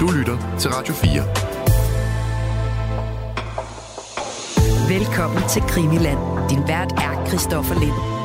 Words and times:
Du 0.00 0.10
lytter 0.10 0.58
til 0.58 0.70
Radio 0.70 0.94
4. 0.94 1.08
Velkommen 4.98 5.42
til 5.48 5.62
Krimiland. 5.62 6.18
Din 6.50 6.62
vært 6.68 6.92
er 6.92 7.26
Christoffer 7.26 7.74
Lind. 7.74 8.17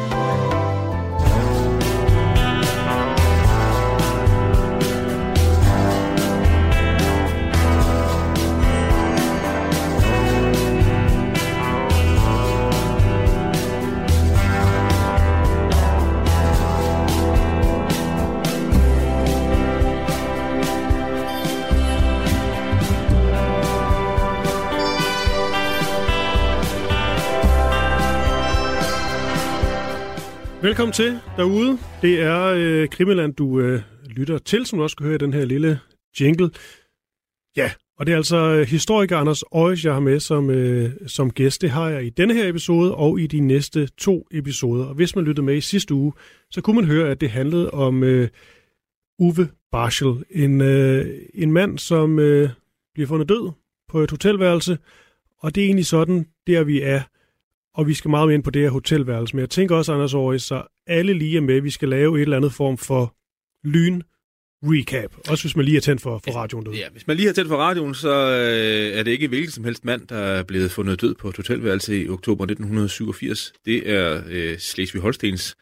Velkommen 30.74 30.94
til 30.94 31.20
derude. 31.38 31.78
Det 32.02 32.22
er 32.22 32.44
øh, 32.44 32.88
Krimiland, 32.88 33.34
du 33.34 33.60
øh, 33.60 33.82
lytter 34.06 34.38
til, 34.38 34.66
som 34.66 34.80
du 34.80 34.84
også 34.84 34.96
kan 34.96 35.06
høre 35.06 35.16
i 35.16 35.18
den 35.18 35.34
her 35.34 35.46
lille 35.46 35.80
jingle. 36.20 36.50
Ja, 37.58 37.72
og 37.98 38.06
det 38.06 38.12
er 38.12 38.18
altså 38.18 38.38
øh, 38.38 38.68
historiker 38.68 39.18
Anders 39.18 39.44
Øjes, 39.52 39.86
jeg 39.86 39.94
har 39.94 40.00
med 40.00 40.20
som, 40.20 40.50
øh, 40.50 40.92
som 41.08 41.32
gæst. 41.32 41.62
Det 41.62 41.70
har 41.70 41.90
jeg 41.90 42.06
i 42.06 42.10
denne 42.10 42.34
her 42.34 42.50
episode 42.50 42.96
og 42.96 43.20
i 43.20 43.28
de 43.28 43.40
næste 43.40 43.88
to 43.98 44.28
episoder. 44.32 44.86
Og 44.86 44.94
hvis 44.94 45.16
man 45.16 45.26
lyttede 45.26 45.46
med 45.46 45.56
i 45.56 45.62
sidste 45.62 45.94
uge, 45.94 46.14
så 46.52 46.62
kunne 46.62 46.76
man 46.76 46.86
høre, 46.86 47.10
at 47.10 47.22
det 47.22 47.30
handlede 47.30 47.72
om 47.72 48.04
øh, 48.04 48.30
Uwe 49.20 49.50
Barschel. 49.72 50.24
En, 50.30 50.62
øh, 50.62 51.06
en 51.34 51.52
mand, 51.52 51.78
som 51.78 52.20
øh, 52.20 52.50
bliver 52.94 53.08
fundet 53.08 53.30
død 53.30 53.52
på 53.90 54.00
et 54.00 54.12
hotelværelse. 54.12 54.78
Og 55.40 55.56
det 55.56 55.62
er 55.62 55.66
egentlig 55.66 55.86
sådan, 55.86 56.26
der 56.48 56.64
vi 56.64 56.82
er 56.82 57.02
og 57.76 57.88
vi 57.88 57.94
skal 57.94 58.10
meget 58.10 58.28
mere 58.28 58.36
ind 58.36 58.44
på 58.44 58.52
det 58.52 58.62
her 58.62 58.70
hotelværelse. 58.70 59.36
Men 59.36 59.42
jeg 59.42 59.50
tænker 59.50 59.76
også, 59.76 59.94
Anders 59.94 60.14
Aarhus, 60.14 60.44
så 60.44 60.64
alle 60.88 61.14
lige 61.14 61.38
er 61.38 61.42
med. 61.42 61.62
Vi 61.62 61.70
skal 61.70 61.90
lave 61.90 62.18
et 62.18 62.22
eller 62.22 62.38
andet 62.38 62.54
form 62.54 62.78
for 62.78 63.16
lyn 63.64 64.02
recap. 64.64 65.30
Også 65.30 65.44
hvis 65.44 65.56
man 65.56 65.66
lige 65.66 65.78
er 65.78 65.82
tændt 65.82 66.02
for, 66.02 66.22
for 66.26 66.32
radioen 66.32 66.66
derude. 66.66 66.80
Ja, 66.80 66.90
hvis 66.90 67.08
man 67.08 67.18
lige 67.18 67.30
er 67.30 67.34
tændt 67.34 67.50
for 67.50 67.58
radioen, 67.58 67.96
så 67.96 68.10
øh, 68.10 69.00
er 69.00 69.04
det 69.04 69.12
ikke 69.12 69.28
hvilken 69.28 69.52
som 69.52 69.64
helst 69.64 69.86
mand, 69.86 70.08
der 70.08 70.18
er 70.18 70.44
blevet 70.44 70.72
fundet 70.72 71.02
død 71.02 71.16
på 71.16 71.30
et 71.30 71.36
hotelværelse 71.36 72.04
i 72.04 72.10
oktober 72.10 72.44
1987. 72.44 73.54
Det 73.66 73.90
er 73.90 74.24
øh, 74.28 74.58
Slesvig-Holstens 74.58 75.56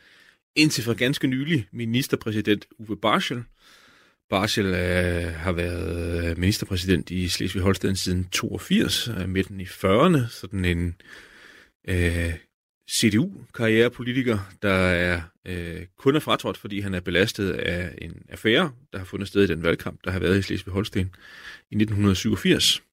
indtil 0.56 0.84
for 0.84 0.94
ganske 0.94 1.28
nylig 1.28 1.68
ministerpræsident 1.72 2.66
Uwe 2.80 2.98
Barschel. 2.98 3.44
Barschel 4.30 4.66
øh, 4.66 5.34
har 5.34 5.52
været 5.52 6.38
ministerpræsident 6.38 7.12
i 7.12 7.28
Slesvig-Holsten 7.28 7.96
siden 7.96 8.28
82, 8.32 9.08
øh, 9.08 9.30
midten 9.30 9.62
i 9.62 9.64
40'erne, 9.64 10.20
sådan 10.30 10.66
en 10.66 10.96
øh, 11.88 12.34
CDU-karrierepolitiker, 12.92 14.38
der 14.62 14.74
er 14.74 15.22
øh, 15.46 15.86
kun 15.98 16.16
er 16.16 16.20
fratrådt, 16.20 16.58
fordi 16.58 16.80
han 16.80 16.94
er 16.94 17.00
belastet 17.00 17.52
af 17.52 17.96
en 18.02 18.26
affære, 18.30 18.72
der 18.92 18.98
har 18.98 19.06
fundet 19.06 19.28
sted 19.28 19.44
i 19.44 19.48
den 19.48 19.64
valgkamp, 19.64 20.00
der 20.04 20.12
har 20.12 20.20
været 20.20 20.38
i 20.38 20.42
Slesvig-Holsten 20.42 21.00
i 21.72 21.76
1987. 21.76 22.84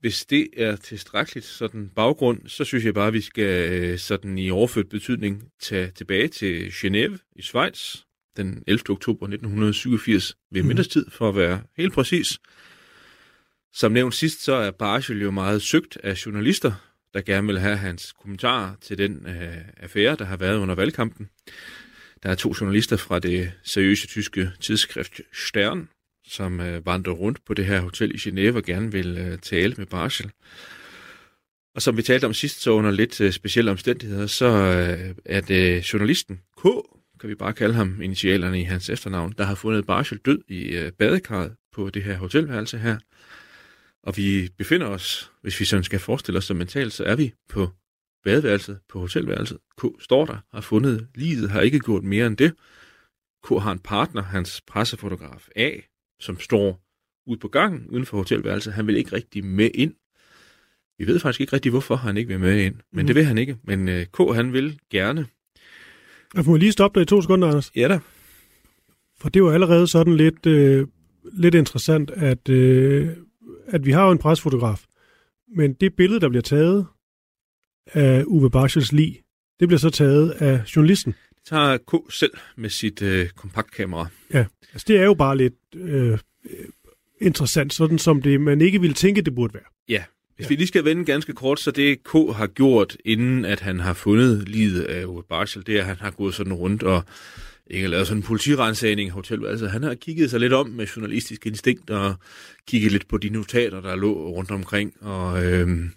Hvis 0.00 0.24
det 0.24 0.48
er 0.56 0.76
tilstrækkeligt 0.76 1.46
sådan 1.46 1.90
baggrund, 1.96 2.48
så 2.48 2.64
synes 2.64 2.84
jeg 2.84 2.94
bare, 2.94 3.06
at 3.06 3.12
vi 3.12 3.20
skal 3.20 3.72
øh, 3.72 3.98
sådan 3.98 4.38
i 4.38 4.50
overført 4.50 4.88
betydning 4.88 5.44
tage 5.60 5.90
tilbage 5.90 6.28
til 6.28 6.68
Genève 6.68 7.32
i 7.36 7.42
Schweiz 7.42 7.96
den 8.36 8.64
11. 8.66 8.90
oktober 8.90 9.26
1987 9.26 10.36
ved 10.50 10.62
mhm. 10.62 10.68
middagstid, 10.68 11.06
for 11.10 11.28
at 11.28 11.36
være 11.36 11.62
helt 11.76 11.92
præcis. 11.92 12.28
Som 13.74 13.92
nævnt 13.92 14.14
sidst, 14.14 14.42
så 14.42 14.52
er 14.52 14.70
Barschel 14.70 15.22
jo 15.22 15.30
meget 15.30 15.62
søgt 15.62 15.96
af 15.96 16.26
journalister, 16.26 16.72
der 17.14 17.20
gerne 17.20 17.46
vil 17.46 17.58
have 17.58 17.76
hans 17.76 18.12
kommentar 18.22 18.76
til 18.80 18.98
den 18.98 19.26
øh, 19.26 19.56
affære, 19.76 20.16
der 20.16 20.24
har 20.24 20.36
været 20.36 20.58
under 20.58 20.74
valgkampen. 20.74 21.28
Der 22.22 22.30
er 22.30 22.34
to 22.34 22.54
journalister 22.60 22.96
fra 22.96 23.18
det 23.18 23.52
seriøse 23.62 24.06
tyske 24.06 24.50
tidsskrift 24.60 25.20
Stern, 25.32 25.88
som 26.26 26.60
øh, 26.60 26.86
vandrer 26.86 27.12
rundt 27.12 27.44
på 27.44 27.54
det 27.54 27.66
her 27.66 27.80
hotel 27.80 28.14
i 28.14 28.18
Genève 28.18 28.56
og 28.56 28.62
gerne 28.62 28.92
vil 28.92 29.18
øh, 29.18 29.38
tale 29.38 29.74
med 29.78 29.86
Barschel. 29.86 30.30
Og 31.74 31.82
som 31.82 31.96
vi 31.96 32.02
talte 32.02 32.24
om 32.24 32.34
sidst, 32.34 32.62
så 32.62 32.70
under 32.70 32.90
lidt 32.90 33.20
øh, 33.20 33.32
specielle 33.32 33.70
omstændigheder, 33.70 34.26
så 34.26 34.46
øh, 34.46 35.14
er 35.24 35.40
det 35.40 35.92
journalisten 35.92 36.40
K, 36.58 36.62
kan 37.20 37.28
vi 37.28 37.34
bare 37.34 37.52
kalde 37.52 37.74
ham 37.74 38.02
initialerne 38.02 38.60
i 38.60 38.64
hans 38.64 38.90
efternavn, 38.90 39.34
der 39.38 39.44
har 39.44 39.54
fundet 39.54 39.86
Barschel 39.86 40.18
død 40.18 40.38
i 40.48 40.62
øh, 40.62 40.92
badekarret 40.92 41.52
på 41.72 41.90
det 41.90 42.02
her 42.02 42.16
hotelværelse 42.16 42.78
her. 42.78 42.98
Og 44.02 44.16
vi 44.16 44.48
befinder 44.58 44.86
os, 44.86 45.32
hvis 45.42 45.60
vi 45.60 45.64
sådan 45.64 45.84
skal 45.84 45.98
forestille 45.98 46.38
os 46.38 46.44
så 46.44 46.54
mentalt, 46.54 46.92
så 46.92 47.04
er 47.04 47.16
vi 47.16 47.32
på 47.48 47.68
badeværelset, 48.24 48.78
på 48.88 48.98
hotelværelset. 48.98 49.58
K 49.78 49.84
står 50.00 50.26
der, 50.26 50.36
har 50.52 50.60
fundet 50.60 51.08
livet, 51.14 51.50
har 51.50 51.60
ikke 51.60 51.78
gjort 51.78 52.04
mere 52.04 52.26
end 52.26 52.36
det. 52.36 52.54
K 53.44 53.48
har 53.48 53.72
en 53.72 53.78
partner, 53.78 54.22
hans 54.22 54.60
pressefotograf 54.66 55.48
A, 55.56 55.70
som 56.20 56.40
står 56.40 56.82
ude 57.26 57.38
på 57.38 57.48
gangen 57.48 57.86
uden 57.88 58.06
for 58.06 58.16
hotelværelset. 58.16 58.72
Han 58.72 58.86
vil 58.86 58.96
ikke 58.96 59.12
rigtig 59.12 59.44
med 59.44 59.70
ind. 59.74 59.94
Vi 60.98 61.06
ved 61.06 61.18
faktisk 61.18 61.40
ikke 61.40 61.52
rigtig, 61.52 61.70
hvorfor 61.70 61.96
han 61.96 62.16
ikke 62.16 62.28
vil 62.28 62.40
med 62.40 62.64
ind. 62.64 62.74
Men 62.92 63.02
mm. 63.02 63.06
det 63.06 63.16
vil 63.16 63.24
han 63.24 63.38
ikke. 63.38 63.56
Men 63.64 63.88
uh, 63.88 64.02
K, 64.04 64.34
han 64.34 64.52
vil 64.52 64.78
gerne. 64.90 65.26
Jeg 66.34 66.44
får 66.44 66.56
lige 66.56 66.72
stoppe 66.72 67.00
dig 67.00 67.02
i 67.02 67.06
to 67.06 67.22
sekunder, 67.22 67.48
Anders. 67.48 67.70
Ja 67.76 67.88
da. 67.88 67.98
For 69.20 69.28
det 69.28 69.42
var 69.42 69.52
allerede 69.52 69.86
sådan 69.86 70.16
lidt, 70.16 70.46
øh, 70.46 70.86
lidt 71.32 71.54
interessant, 71.54 72.10
at 72.10 72.48
øh, 72.48 73.08
at 73.66 73.86
vi 73.86 73.90
har 73.90 74.04
jo 74.04 74.12
en 74.12 74.18
presfotograf, 74.18 74.84
men 75.56 75.72
det 75.72 75.94
billede, 75.96 76.20
der 76.20 76.28
bliver 76.28 76.42
taget 76.42 76.86
af 77.86 78.24
Uwe 78.26 78.50
Barschels 78.50 78.92
lig, 78.92 79.20
det 79.60 79.68
bliver 79.68 79.78
så 79.78 79.90
taget 79.90 80.30
af 80.30 80.62
journalisten. 80.76 81.14
Det 81.34 81.42
tager 81.46 81.78
K 81.78 82.12
selv 82.12 82.32
med 82.56 82.70
sit 82.70 83.02
øh, 83.02 83.28
kompaktkamera. 83.28 84.06
Ja, 84.34 84.46
altså 84.72 84.84
det 84.88 84.96
er 84.96 85.04
jo 85.04 85.14
bare 85.14 85.36
lidt 85.36 85.54
øh, 85.74 86.18
interessant, 87.20 87.72
sådan 87.72 87.98
som 87.98 88.22
det 88.22 88.40
man 88.40 88.60
ikke 88.60 88.80
ville 88.80 88.94
tænke, 88.94 89.22
det 89.22 89.34
burde 89.34 89.54
være. 89.54 89.62
Ja, 89.88 90.04
hvis 90.36 90.44
ja. 90.44 90.48
vi 90.48 90.54
lige 90.54 90.66
skal 90.66 90.84
vende 90.84 91.04
ganske 91.04 91.32
kort, 91.32 91.60
så 91.60 91.70
det 91.70 92.04
K 92.04 92.12
har 92.12 92.46
gjort, 92.46 92.96
inden 93.04 93.44
at 93.44 93.60
han 93.60 93.80
har 93.80 93.94
fundet 93.94 94.48
livet 94.48 94.82
af 94.82 95.04
Uwe 95.04 95.22
Barschel, 95.22 95.66
det 95.66 95.76
er, 95.76 95.80
at 95.80 95.86
han 95.86 95.96
har 95.96 96.10
gået 96.10 96.34
sådan 96.34 96.52
rundt 96.52 96.82
og 96.82 97.02
ikke 97.72 97.88
lavet 97.88 98.06
sådan 98.06 98.18
en 98.18 98.26
politirensagning 98.26 99.06
i 99.06 99.10
hotellet. 99.10 99.48
Altså, 99.48 99.68
han 99.68 99.82
har 99.82 99.94
kigget 99.94 100.30
sig 100.30 100.40
lidt 100.40 100.52
om 100.52 100.68
med 100.68 100.86
journalistisk 100.86 101.46
instinkt 101.46 101.90
og 101.90 102.14
kigget 102.66 102.92
lidt 102.92 103.08
på 103.08 103.18
de 103.18 103.28
notater, 103.28 103.80
der 103.80 103.96
lå 103.96 104.28
rundt 104.28 104.50
omkring. 104.50 104.94
Og 105.00 105.44
øhm, 105.44 105.90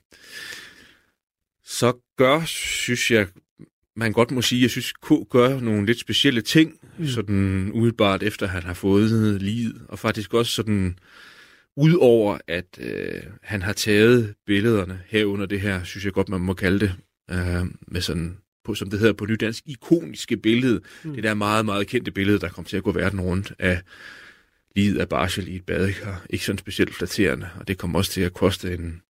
så 1.66 1.94
gør, 2.18 2.46
synes 2.46 3.12
jeg, 3.12 3.28
man 3.96 4.14
godt 4.14 4.32
må 4.32 4.42
sige, 4.42 4.62
jeg 4.62 4.70
synes, 4.70 4.94
K 4.94 5.12
gør 5.30 5.60
nogle 5.60 5.86
lidt 5.86 6.00
specielle 6.00 6.42
ting, 6.42 6.74
mm. 6.98 7.08
sådan 7.08 7.72
umiddelbart 7.74 8.24
efter 8.24 8.48
han 8.48 8.64
har 8.64 8.74
fået 8.74 9.42
livet, 9.42 9.82
og 9.90 10.00
faktisk 10.00 10.34
også 10.34 10.52
sådan, 10.52 11.00
udover 11.78 12.38
at 12.48 12.80
øh, 12.80 13.24
han 13.42 13.62
har 13.62 13.74
taget 13.74 14.34
billederne 14.46 15.02
herunder 15.08 15.46
det 15.46 15.62
her, 15.62 15.84
synes 15.84 16.06
jeg 16.06 16.14
godt, 16.14 16.30
man 16.30 16.42
må 16.42 16.54
kalde 16.54 16.80
det, 16.80 16.96
øh, 17.32 17.66
med 17.88 18.02
sådan 18.02 18.38
på, 18.66 18.76
som 18.76 18.90
det 18.90 19.00
hedder 19.00 19.14
på 19.14 19.26
nydansk, 19.26 19.64
ikoniske 19.66 20.38
billede. 20.38 20.82
Mm. 21.04 21.14
Det 21.14 21.24
der 21.24 21.34
meget, 21.34 21.66
meget 21.66 21.88
kendte 21.88 22.12
billede, 22.12 22.40
der 22.40 22.50
kom 22.50 22.66
til 22.66 22.78
at 22.78 22.84
gå 22.84 22.92
verden 22.92 23.22
rundt 23.22 23.54
af 23.60 23.82
livet 24.76 25.00
af 25.00 25.10
Barschel 25.10 25.48
i 25.48 25.56
et 25.56 25.66
badekar. 25.66 26.26
Ikke 26.30 26.46
sådan 26.46 26.60
specielt 26.60 26.96
flatterende, 26.96 27.50
og 27.60 27.68
det 27.68 27.78
kom 27.78 27.96
også 27.96 28.12
til 28.12 28.22
at 28.22 28.34
koste 28.34 28.74
en, 28.74 29.02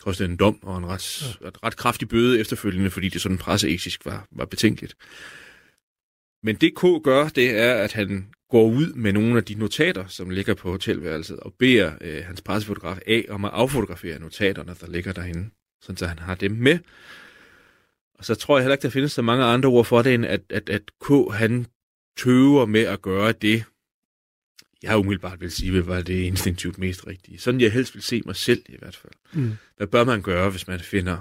koste 0.00 0.24
en 0.24 0.36
dom 0.36 0.58
og 0.62 0.78
en 0.78 0.86
ret, 0.86 1.36
ja. 1.42 1.48
et 1.48 1.62
ret 1.62 1.76
kraftig 1.76 2.08
bøde 2.08 2.40
efterfølgende, 2.40 2.90
fordi 2.90 3.08
det 3.08 3.20
sådan 3.20 3.38
presseetisk 3.38 4.04
var, 4.04 4.26
var 4.30 4.44
betænkeligt. 4.44 4.94
Men 6.42 6.56
det 6.56 6.74
K 6.74 6.82
gør, 7.04 7.28
det 7.28 7.50
er, 7.50 7.74
at 7.74 7.92
han 7.92 8.26
går 8.50 8.68
ud 8.68 8.92
med 8.92 9.12
nogle 9.12 9.36
af 9.36 9.44
de 9.44 9.54
notater, 9.54 10.06
som 10.06 10.30
ligger 10.30 10.54
på 10.54 10.70
hotelværelset, 10.70 11.40
og 11.40 11.54
beder 11.58 11.92
øh, 12.00 12.24
hans 12.24 12.42
pressefotograf 12.42 12.98
af 13.06 13.26
om 13.28 13.44
at 13.44 13.50
affotografere 13.54 14.18
notaterne, 14.18 14.74
der 14.80 14.90
ligger 14.90 15.12
derinde, 15.12 15.50
sådan 15.82 15.96
så 15.96 16.06
han 16.06 16.18
har 16.18 16.34
dem 16.34 16.50
med. 16.50 16.78
Og 18.18 18.24
så 18.24 18.34
tror 18.34 18.56
jeg 18.56 18.62
heller 18.64 18.74
ikke, 18.74 18.82
der 18.82 18.88
findes 18.88 19.12
så 19.12 19.22
mange 19.22 19.44
andre 19.44 19.68
ord 19.68 19.84
for 19.84 20.02
det, 20.02 20.14
end 20.14 20.26
at, 20.26 20.40
at, 20.50 20.68
at 20.68 20.82
K, 21.00 21.32
han 21.32 21.66
tøver 22.16 22.66
med 22.66 22.80
at 22.80 23.02
gøre 23.02 23.32
det, 23.32 23.64
jeg 24.82 24.98
umiddelbart 24.98 25.40
vil 25.40 25.50
sige, 25.50 25.86
var 25.86 26.02
det 26.02 26.14
instinktivt 26.14 26.78
mest 26.78 27.06
rigtige. 27.06 27.38
Sådan 27.38 27.60
jeg 27.60 27.72
helst 27.72 27.94
vil 27.94 28.02
se 28.02 28.22
mig 28.26 28.36
selv 28.36 28.62
i 28.68 28.76
hvert 28.78 28.96
fald. 28.96 29.12
Mm. 29.32 29.52
Hvad 29.76 29.86
bør 29.86 30.04
man 30.04 30.22
gøre, 30.22 30.50
hvis 30.50 30.68
man 30.68 30.80
finder 30.80 31.18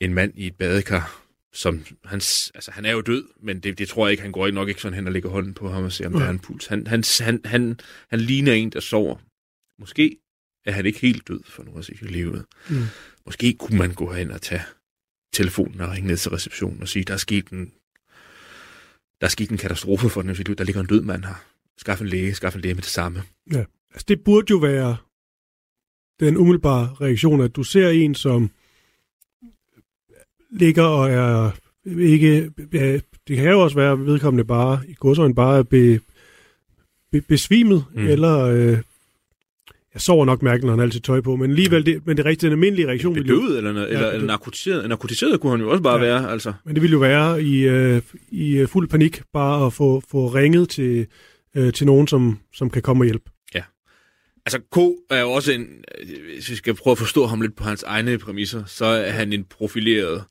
en 0.00 0.14
mand 0.14 0.32
i 0.36 0.46
et 0.46 0.56
badekar, 0.56 1.24
som 1.52 1.84
hans, 2.04 2.52
altså 2.54 2.70
han 2.70 2.84
er 2.84 2.90
jo 2.90 3.00
død, 3.00 3.24
men 3.40 3.60
det, 3.60 3.78
det 3.78 3.88
tror 3.88 4.06
jeg 4.06 4.10
ikke, 4.10 4.22
han 4.22 4.32
går 4.32 4.50
nok 4.50 4.68
ikke 4.68 4.80
sådan 4.80 4.94
hen 4.94 5.06
og 5.06 5.12
lægger 5.12 5.30
hånden 5.30 5.54
på 5.54 5.70
ham 5.70 5.84
og 5.84 5.92
ser, 5.92 6.06
om 6.06 6.12
mm. 6.12 6.18
der 6.18 6.26
er 6.26 6.30
en 6.30 6.38
puls. 6.38 6.66
Han, 6.66 6.86
han, 6.86 7.04
han, 7.20 7.40
han, 7.44 7.80
han 8.08 8.20
ligner 8.20 8.52
en, 8.52 8.70
der 8.70 8.80
sover. 8.80 9.16
Måske 9.78 10.16
er 10.64 10.72
han 10.72 10.86
ikke 10.86 10.98
helt 10.98 11.28
død 11.28 11.40
for 11.44 11.62
nu 11.62 11.78
at 11.78 11.84
sige 11.84 12.06
livet. 12.06 12.44
Mm. 12.70 12.82
Måske 13.26 13.56
kunne 13.58 13.78
man 13.78 13.94
gå 13.94 14.12
hen 14.12 14.30
og 14.30 14.42
tage 14.42 14.62
telefonen 15.32 15.80
og 15.80 15.90
ringe 15.90 16.08
ned 16.08 16.16
til 16.16 16.30
receptionen 16.30 16.82
og 16.82 16.88
sige, 16.88 17.04
der 17.04 17.14
er 17.14 17.18
sket 17.18 17.48
en, 17.48 17.72
der 19.20 19.26
er 19.26 19.28
sket 19.28 19.50
en 19.50 19.58
katastrofe 19.58 20.08
for 20.08 20.22
den, 20.22 20.34
der 20.58 20.64
ligger 20.64 20.80
en 20.80 20.86
død 20.86 21.02
mand 21.02 21.24
her. 21.24 21.44
Skaff 21.78 22.00
en 22.00 22.06
læge, 22.08 22.34
skaff 22.34 22.56
en 22.56 22.60
læge 22.62 22.74
med 22.74 22.82
det 22.82 22.90
samme. 22.90 23.22
Ja. 23.52 23.64
altså 23.92 24.04
det 24.08 24.24
burde 24.24 24.46
jo 24.50 24.56
være 24.56 24.96
den 26.20 26.36
umiddelbare 26.36 26.96
reaktion, 27.00 27.40
at 27.40 27.56
du 27.56 27.62
ser 27.62 27.88
en, 27.88 28.14
som 28.14 28.50
ligger 30.50 30.82
og 30.82 31.10
er 31.10 31.50
ikke... 31.86 32.52
Ja, 32.72 33.00
det 33.28 33.36
kan 33.36 33.50
jo 33.50 33.60
også 33.60 33.76
være, 33.76 33.92
at 33.92 34.06
vedkommende 34.06 34.44
bare 34.44 34.80
i 34.88 34.94
godsøjne 34.94 35.34
bare 35.34 35.58
er 35.58 35.62
be, 35.62 36.00
be, 37.12 37.20
besvimet, 37.20 37.84
mm. 37.94 38.06
eller... 38.06 38.38
Øh, 38.38 38.78
jeg 39.98 40.02
sover 40.02 40.24
nok 40.24 40.42
mærken, 40.42 40.66
når 40.66 40.72
han 40.72 40.80
altid 40.80 41.00
tøj 41.00 41.20
på, 41.20 41.36
men 41.36 41.50
alligevel, 41.50 41.86
det, 41.86 42.06
men 42.06 42.16
det 42.16 42.26
er 42.26 42.28
rigtig 42.28 42.46
den 42.46 42.52
almindelige 42.52 42.88
reaktion. 42.88 43.14
Bedøvet, 43.14 43.56
eller, 43.56 43.72
noget, 43.72 43.88
ja, 43.88 43.92
eller, 43.92 44.10
eller 44.10 44.26
narkotiseret, 44.26 44.88
narkotiseret 44.88 45.40
kunne 45.40 45.52
han 45.52 45.60
jo 45.60 45.70
også 45.70 45.82
bare 45.82 45.98
ja, 45.98 46.04
være, 46.04 46.30
altså. 46.30 46.52
Men 46.64 46.74
det 46.74 46.82
ville 46.82 46.92
jo 46.92 46.98
være 46.98 47.42
i, 47.42 47.68
øh, 47.68 48.02
i 48.28 48.56
øh, 48.56 48.68
fuld 48.68 48.88
panik, 48.88 49.22
bare 49.32 49.66
at 49.66 49.72
få, 49.72 50.02
få 50.10 50.26
ringet 50.26 50.68
til, 50.68 51.06
øh, 51.56 51.72
til 51.72 51.86
nogen, 51.86 52.06
som, 52.06 52.38
som 52.54 52.70
kan 52.70 52.82
komme 52.82 53.02
og 53.02 53.04
hjælpe. 53.04 53.30
Ja. 53.54 53.62
Altså, 54.46 54.58
K 54.58 54.76
er 55.10 55.20
jo 55.20 55.30
også 55.30 55.52
en, 55.52 55.66
hvis 56.34 56.50
vi 56.50 56.54
skal 56.54 56.74
prøve 56.74 56.92
at 56.92 56.98
forstå 56.98 57.26
ham 57.26 57.40
lidt 57.40 57.56
på 57.56 57.64
hans 57.64 57.82
egne 57.82 58.18
præmisser, 58.18 58.64
så 58.66 58.84
er 58.84 59.10
han 59.10 59.32
en 59.32 59.44
profileret 59.44 60.24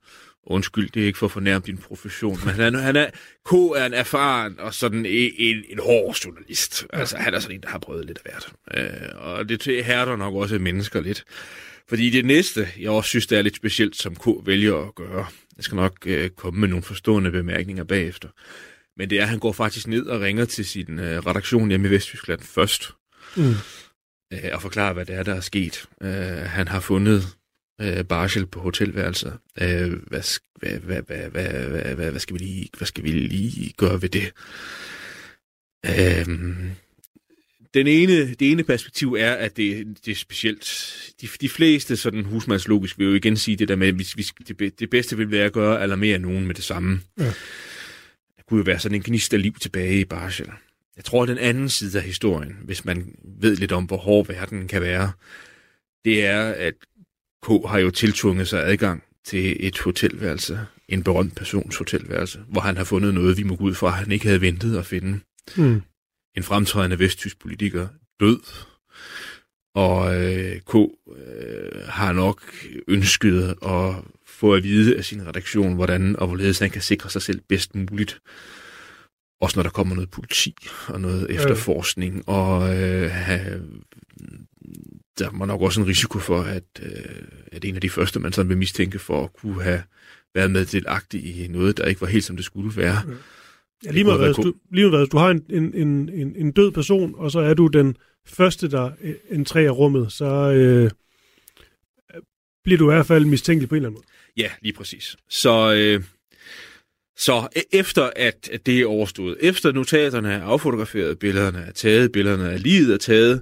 Undskyld, 0.49 0.89
det 0.89 1.01
er 1.01 1.05
ikke 1.05 1.19
for 1.19 1.25
at 1.25 1.31
fornærme 1.31 1.63
din 1.65 1.77
profession, 1.77 2.39
men 2.45 2.53
han, 2.53 2.75
han 2.75 2.95
er, 2.95 3.09
K 3.45 3.53
er 3.53 3.85
en 3.85 3.94
erfaren 3.94 4.59
og 4.59 4.73
sådan 4.73 5.05
en, 5.05 5.31
en, 5.38 5.63
en 5.69 5.79
hård 5.79 6.15
journalist. 6.15 6.85
Altså, 6.94 7.17
han 7.17 7.33
er 7.33 7.39
sådan 7.39 7.55
en, 7.55 7.61
der 7.61 7.69
har 7.69 7.79
prøvet 7.79 8.05
lidt 8.05 8.19
af 8.25 8.31
hvert. 8.31 8.53
Øh, 8.77 9.09
og 9.15 9.49
det 9.49 9.85
hærder 9.85 10.15
nok 10.15 10.33
også 10.33 10.59
mennesker 10.59 11.01
lidt. 11.01 11.23
Fordi 11.89 12.09
det 12.09 12.25
næste, 12.25 12.67
jeg 12.79 12.89
også 12.89 13.07
synes, 13.07 13.27
det 13.27 13.38
er 13.38 13.41
lidt 13.41 13.55
specielt, 13.55 13.95
som 13.95 14.15
K 14.15 14.27
vælger 14.45 14.88
at 14.88 14.95
gøre, 14.95 15.25
jeg 15.57 15.63
skal 15.63 15.75
nok 15.75 15.97
øh, 16.05 16.29
komme 16.29 16.59
med 16.59 16.67
nogle 16.67 16.83
forstående 16.83 17.31
bemærkninger 17.31 17.83
bagefter, 17.83 18.29
men 18.97 19.09
det 19.09 19.17
er, 19.17 19.21
at 19.23 19.29
han 19.29 19.39
går 19.39 19.51
faktisk 19.51 19.88
ned 19.88 20.05
og 20.05 20.21
ringer 20.21 20.45
til 20.45 20.65
sin 20.65 20.99
øh, 20.99 21.25
redaktion 21.25 21.69
hjemme 21.69 21.88
i 21.88 21.91
Vesttyskland 21.91 22.41
først, 22.41 22.91
mm. 23.35 23.53
øh, 24.33 24.49
og 24.53 24.61
forklarer, 24.61 24.94
hvad 24.94 25.05
det 25.05 25.15
er, 25.15 25.23
der 25.23 25.35
er 25.35 25.41
sket. 25.41 25.85
Øh, 26.01 26.09
han 26.45 26.67
har 26.67 26.79
fundet 26.79 27.36
øh, 27.81 28.06
barsel 28.06 28.45
på 28.45 28.59
hotelværelser. 28.59 29.31
Øh, 29.62 29.91
hvad, 30.07 30.39
hvad, 30.59 30.79
hvad, 30.79 31.01
hvad, 31.01 31.29
hvad, 31.29 31.69
hvad, 31.69 31.95
hvad, 31.95 32.12
hvad, 32.12 32.19
skal 32.19 32.33
vi 32.33 32.39
lige, 32.39 32.69
hvad 32.77 32.85
skal 32.85 33.03
vi 33.03 33.09
lige 33.09 33.74
gøre 33.77 34.01
ved 34.01 34.09
det? 34.09 34.33
Øh, 35.85 36.27
den 37.74 37.88
ene, 37.88 38.33
det 38.33 38.51
ene 38.51 38.63
perspektiv 38.63 39.13
er, 39.13 39.33
at 39.33 39.57
det, 39.57 39.97
det 40.06 40.12
er 40.12 40.15
specielt. 40.15 40.94
De, 41.21 41.27
de 41.41 41.50
fleste 41.50 41.97
sådan 41.97 42.24
husmandslogisk 42.24 43.00
vil 43.00 43.07
jo 43.07 43.13
igen 43.13 43.38
sige 43.38 43.57
det 43.57 43.68
der 43.68 43.75
med, 43.75 43.88
at 43.88 44.00
vi, 44.00 44.07
vi, 44.15 44.25
det, 44.47 44.80
det 44.80 44.89
bedste 44.89 45.18
vil 45.18 45.31
være 45.31 45.45
at 45.45 45.53
gøre 45.53 45.81
alarmere 45.81 46.19
nogen 46.19 46.47
med 46.47 46.56
det 46.56 46.63
samme. 46.63 47.01
Ja. 47.19 47.25
Det 48.38 48.45
kunne 48.47 48.57
jo 48.57 48.63
være 48.63 48.80
sådan 48.80 48.95
en 48.95 49.03
gnist 49.03 49.33
af 49.33 49.41
liv 49.41 49.53
tilbage 49.53 50.00
i 50.00 50.06
barsel. 50.06 50.47
Jeg 50.95 51.06
tror, 51.06 51.23
at 51.23 51.30
den 51.30 51.38
anden 51.38 51.69
side 51.69 51.97
af 51.97 52.06
historien, 52.06 52.57
hvis 52.63 52.85
man 52.85 53.15
ved 53.41 53.56
lidt 53.56 53.71
om, 53.71 53.83
hvor 53.83 53.97
hård 53.97 54.27
verden 54.27 54.68
kan 54.68 54.81
være, 54.81 55.12
det 56.06 56.25
er, 56.25 56.41
at 56.41 56.73
K 57.43 57.47
har 57.47 57.79
jo 57.79 57.89
tiltvunget 57.89 58.47
sig 58.47 58.63
adgang 58.63 59.03
til 59.25 59.67
et 59.67 59.79
hotelværelse, 59.79 60.59
en 60.89 61.03
berømt 61.03 61.35
persons 61.35 61.77
hotelværelse, 61.77 62.39
hvor 62.47 62.61
han 62.61 62.77
har 62.77 62.83
fundet 62.83 63.13
noget, 63.13 63.37
vi 63.37 63.43
må 63.43 63.55
gå 63.55 63.63
ud 63.63 63.73
fra, 63.73 63.89
han 63.89 64.11
ikke 64.11 64.25
havde 64.25 64.41
ventet 64.41 64.77
at 64.77 64.85
finde. 64.85 65.19
Mm. 65.57 65.81
En 66.37 66.43
fremtrædende 66.43 66.99
vesttysk 66.99 67.39
politiker 67.39 67.87
død, 68.19 68.39
og 69.75 70.23
øh, 70.23 70.59
K 70.59 70.75
øh, 70.75 71.87
har 71.87 72.11
nok 72.11 72.41
ønsket 72.87 73.55
at 73.65 73.95
få 74.25 74.53
at 74.53 74.63
vide 74.63 74.97
af 74.97 75.05
sin 75.05 75.27
redaktion, 75.27 75.75
hvordan 75.75 76.15
og 76.15 76.27
hvorledes 76.27 76.59
han 76.59 76.69
kan 76.69 76.81
sikre 76.81 77.09
sig 77.09 77.21
selv 77.21 77.41
bedst 77.49 77.75
muligt. 77.75 78.21
Også 79.41 79.57
når 79.57 79.63
der 79.63 79.69
kommer 79.69 79.95
noget 79.95 80.09
politi 80.09 80.55
og 80.87 81.01
noget 81.01 81.29
efterforskning, 81.29 82.29
og 82.29 82.75
øh, 82.75 83.11
der 85.19 85.29
var 85.37 85.45
nok 85.45 85.61
også 85.61 85.81
en 85.81 85.87
risiko 85.87 86.19
for, 86.19 86.41
at, 86.41 86.63
øh, 86.81 86.91
at 87.51 87.65
en 87.65 87.75
af 87.75 87.81
de 87.81 87.89
første, 87.89 88.19
man 88.19 88.33
sådan 88.33 88.49
vil 88.49 88.57
mistænke 88.57 88.99
for 88.99 89.23
at 89.23 89.33
kunne 89.33 89.63
have 89.63 89.83
været 90.35 90.51
med 90.51 90.65
til 90.65 90.85
i 91.13 91.47
noget, 91.49 91.77
der 91.77 91.85
ikke 91.85 92.01
var 92.01 92.07
helt 92.07 92.23
som 92.23 92.35
det 92.35 92.45
skulle 92.45 92.77
være. 92.77 93.01
Ja, 93.85 93.91
lige 93.91 94.03
meget 94.03 94.19
hvad, 94.19 94.33
du, 94.33 94.53
lige 94.71 94.89
hvad, 94.89 95.07
du 95.07 95.17
har 95.17 95.29
en, 95.29 95.45
en, 95.49 95.73
en, 96.09 96.35
en 96.35 96.51
død 96.51 96.71
person, 96.71 97.13
og 97.17 97.31
så 97.31 97.39
er 97.39 97.53
du 97.53 97.67
den 97.67 97.97
første, 98.25 98.71
der 98.71 98.91
entrerer 99.29 99.71
rummet, 99.71 100.11
så 100.11 100.25
øh, 100.51 100.91
bliver 102.63 102.77
du 102.77 102.91
i 102.91 102.93
hvert 102.93 103.05
fald 103.05 103.25
mistænkelig 103.25 103.69
på 103.69 103.75
en 103.75 103.77
eller 103.77 103.89
anden 103.89 103.97
måde. 103.97 104.07
Ja, 104.37 104.51
lige 104.61 104.73
præcis. 104.73 105.17
Så, 105.29 105.73
øh, 105.73 106.03
så 107.17 107.47
e- 107.57 107.69
efter 107.71 108.11
at, 108.15 108.49
det 108.65 108.81
er 108.81 108.85
overstået, 108.85 109.37
efter 109.39 109.71
notaterne 109.71 110.33
er 110.33 110.43
affotograferet, 110.43 111.19
billederne 111.19 111.59
er 111.59 111.71
taget, 111.71 112.11
billederne 112.11 112.51
af 112.51 112.63
livet 112.63 112.93
er 112.93 112.97
taget, 112.97 113.41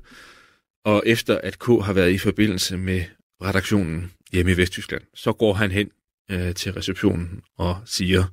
og 0.85 1.03
efter 1.05 1.37
at 1.37 1.59
K 1.59 1.65
har 1.65 1.93
været 1.93 2.11
i 2.11 2.17
forbindelse 2.17 2.77
med 2.77 3.03
redaktionen 3.43 4.11
hjemme 4.31 4.51
i 4.51 4.57
Vesttyskland, 4.57 5.03
så 5.13 5.33
går 5.33 5.53
han 5.53 5.71
hen 5.71 5.91
øh, 6.31 6.55
til 6.55 6.73
receptionen 6.73 7.41
og 7.57 7.81
siger, 7.85 8.23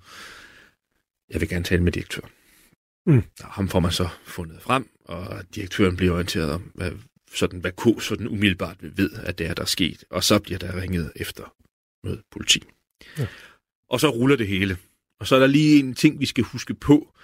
jeg 1.30 1.40
vil 1.40 1.48
gerne 1.48 1.64
tale 1.64 1.82
med 1.82 1.92
direktøren. 1.92 2.30
Mm. 3.06 3.22
Og 3.40 3.50
ham 3.50 3.68
får 3.68 3.80
man 3.80 3.92
så 3.92 4.08
fundet 4.24 4.62
frem, 4.62 4.88
og 5.04 5.54
direktøren 5.54 5.96
bliver 5.96 6.12
orienteret 6.12 6.50
om, 6.50 6.70
hvad, 6.74 6.92
sådan, 7.34 7.60
hvad 7.60 7.72
K 7.72 8.02
sådan 8.02 8.28
umiddelbart 8.28 8.76
ved, 8.80 9.10
at 9.12 9.38
det 9.38 9.46
er, 9.46 9.54
der 9.54 9.62
er 9.62 9.66
sket. 9.66 10.04
Og 10.10 10.24
så 10.24 10.38
bliver 10.38 10.58
der 10.58 10.80
ringet 10.82 11.12
efter 11.16 11.54
noget 12.04 12.22
politi. 12.30 12.62
Ja. 13.18 13.26
Og 13.88 14.00
så 14.00 14.08
ruller 14.08 14.36
det 14.36 14.48
hele. 14.48 14.76
Og 15.22 15.28
så 15.28 15.34
er 15.34 15.40
der 15.40 15.46
lige 15.46 15.78
en 15.78 15.94
ting, 15.94 16.20
vi 16.20 16.26
skal 16.26 16.44
huske 16.44 16.74
på, 16.74 17.14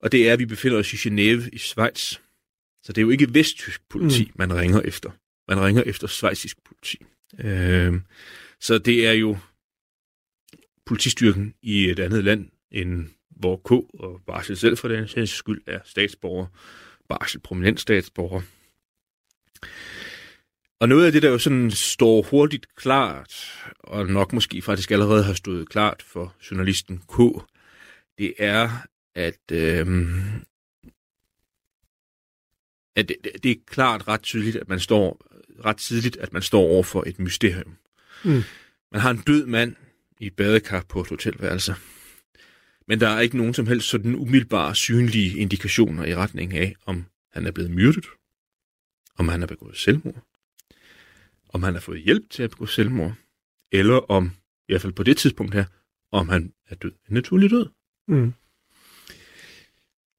og 0.00 0.12
det 0.12 0.28
er, 0.28 0.32
at 0.32 0.38
vi 0.38 0.46
befinder 0.46 0.78
os 0.78 0.92
i 0.92 0.96
Genève 0.96 1.48
i 1.52 1.58
Schweiz. 1.58 2.18
Så 2.82 2.92
det 2.92 2.98
er 2.98 3.02
jo 3.02 3.10
ikke 3.10 3.34
vesttysk 3.34 3.82
politi, 3.88 4.24
mm. 4.24 4.32
man 4.34 4.54
ringer 4.54 4.80
efter. 4.80 5.10
Man 5.48 5.60
ringer 5.60 5.82
efter 5.82 6.06
svejsisk 6.06 6.56
politi. 6.64 6.98
Øh, 7.38 8.00
så 8.60 8.78
det 8.78 9.06
er 9.06 9.12
jo 9.12 9.38
politistyrken 10.86 11.54
i 11.62 11.90
et 11.90 11.98
andet 11.98 12.24
land, 12.24 12.48
end 12.70 13.08
hvor 13.30 13.56
K 13.56 13.70
og 13.70 14.20
Barsel 14.26 14.56
selv 14.56 14.76
for 14.76 14.88
den 14.88 15.08
sags 15.08 15.30
skyld 15.30 15.62
er 15.66 15.80
statsborger. 15.84 16.46
Barsel 17.08 17.40
prominent 17.40 17.80
statsborger. 17.80 18.42
Og 20.80 20.88
noget 20.88 21.06
af 21.06 21.12
det, 21.12 21.22
der 21.22 21.30
jo 21.30 21.38
sådan 21.38 21.70
står 21.70 22.22
hurtigt 22.22 22.74
klart, 22.76 23.34
og 23.78 24.06
nok 24.06 24.32
måske 24.32 24.62
faktisk 24.62 24.90
allerede 24.90 25.24
har 25.24 25.34
stået 25.34 25.68
klart 25.68 26.02
for 26.02 26.34
journalisten 26.50 26.98
K, 26.98 27.18
det 28.18 28.34
er, 28.38 28.86
at 29.14 29.52
øh, 29.52 29.86
at 32.96 33.08
det, 33.08 33.16
det 33.42 33.50
er 33.50 33.56
klart 33.66 34.08
ret 34.08 34.22
tydeligt, 34.22 34.56
at 34.56 34.68
man 34.68 34.80
står 34.80 35.20
ret 35.64 35.76
tidligt, 35.76 36.16
at 36.16 36.32
man 36.32 36.42
står 36.42 36.62
over 36.62 36.82
for 36.82 37.04
et 37.06 37.18
mysterium. 37.18 37.76
Mm. 38.24 38.42
Man 38.92 39.00
har 39.00 39.10
en 39.10 39.22
død 39.26 39.46
mand 39.46 39.76
i 40.20 40.26
et 40.26 40.36
badekar 40.36 40.84
på 40.88 41.00
et 41.00 41.08
hotelværelse. 41.08 41.74
Men 42.88 43.00
der 43.00 43.08
er 43.08 43.20
ikke 43.20 43.36
nogen 43.36 43.54
som 43.54 43.66
helst 43.66 43.88
sådan 43.88 44.14
umiddelbare 44.14 44.74
synlige 44.74 45.38
indikationer 45.38 46.04
i 46.04 46.14
retning 46.14 46.56
af, 46.56 46.74
om 46.86 47.04
han 47.32 47.46
er 47.46 47.50
blevet 47.50 47.70
myrdet, 47.70 48.06
om 49.18 49.28
han 49.28 49.40
har 49.40 49.46
begået 49.46 49.76
selvmord, 49.76 50.29
om 51.52 51.62
han 51.62 51.74
har 51.74 51.80
fået 51.80 52.02
hjælp 52.02 52.30
til 52.30 52.42
at 52.42 52.50
begå 52.50 52.66
selvmord, 52.66 53.12
eller 53.72 54.10
om, 54.10 54.32
i 54.68 54.72
hvert 54.72 54.82
fald 54.82 54.92
på 54.92 55.02
det 55.02 55.16
tidspunkt 55.16 55.54
her, 55.54 55.64
om 56.12 56.28
han 56.28 56.52
er 56.68 56.74
død 56.74 56.92
en 56.92 57.14
naturlig 57.14 57.50
død. 57.50 57.66
Mm. 58.08 58.32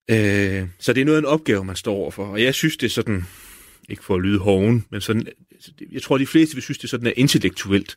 Øh, 0.09 0.69
så 0.79 0.93
det 0.93 1.01
er 1.01 1.05
noget 1.05 1.17
af 1.17 1.21
en 1.21 1.25
opgave, 1.25 1.65
man 1.65 1.75
står 1.75 1.95
overfor. 1.95 2.25
Og 2.25 2.43
jeg 2.43 2.55
synes, 2.55 2.77
det 2.77 2.85
er 2.85 2.89
sådan, 2.89 3.23
ikke 3.89 4.03
for 4.03 4.15
at 4.15 4.21
lyde 4.21 4.39
hoven, 4.39 4.85
men 4.89 5.01
sådan, 5.01 5.27
jeg 5.91 6.01
tror, 6.01 6.17
de 6.17 6.27
fleste 6.27 6.55
vil 6.55 6.63
synes, 6.63 6.77
det 6.77 6.83
er 6.83 6.87
sådan 6.87 7.07
er 7.07 7.13
intellektuelt 7.15 7.95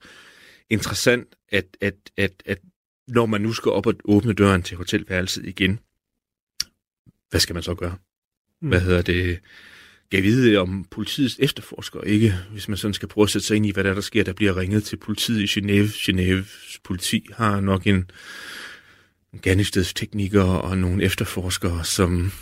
interessant, 0.71 1.37
at, 1.49 1.77
at, 1.81 1.95
at, 2.17 2.43
at 2.47 2.59
når 3.09 3.27
man 3.27 3.41
nu 3.41 3.53
skal 3.53 3.73
op 3.73 3.87
og 3.87 3.95
åbne 4.05 4.33
døren 4.33 4.63
til 4.63 4.77
hotelværelset 4.77 5.47
igen, 5.47 5.81
hvad 7.31 7.41
skal 7.41 7.55
man 7.55 7.63
så 7.63 7.75
gøre? 7.75 7.97
Mm. 8.61 8.69
Hvad 8.69 8.81
hedder 8.81 9.03
det? 9.03 9.41
Gav 10.15 10.23
vide 10.23 10.57
om 10.57 10.85
politiets 10.91 11.37
efterforsker, 11.39 12.01
ikke? 12.01 12.35
Hvis 12.53 12.69
man 12.69 12.77
sådan 12.77 12.95
skal 12.95 13.09
prøve 13.09 13.23
at 13.23 13.31
sætte 13.31 13.47
sig 13.47 13.57
ind 13.57 13.67
i, 13.67 13.71
hvad 13.71 13.85
der, 13.85 13.91
er, 13.91 13.95
der 13.95 14.01
sker, 14.01 14.25
der 14.25 14.33
bliver 14.33 14.57
ringet 14.57 14.85
til 14.85 14.97
politiet 14.97 15.41
i 15.41 15.61
Genève. 15.61 15.89
Genèves 15.89 16.79
politi 16.85 17.27
har 17.33 17.61
nok 17.61 17.87
en 17.87 18.11
gerningsstedsteknikere 19.43 20.61
og 20.61 20.79
nogle 20.79 21.05
efterforskere, 21.05 21.85
som 21.85 22.33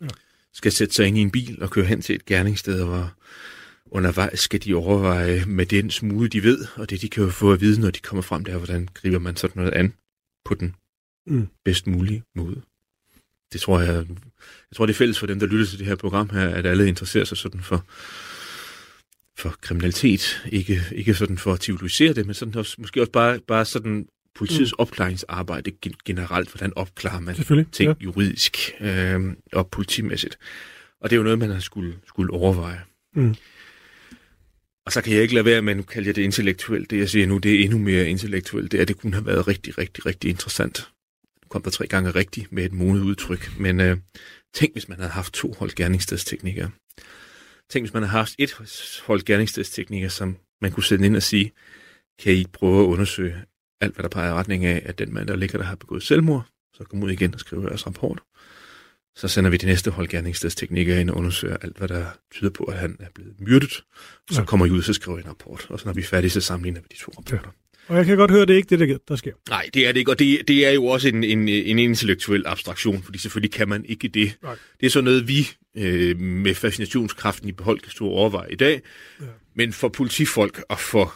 ja. 0.00 0.06
skal 0.52 0.72
sætte 0.72 0.94
sig 0.94 1.06
ind 1.06 1.18
i 1.18 1.20
en 1.20 1.30
bil 1.30 1.62
og 1.62 1.70
køre 1.70 1.84
hen 1.84 2.02
til 2.02 2.14
et 2.14 2.24
gerningssted, 2.24 2.84
hvor 2.84 3.12
undervejs 3.86 4.40
skal 4.40 4.64
de 4.64 4.74
overveje 4.74 5.44
med 5.46 5.66
den 5.66 5.90
smule, 5.90 6.28
de 6.28 6.42
ved, 6.42 6.66
og 6.74 6.90
det 6.90 7.02
de 7.02 7.08
kan 7.08 7.24
jo 7.24 7.30
få 7.30 7.52
at 7.52 7.60
vide, 7.60 7.80
når 7.80 7.90
de 7.90 8.00
kommer 8.00 8.22
frem 8.22 8.44
der, 8.44 8.56
hvordan 8.56 8.88
griber 8.94 9.18
man 9.18 9.36
sådan 9.36 9.62
noget 9.62 9.74
an 9.74 9.92
på 10.44 10.54
den 10.54 10.74
mm. 11.26 11.48
bedst 11.64 11.86
mulige 11.86 12.22
måde. 12.34 12.62
Det 13.52 13.60
tror 13.60 13.80
jeg, 13.80 13.94
jeg 14.70 14.76
tror 14.76 14.86
det 14.86 14.92
er 14.92 14.98
fælles 14.98 15.18
for 15.18 15.26
dem, 15.26 15.40
der 15.40 15.46
lytter 15.46 15.66
til 15.66 15.78
det 15.78 15.86
her 15.86 15.96
program 15.96 16.30
her, 16.30 16.48
at 16.48 16.66
alle 16.66 16.88
interesserer 16.88 17.24
sig 17.24 17.36
sådan 17.36 17.60
for, 17.60 17.84
for 19.38 19.56
kriminalitet. 19.60 20.42
Ikke, 20.52 20.82
ikke 20.92 21.14
sådan 21.14 21.38
for 21.38 21.52
at 21.52 21.62
civilisere 21.62 22.12
det, 22.12 22.26
men 22.26 22.34
sådan 22.34 22.56
også, 22.56 22.76
måske 22.78 23.00
også 23.00 23.12
bare, 23.12 23.40
bare 23.46 23.64
sådan 23.64 24.06
politiets 24.34 24.72
mm. 24.72 24.76
opklaringsarbejde 24.78 25.72
generelt, 26.04 26.50
hvordan 26.50 26.72
opklarer 26.76 27.20
man 27.20 27.34
ting 27.72 27.88
ja. 27.88 27.94
juridisk 28.04 28.58
øh, 28.80 29.20
og 29.52 29.68
politimæssigt. 29.68 30.38
Og 31.00 31.10
det 31.10 31.16
er 31.16 31.18
jo 31.18 31.22
noget, 31.22 31.38
man 31.38 31.50
har 31.50 31.60
skulle, 31.60 31.94
skulle 32.08 32.32
overveje. 32.32 32.80
Mm. 33.14 33.34
Og 34.86 34.92
så 34.92 35.02
kan 35.02 35.12
jeg 35.12 35.22
ikke 35.22 35.34
lade 35.34 35.44
være 35.44 35.62
med 35.62 35.78
at 35.78 35.86
kalde 35.86 36.12
det 36.12 36.22
intellektuelt. 36.22 36.90
Det, 36.90 36.98
jeg 36.98 37.08
siger 37.08 37.26
nu, 37.26 37.38
det 37.38 37.54
er 37.54 37.64
endnu 37.64 37.78
mere 37.78 38.08
intellektuelt. 38.08 38.72
Det 38.72 38.78
er, 38.78 38.82
at 38.82 38.88
det 38.88 38.98
kunne 38.98 39.14
have 39.14 39.26
været 39.26 39.48
rigtig, 39.48 39.78
rigtig, 39.78 40.06
rigtig 40.06 40.30
interessant. 40.30 40.88
Kom 41.56 41.62
der 41.62 41.70
tre 41.70 41.86
gange 41.86 42.10
rigtigt 42.10 42.52
med 42.52 42.64
et 42.64 42.72
modet 42.72 43.02
udtryk. 43.02 43.52
Men 43.58 43.80
øh, 43.80 43.96
tænk, 44.54 44.72
hvis 44.72 44.88
man 44.88 44.98
havde 44.98 45.10
haft 45.10 45.32
to 45.32 45.54
hold 45.58 45.70
gerningsstedsteknikere. 45.74 46.70
Tænk, 47.70 47.82
hvis 47.84 47.94
man 47.94 48.02
havde 48.02 48.10
haft 48.10 48.34
et 48.38 48.52
hold 49.06 49.24
gerningsstedsteknikere, 49.24 50.10
som 50.10 50.36
man 50.62 50.72
kunne 50.72 50.84
sætte 50.84 51.06
ind 51.06 51.16
og 51.16 51.22
sige, 51.22 51.52
kan 52.18 52.32
I 52.32 52.44
prøve 52.52 52.80
at 52.80 52.86
undersøge 52.86 53.42
alt, 53.80 53.94
hvad 53.94 54.02
der 54.02 54.08
peger 54.08 54.30
i 54.30 54.32
retning 54.32 54.64
af, 54.64 54.82
at 54.84 54.98
den 54.98 55.14
mand, 55.14 55.28
der 55.28 55.36
ligger 55.36 55.58
der, 55.58 55.64
har 55.64 55.74
begået 55.74 56.02
selvmord, 56.02 56.46
så 56.74 56.84
kom 56.84 57.02
ud 57.02 57.10
igen 57.10 57.34
og 57.34 57.40
skrive 57.40 57.66
deres 57.68 57.86
rapport. 57.86 58.22
Så 59.16 59.28
sender 59.28 59.50
vi 59.50 59.56
det 59.56 59.66
næste 59.68 59.90
hold 59.90 60.08
gerningsstedsteknikere 60.08 61.00
ind 61.00 61.10
og 61.10 61.16
undersøger 61.16 61.56
alt, 61.56 61.78
hvad 61.78 61.88
der 61.88 62.06
tyder 62.32 62.50
på, 62.50 62.64
at 62.64 62.78
han 62.78 62.96
er 63.00 63.08
blevet 63.14 63.40
myrdet. 63.40 63.72
Så 64.30 64.40
Ja. 64.40 64.44
kommer 64.44 64.66
I 64.66 64.70
ud, 64.70 64.82
så 64.82 64.92
skriver 64.92 65.18
I 65.18 65.20
en 65.20 65.28
rapport. 65.28 65.66
Og 65.70 65.80
så 65.80 65.86
når 65.86 65.92
vi 65.92 66.00
er 66.00 66.04
færdige, 66.04 66.30
så 66.30 66.40
sammenligner 66.40 66.80
vi 66.80 66.86
de 66.92 66.96
to 66.98 67.12
rapporter. 67.16 67.50
Og 67.88 67.96
jeg 67.96 68.06
kan 68.06 68.16
godt 68.16 68.30
høre, 68.30 68.40
det 68.40 68.50
er 68.50 68.56
ikke 68.56 68.76
det, 68.78 68.88
der, 68.88 68.98
der 69.08 69.16
sker. 69.16 69.32
Nej, 69.48 69.68
det 69.74 69.86
er 69.88 69.92
det 69.92 69.98
ikke, 69.98 70.10
og 70.10 70.18
det, 70.18 70.48
det 70.48 70.66
er 70.66 70.70
jo 70.70 70.86
også 70.86 71.08
en, 71.08 71.24
en, 71.24 71.48
en 71.48 71.78
intellektuel 71.78 72.42
abstraktion, 72.46 73.02
fordi 73.02 73.18
selvfølgelig 73.18 73.52
kan 73.52 73.68
man 73.68 73.84
ikke 73.84 74.08
det. 74.08 74.36
Nej. 74.42 74.56
Det 74.80 74.86
er 74.86 74.90
sådan 74.90 75.04
noget, 75.04 75.28
vi 75.28 75.48
øh, 75.76 76.20
med 76.20 76.54
fascinationskraften 76.54 77.48
i 77.48 77.52
behold 77.52 77.80
kan 77.80 77.90
stå 77.92 78.06
og 78.06 78.12
overveje 78.12 78.52
i 78.52 78.56
dag. 78.56 78.80
Ja. 79.20 79.26
Men 79.56 79.72
for 79.72 79.88
politifolk 79.88 80.62
og 80.68 80.78
for 80.80 81.14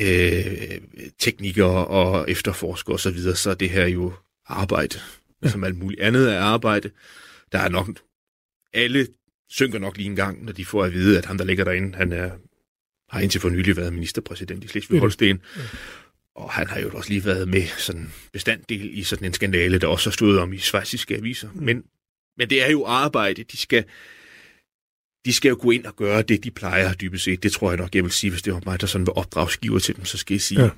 øh, 0.00 0.80
teknikere 1.18 1.86
og 1.86 2.30
efterforskere 2.30 2.94
osv., 2.94 3.02
så, 3.02 3.10
videre, 3.10 3.36
så 3.36 3.50
er 3.50 3.54
det 3.54 3.70
her 3.70 3.86
jo 3.86 4.12
arbejde, 4.46 4.98
Ja. 5.42 5.46
ja. 5.46 5.50
som 5.52 5.64
alt 5.64 5.78
muligt 5.78 6.00
andet 6.00 6.32
er 6.32 6.40
arbejde. 6.40 6.90
Der 7.52 7.58
er 7.58 7.68
nok, 7.68 7.88
alle 8.74 9.06
synker 9.50 9.78
nok 9.78 9.96
lige 9.96 10.06
en 10.06 10.16
gang, 10.16 10.44
når 10.44 10.52
de 10.52 10.64
får 10.64 10.84
at 10.84 10.92
vide, 10.92 11.18
at 11.18 11.24
ham, 11.26 11.38
der 11.38 11.44
ligger 11.44 11.64
derinde, 11.64 11.96
han 11.96 12.12
er, 12.12 12.30
har 13.10 13.20
indtil 13.20 13.40
for 13.40 13.48
nylig 13.48 13.76
været 13.76 13.92
ministerpræsident 13.92 14.64
i 14.64 14.66
Slesvig-Holsten. 14.68 15.38
Ja. 15.56 15.62
Og 16.36 16.50
han 16.50 16.66
har 16.66 16.80
jo 16.80 16.90
også 16.90 17.10
lige 17.10 17.24
været 17.24 17.48
med 17.48 17.62
sådan 17.78 18.12
bestanddel 18.32 18.98
i 18.98 19.02
sådan 19.02 19.26
en 19.26 19.34
skandale, 19.34 19.78
der 19.78 19.86
også 19.86 20.10
har 20.10 20.12
stået 20.12 20.38
om 20.38 20.52
i 20.52 20.58
svejsiske 20.58 21.16
aviser. 21.16 21.48
Mm. 21.54 21.62
Men, 21.62 21.84
men 22.38 22.50
det 22.50 22.62
er 22.66 22.70
jo 22.70 22.84
arbejde. 22.84 23.42
De 23.44 23.56
skal, 23.56 23.84
de 25.24 25.32
skal 25.32 25.48
jo 25.48 25.56
gå 25.60 25.70
ind 25.70 25.84
og 25.84 25.96
gøre 25.96 26.22
det, 26.22 26.44
de 26.44 26.50
plejer 26.50 26.92
dybest 26.92 27.24
set. 27.24 27.42
Det 27.42 27.52
tror 27.52 27.70
jeg 27.70 27.78
nok, 27.78 27.94
jeg 27.94 28.02
vil 28.04 28.12
sige, 28.12 28.30
hvis 28.30 28.42
det 28.42 28.52
var 28.52 28.60
mig, 28.66 28.80
der 28.80 28.86
sådan 28.86 29.06
var 29.06 29.12
opdragsgiver 29.12 29.78
til 29.78 29.96
dem, 29.96 30.04
så 30.04 30.18
skal 30.18 30.34
jeg 30.34 30.40
sige, 30.40 30.62
Ja. 30.62 30.70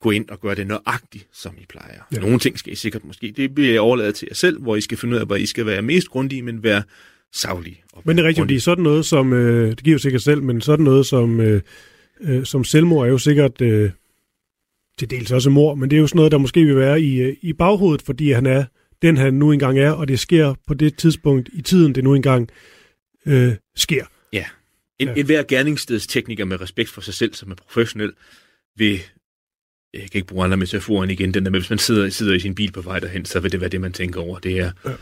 gå 0.00 0.10
ind 0.10 0.28
og 0.28 0.40
gøre 0.40 0.54
det 0.54 0.66
nøjagtigt, 0.66 1.26
som 1.32 1.54
I 1.58 1.64
plejer. 1.68 2.00
Ja. 2.12 2.18
Nogle 2.18 2.38
ting 2.38 2.58
skal 2.58 2.72
I 2.72 2.76
sikkert 2.76 3.04
måske, 3.04 3.34
det 3.36 3.56
vil 3.56 3.66
jeg 3.68 3.80
overlade 3.80 4.12
til 4.12 4.28
jer 4.30 4.34
selv, 4.34 4.60
hvor 4.62 4.76
I 4.76 4.80
skal 4.80 4.98
finde 4.98 5.14
ud 5.14 5.20
af, 5.20 5.26
hvor 5.26 5.36
I 5.36 5.46
skal 5.46 5.66
være 5.66 5.82
mest 5.82 6.08
grundige, 6.08 6.42
men 6.42 6.62
være 6.62 6.82
savlige. 7.32 7.82
og 7.92 8.02
Men 8.04 8.16
det 8.16 8.22
er 8.24 8.28
rigtigt, 8.28 8.42
fordi 8.42 8.60
sådan 8.60 8.84
noget 8.84 9.06
som, 9.06 9.32
øh, 9.32 9.70
det 9.70 9.82
giver 9.84 9.94
jo 9.94 9.98
sikkert 9.98 10.22
selv, 10.22 10.42
men 10.42 10.60
sådan 10.60 10.84
noget 10.84 11.06
som, 11.06 11.40
øh, 11.40 11.62
øh, 12.20 12.44
som 12.44 12.64
selvmord 12.64 13.06
er 13.06 13.10
jo 13.10 13.18
sikkert 13.18 13.60
øh, 13.60 13.90
til 14.98 15.10
dels 15.10 15.32
også 15.32 15.50
mor, 15.50 15.74
men 15.74 15.90
det 15.90 15.96
er 15.96 16.00
jo 16.00 16.06
sådan 16.06 16.16
noget, 16.16 16.32
der 16.32 16.38
måske 16.38 16.64
vil 16.64 16.76
være 16.76 17.00
i, 17.00 17.20
øh, 17.20 17.36
i 17.40 17.52
baghovedet, 17.52 18.02
fordi 18.02 18.32
han 18.32 18.46
er 18.46 18.64
den, 19.02 19.16
han 19.16 19.34
nu 19.34 19.52
engang 19.52 19.78
er, 19.78 19.90
og 19.90 20.08
det 20.08 20.20
sker 20.20 20.54
på 20.66 20.74
det 20.74 20.96
tidspunkt 20.96 21.48
i 21.52 21.62
tiden, 21.62 21.94
det 21.94 22.04
nu 22.04 22.14
engang 22.14 22.48
øh, 23.26 23.52
sker. 23.76 24.04
En, 24.04 24.08
Ja. 24.32 24.44
ja. 25.00 25.12
en 25.16 25.26
hver 25.26 25.42
gerningsstedstekniker 25.48 26.44
med 26.44 26.60
respekt 26.60 26.90
for 26.90 27.00
sig 27.00 27.14
selv, 27.14 27.34
som 27.34 27.50
er 27.50 27.54
professionel, 27.54 28.12
vil, 28.76 29.00
jeg 29.94 30.00
kan 30.00 30.10
ikke 30.14 30.26
bruge 30.28 30.44
andre 30.44 30.56
metaforer 30.56 31.02
end 31.02 31.12
igen, 31.12 31.34
den 31.34 31.44
der 31.44 31.50
med, 31.50 31.60
hvis 31.60 31.70
man 31.70 31.78
sidder, 31.78 32.08
sidder 32.08 32.34
i 32.34 32.38
sin 32.40 32.54
bil 32.54 32.72
på 32.72 32.80
vej 32.80 32.98
derhen, 32.98 33.24
så 33.24 33.40
vil 33.40 33.52
det 33.52 33.60
være 33.60 33.70
det, 33.70 33.80
man 33.80 33.92
tænker 33.92 34.20
over. 34.20 34.38
Det 34.38 34.58
er, 34.58 34.70
Ja. 34.84 34.90
ja. 34.90 34.96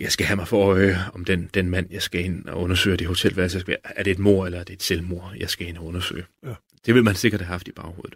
jeg 0.00 0.12
skal 0.12 0.26
have 0.26 0.36
mig 0.36 0.48
for 0.48 0.64
øje, 0.64 0.98
om 1.14 1.24
den, 1.24 1.50
den 1.54 1.70
mand, 1.70 1.86
jeg 1.90 2.02
skal 2.02 2.24
ind 2.24 2.46
og 2.46 2.60
undersøge 2.62 2.96
det 2.96 3.06
hotelværelse, 3.06 3.64
er 3.84 4.02
det 4.02 4.10
et 4.10 4.18
mor 4.18 4.46
eller 4.46 4.58
er 4.58 4.64
det 4.64 4.72
et 4.72 4.82
selvmord, 4.82 5.32
jeg 5.40 5.50
skal 5.50 5.66
ind 5.68 5.76
og 5.78 5.84
undersøge. 5.86 6.24
Ja. 6.46 6.54
Det 6.86 6.94
vil 6.94 7.04
man 7.04 7.14
sikkert 7.14 7.40
have 7.40 7.46
haft 7.52 7.68
i 7.68 7.72
baghovedet. 7.72 8.14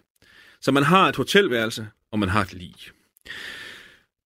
Så 0.63 0.71
man 0.71 0.83
har 0.83 1.09
et 1.09 1.15
hotelværelse, 1.15 1.87
og 2.11 2.19
man 2.19 2.29
har 2.29 2.41
et 2.41 2.53
lig. 2.53 2.75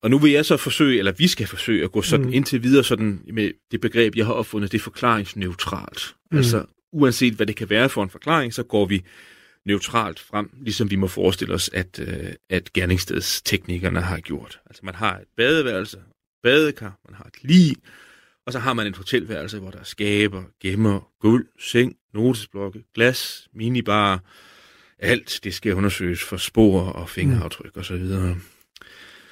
Og 0.03 0.09
nu 0.11 0.17
vil 0.19 0.31
jeg 0.31 0.45
så 0.45 0.57
forsøge, 0.57 0.99
eller 0.99 1.11
vi 1.11 1.27
skal 1.27 1.47
forsøge 1.47 1.83
at 1.83 1.91
gå 1.91 2.01
sådan 2.01 2.25
Mm. 2.25 2.33
indtil 2.33 2.63
videre 2.63 2.83
sådan 2.83 3.21
med 3.33 3.51
det 3.71 3.81
begreb, 3.81 4.15
jeg 4.15 4.25
har 4.25 4.33
opfundet, 4.33 4.71
det 4.71 4.77
er 4.77 4.83
forklaringsneutralt. 4.83 6.15
Mm. 6.15 6.35
Mm. 6.35 6.37
Altså 6.37 6.65
uanset 6.93 7.33
hvad 7.33 7.45
det 7.45 7.55
kan 7.55 7.69
være 7.69 7.89
for 7.89 8.03
en 8.03 8.09
forklaring, 8.09 8.53
så 8.53 8.63
går 8.63 8.85
vi 8.85 9.03
neutralt 9.65 10.19
frem, 10.19 10.49
ligesom 10.61 10.91
vi 10.91 10.95
må 10.95 11.07
forestille 11.07 11.53
os, 11.53 11.69
at, 11.73 11.99
øh, 12.07 12.33
at 12.49 12.73
gerningsstedsteknikerne 12.73 14.01
har 14.01 14.19
gjort. 14.19 14.59
Altså 14.65 14.81
man 14.85 14.95
har 14.95 15.17
et 15.17 15.27
badeværelse, 15.37 15.97
badekar, 16.43 16.99
man 17.09 17.15
har 17.15 17.23
et 17.23 17.43
lig, 17.43 17.75
og 18.45 18.53
så 18.53 18.59
har 18.59 18.73
man 18.73 18.87
et 18.87 18.97
hotelværelse, 18.97 19.59
hvor 19.59 19.71
der 19.71 19.79
er 19.79 19.83
skaber, 19.83 20.43
gemmer, 20.61 21.07
gulv, 21.21 21.45
seng, 21.59 21.95
notesblokke, 22.13 22.83
glas, 22.95 23.47
minibar, 23.53 24.23
alt 24.99 25.39
det 25.43 25.53
skal 25.53 25.73
undersøges 25.73 26.23
for 26.23 26.37
spor 26.37 26.81
og 26.81 27.09
fingeraftryk 27.09 27.75
mm. 27.75 27.79
osv. 27.79 28.05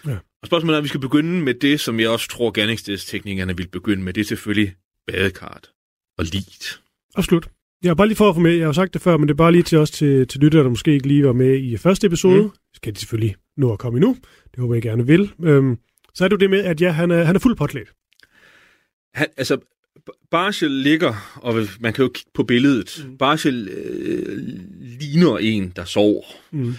Ja. 0.07 0.17
Og 0.41 0.47
spørgsmålet 0.47 0.75
er, 0.75 0.77
om 0.77 0.83
vi 0.83 0.89
skal 0.89 0.99
begynde 0.99 1.43
med 1.43 1.53
det, 1.53 1.79
som 1.79 1.99
jeg 1.99 2.09
også 2.09 2.29
tror, 2.29 2.51
gerningsstedsteknikerne 2.51 3.57
vil 3.57 3.67
begynde 3.67 4.03
med. 4.03 4.13
Det 4.13 4.21
er 4.21 4.25
selvfølgelig 4.25 4.75
badekart 5.07 5.71
og 6.17 6.25
ligt. 6.25 6.81
Absolut. 7.15 7.49
Jeg 7.83 7.89
har 7.89 7.95
bare 7.95 8.07
lige 8.07 8.17
for 8.17 8.29
at 8.29 8.35
få 8.35 8.41
med, 8.41 8.51
jeg 8.51 8.61
har 8.61 8.67
jo 8.67 8.73
sagt 8.73 8.93
det 8.93 9.01
før, 9.01 9.17
men 9.17 9.27
det 9.27 9.33
er 9.33 9.37
bare 9.37 9.51
lige 9.51 9.63
til 9.63 9.77
os 9.77 9.91
til, 9.91 10.27
til 10.27 10.41
lyttere, 10.41 10.63
der 10.63 10.69
måske 10.69 10.93
ikke 10.93 11.07
lige 11.07 11.25
var 11.25 11.33
med 11.33 11.57
i 11.57 11.77
første 11.77 12.07
episode. 12.07 12.43
Mm. 12.43 12.49
Skal 12.73 12.93
de 12.93 12.99
selvfølgelig 12.99 13.35
nå 13.57 13.73
at 13.73 13.79
komme 13.79 13.97
endnu. 13.97 14.17
Det 14.51 14.59
håber 14.59 14.75
jeg 14.75 14.81
gerne 14.81 15.07
vil. 15.07 15.31
Øhm, 15.43 15.77
så 16.13 16.23
er 16.23 16.27
det 16.27 16.33
jo 16.33 16.39
det 16.39 16.49
med, 16.49 16.59
at 16.59 16.81
ja, 16.81 16.91
han 16.91 17.11
er, 17.11 17.23
han 17.23 17.35
er 17.35 17.39
fuldt 17.39 17.57
påklædt. 17.57 17.93
Han, 19.13 19.27
altså, 19.37 19.57
Barschel 20.31 20.71
ligger, 20.71 21.37
og 21.41 21.67
man 21.79 21.93
kan 21.93 22.03
jo 22.03 22.11
kigge 22.13 22.31
på 22.33 22.43
billedet. 22.43 23.05
Mm. 23.07 23.17
Barschel 23.17 23.67
øh, 23.67 24.37
ligner 24.99 25.37
en, 25.37 25.69
der 25.75 25.85
sover 25.85 26.23
Mm. 26.51 26.73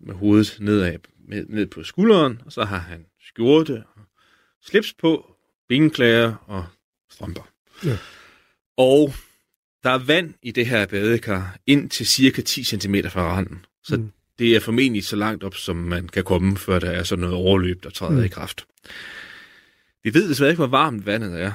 med 0.00 0.14
hovedet 0.14 0.56
nedad, 0.60 0.98
med, 1.28 1.44
ned 1.48 1.66
på 1.66 1.82
skulderen, 1.82 2.40
og 2.46 2.52
så 2.52 2.64
har 2.64 2.78
han 2.78 3.04
skjorte 3.28 3.82
og 3.96 4.02
slips 4.64 4.92
på, 5.00 5.34
benklæder 5.68 6.34
og 6.46 6.66
strømper. 7.10 7.48
Ja. 7.84 7.96
Og 8.76 9.12
der 9.82 9.90
er 9.90 9.98
vand 9.98 10.34
i 10.42 10.50
det 10.50 10.66
her 10.66 10.86
badekar 10.86 11.56
ind 11.66 11.90
til 11.90 12.06
cirka 12.06 12.42
10 12.42 12.64
cm 12.64 12.94
fra 13.08 13.32
randen. 13.36 13.64
Så 13.84 13.96
Mm. 13.96 14.10
det 14.38 14.56
er 14.56 14.60
formentlig 14.60 15.04
så 15.04 15.16
langt 15.16 15.44
op, 15.44 15.54
som 15.54 15.76
man 15.76 16.08
kan 16.08 16.24
komme, 16.24 16.56
før 16.56 16.78
der 16.78 16.90
er 16.90 17.02
sådan 17.02 17.20
noget 17.20 17.36
overløb, 17.36 17.82
der 17.84 17.90
træder 17.90 18.18
mm. 18.18 18.24
i 18.24 18.28
kraft. 18.28 18.66
Vi 20.04 20.14
ved 20.14 20.28
desværre 20.28 20.50
ikke, 20.50 20.60
hvor 20.60 20.66
varmt 20.66 21.06
vandet 21.06 21.40
er. 21.40 21.52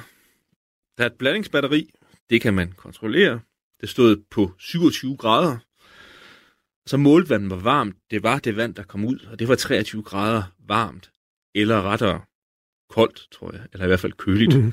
Der 0.98 1.04
er 1.04 1.08
et 1.08 1.12
blandingsbatteri. 1.18 1.90
Det 2.30 2.40
kan 2.40 2.54
man 2.54 2.72
kontrollere. 2.76 3.40
Det 3.80 3.88
stod 3.88 4.16
på 4.30 4.52
27 4.58 5.16
grader. 5.16 5.58
Så 6.86 6.96
målte 6.96 7.30
vandet 7.30 7.50
var 7.50 7.56
varmt. 7.56 7.96
Det 8.10 8.22
var 8.22 8.38
det 8.38 8.56
vand, 8.56 8.74
der 8.74 8.82
kom 8.82 9.04
ud, 9.04 9.18
og 9.30 9.38
det 9.38 9.48
var 9.48 9.54
23 9.54 10.02
grader 10.02 10.42
varmt. 10.68 11.10
Eller 11.54 11.82
rettere 11.82 12.20
koldt, 12.90 13.28
tror 13.32 13.52
jeg. 13.52 13.62
Eller 13.72 13.84
i 13.84 13.88
hvert 13.88 14.00
fald 14.00 14.12
køligt. 14.12 14.56
Mm. 14.64 14.72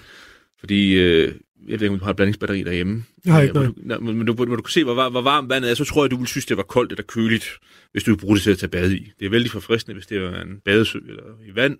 Fordi, 0.59 0.93
øh, 0.93 1.35
jeg 1.67 1.79
ved 1.79 1.81
ikke, 1.81 1.89
om 1.93 1.99
du 1.99 2.03
har 2.05 2.09
et 2.11 2.15
blandingsbatteri 2.15 2.63
derhjemme. 2.63 3.03
Jeg 3.25 3.33
har 3.33 3.41
ikke 3.41 3.53
noget. 3.85 4.03
men 4.03 4.25
du, 4.25 4.33
hvor 4.33 4.45
du 4.45 4.61
kan 4.61 4.71
se, 4.71 4.83
hvor, 4.83 4.93
var- 4.93 5.09
hvor 5.09 5.21
varmt 5.21 5.49
vandet 5.49 5.71
er, 5.71 5.75
så 5.75 5.85
tror 5.85 6.03
jeg, 6.03 6.11
du 6.11 6.17
vil 6.17 6.27
synes, 6.27 6.45
det 6.45 6.57
var 6.57 6.63
koldt 6.63 6.91
eller 6.91 7.03
køligt, 7.03 7.45
hvis 7.91 8.03
du 8.03 8.11
vil 8.11 8.17
bruge 8.17 8.35
det 8.35 8.43
til 8.43 8.51
at 8.51 8.59
tage 8.59 8.69
bad 8.69 8.91
i. 8.91 9.11
Det 9.19 9.25
er 9.25 9.29
vældig 9.29 9.51
forfriskende, 9.51 9.93
hvis 9.95 10.07
det 10.07 10.21
var 10.21 10.41
en 10.41 10.59
badesø 10.65 10.99
eller 11.07 11.23
i 11.45 11.55
vand. 11.55 11.77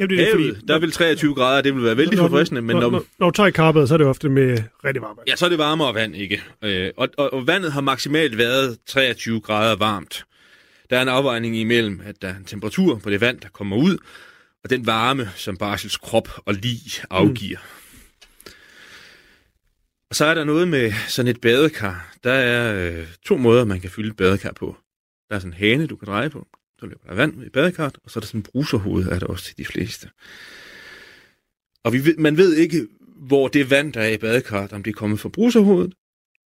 Jamen, 0.00 0.10
det 0.10 0.30
er 0.30 0.36
det, 0.36 0.44
Havet, 0.44 0.68
der 0.68 0.78
vil 0.78 0.92
23 0.92 1.34
grader, 1.34 1.62
det 1.62 1.74
vil 1.74 1.84
være 1.84 1.96
vældig 1.96 2.18
når, 2.18 2.28
forfriskende, 2.28 2.62
men 2.62 2.76
når, 2.76 2.80
når, 2.80 2.90
når, 2.90 3.04
når 3.18 3.30
du 3.30 3.34
tager 3.34 3.46
i 3.46 3.50
karpet, 3.50 3.88
så 3.88 3.94
er 3.94 3.98
det 3.98 4.06
ofte 4.06 4.28
med 4.28 4.58
rigtig 4.84 5.02
varmt. 5.02 5.18
Ja, 5.28 5.36
så 5.36 5.44
er 5.44 5.48
det 5.48 5.58
varmere 5.58 5.94
vand, 5.94 6.16
ikke? 6.16 6.42
Øh, 6.64 6.90
og, 6.96 7.08
og, 7.18 7.32
og 7.32 7.46
vandet 7.46 7.72
har 7.72 7.80
maksimalt 7.80 8.38
været 8.38 8.78
23 8.86 9.40
grader 9.40 9.76
varmt. 9.76 10.24
Der 10.90 10.98
er 10.98 11.02
en 11.02 11.08
afvejning 11.08 11.56
imellem, 11.56 12.00
at 12.04 12.22
der 12.22 12.28
er 12.28 12.36
en 12.36 12.44
temperatur 12.44 12.98
på 12.98 13.10
det 13.10 13.20
vand, 13.20 13.40
der 13.40 13.48
kommer 13.48 13.76
ud, 13.76 13.98
og 14.64 14.70
den 14.70 14.86
varme, 14.86 15.30
som 15.36 15.56
Barsels 15.56 15.96
krop 15.96 16.28
og 16.44 16.54
lig 16.54 16.80
afgiver. 17.10 17.58
Mm. 17.58 17.80
Og 20.10 20.16
så 20.16 20.24
er 20.24 20.34
der 20.34 20.44
noget 20.44 20.68
med 20.68 20.92
sådan 21.08 21.28
et 21.28 21.40
badekar. 21.40 22.14
Der 22.24 22.32
er 22.32 22.88
øh, 22.88 23.06
to 23.26 23.36
måder, 23.36 23.64
man 23.64 23.80
kan 23.80 23.90
fylde 23.90 24.08
et 24.08 24.16
badekar 24.16 24.52
på. 24.52 24.76
Der 25.28 25.34
er 25.34 25.38
sådan 25.38 25.52
en 25.52 25.58
hane, 25.58 25.86
du 25.86 25.96
kan 25.96 26.08
dreje 26.08 26.30
på. 26.30 26.46
Så 26.80 26.86
løber 26.86 27.06
der 27.08 27.14
vand 27.14 27.44
i 27.44 27.48
badekarret, 27.48 27.98
og 28.04 28.10
så 28.10 28.18
er 28.18 28.20
der 28.20 28.26
sådan 28.26 28.38
en 28.38 28.42
bruserhoved, 28.42 29.06
er 29.06 29.18
der 29.18 29.26
også 29.26 29.44
til 29.44 29.56
de 29.58 29.64
fleste. 29.64 30.10
Og 31.84 31.92
vi 31.92 32.04
ved, 32.04 32.16
man 32.16 32.36
ved 32.36 32.56
ikke, 32.56 32.86
hvor 33.16 33.48
det 33.48 33.70
vand, 33.70 33.92
der 33.92 34.00
er 34.00 34.08
i 34.08 34.18
badekarret, 34.18 34.72
om 34.72 34.82
det 34.82 34.90
er 34.90 34.94
kommet 34.94 35.20
fra 35.20 35.28
bruserhovedet, 35.28 35.94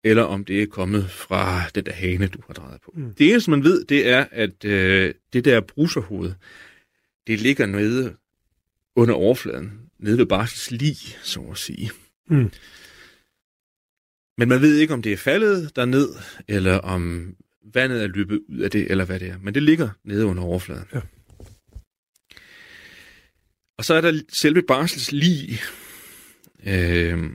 eller 0.03 0.23
om 0.23 0.45
det 0.45 0.61
er 0.61 0.65
kommet 0.65 1.11
fra 1.11 1.61
den 1.75 1.85
der 1.85 1.91
hane, 1.91 2.27
du 2.27 2.39
har 2.47 2.53
drejet 2.53 2.81
på. 2.81 2.93
Mm. 2.95 3.13
Det 3.13 3.29
eneste, 3.29 3.51
man 3.51 3.63
ved, 3.63 3.85
det 3.85 4.09
er, 4.09 4.25
at 4.31 4.65
øh, 4.65 5.13
det 5.33 5.45
der 5.45 5.61
bruserhoved, 5.61 6.33
det 7.27 7.41
ligger 7.41 7.65
nede 7.65 8.15
under 8.95 9.13
overfladen, 9.13 9.79
nede 9.99 10.17
ved 10.17 10.25
barsels 10.25 10.71
lig, 10.71 10.97
så 11.23 11.41
at 11.41 11.57
sige. 11.57 11.91
Mm. 12.29 12.51
Men 14.37 14.49
man 14.49 14.61
ved 14.61 14.77
ikke, 14.77 14.93
om 14.93 15.01
det 15.01 15.13
er 15.13 15.17
faldet 15.17 15.75
derned, 15.75 16.09
eller 16.47 16.77
om 16.77 17.35
vandet 17.63 18.03
er 18.03 18.07
løbet 18.07 18.41
ud 18.49 18.59
af 18.59 18.71
det, 18.71 18.91
eller 18.91 19.05
hvad 19.05 19.19
det 19.19 19.29
er. 19.29 19.37
Men 19.41 19.53
det 19.53 19.63
ligger 19.63 19.89
nede 20.03 20.25
under 20.25 20.43
overfladen. 20.43 20.87
Ja. 20.93 21.01
Og 23.77 23.85
så 23.85 23.93
er 23.93 24.01
der 24.01 24.21
selve 24.29 24.61
barsels 24.61 25.11
lig. 25.11 25.59
Øh, 26.65 27.29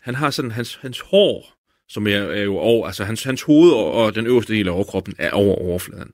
han 0.00 0.14
har 0.14 0.30
sådan, 0.30 0.50
hans, 0.50 0.74
hans 0.74 1.00
hår, 1.00 1.56
som 1.88 2.06
er, 2.06 2.18
er 2.18 2.42
jo 2.42 2.56
over, 2.56 2.86
altså 2.86 3.04
hans, 3.04 3.22
hans 3.22 3.42
hoved 3.42 3.72
og, 3.72 3.92
og 3.92 4.14
den 4.14 4.26
øverste 4.26 4.52
del 4.52 4.68
af 4.68 4.72
overkroppen 4.72 5.14
er 5.18 5.30
over 5.30 5.54
overfladen. 5.54 6.12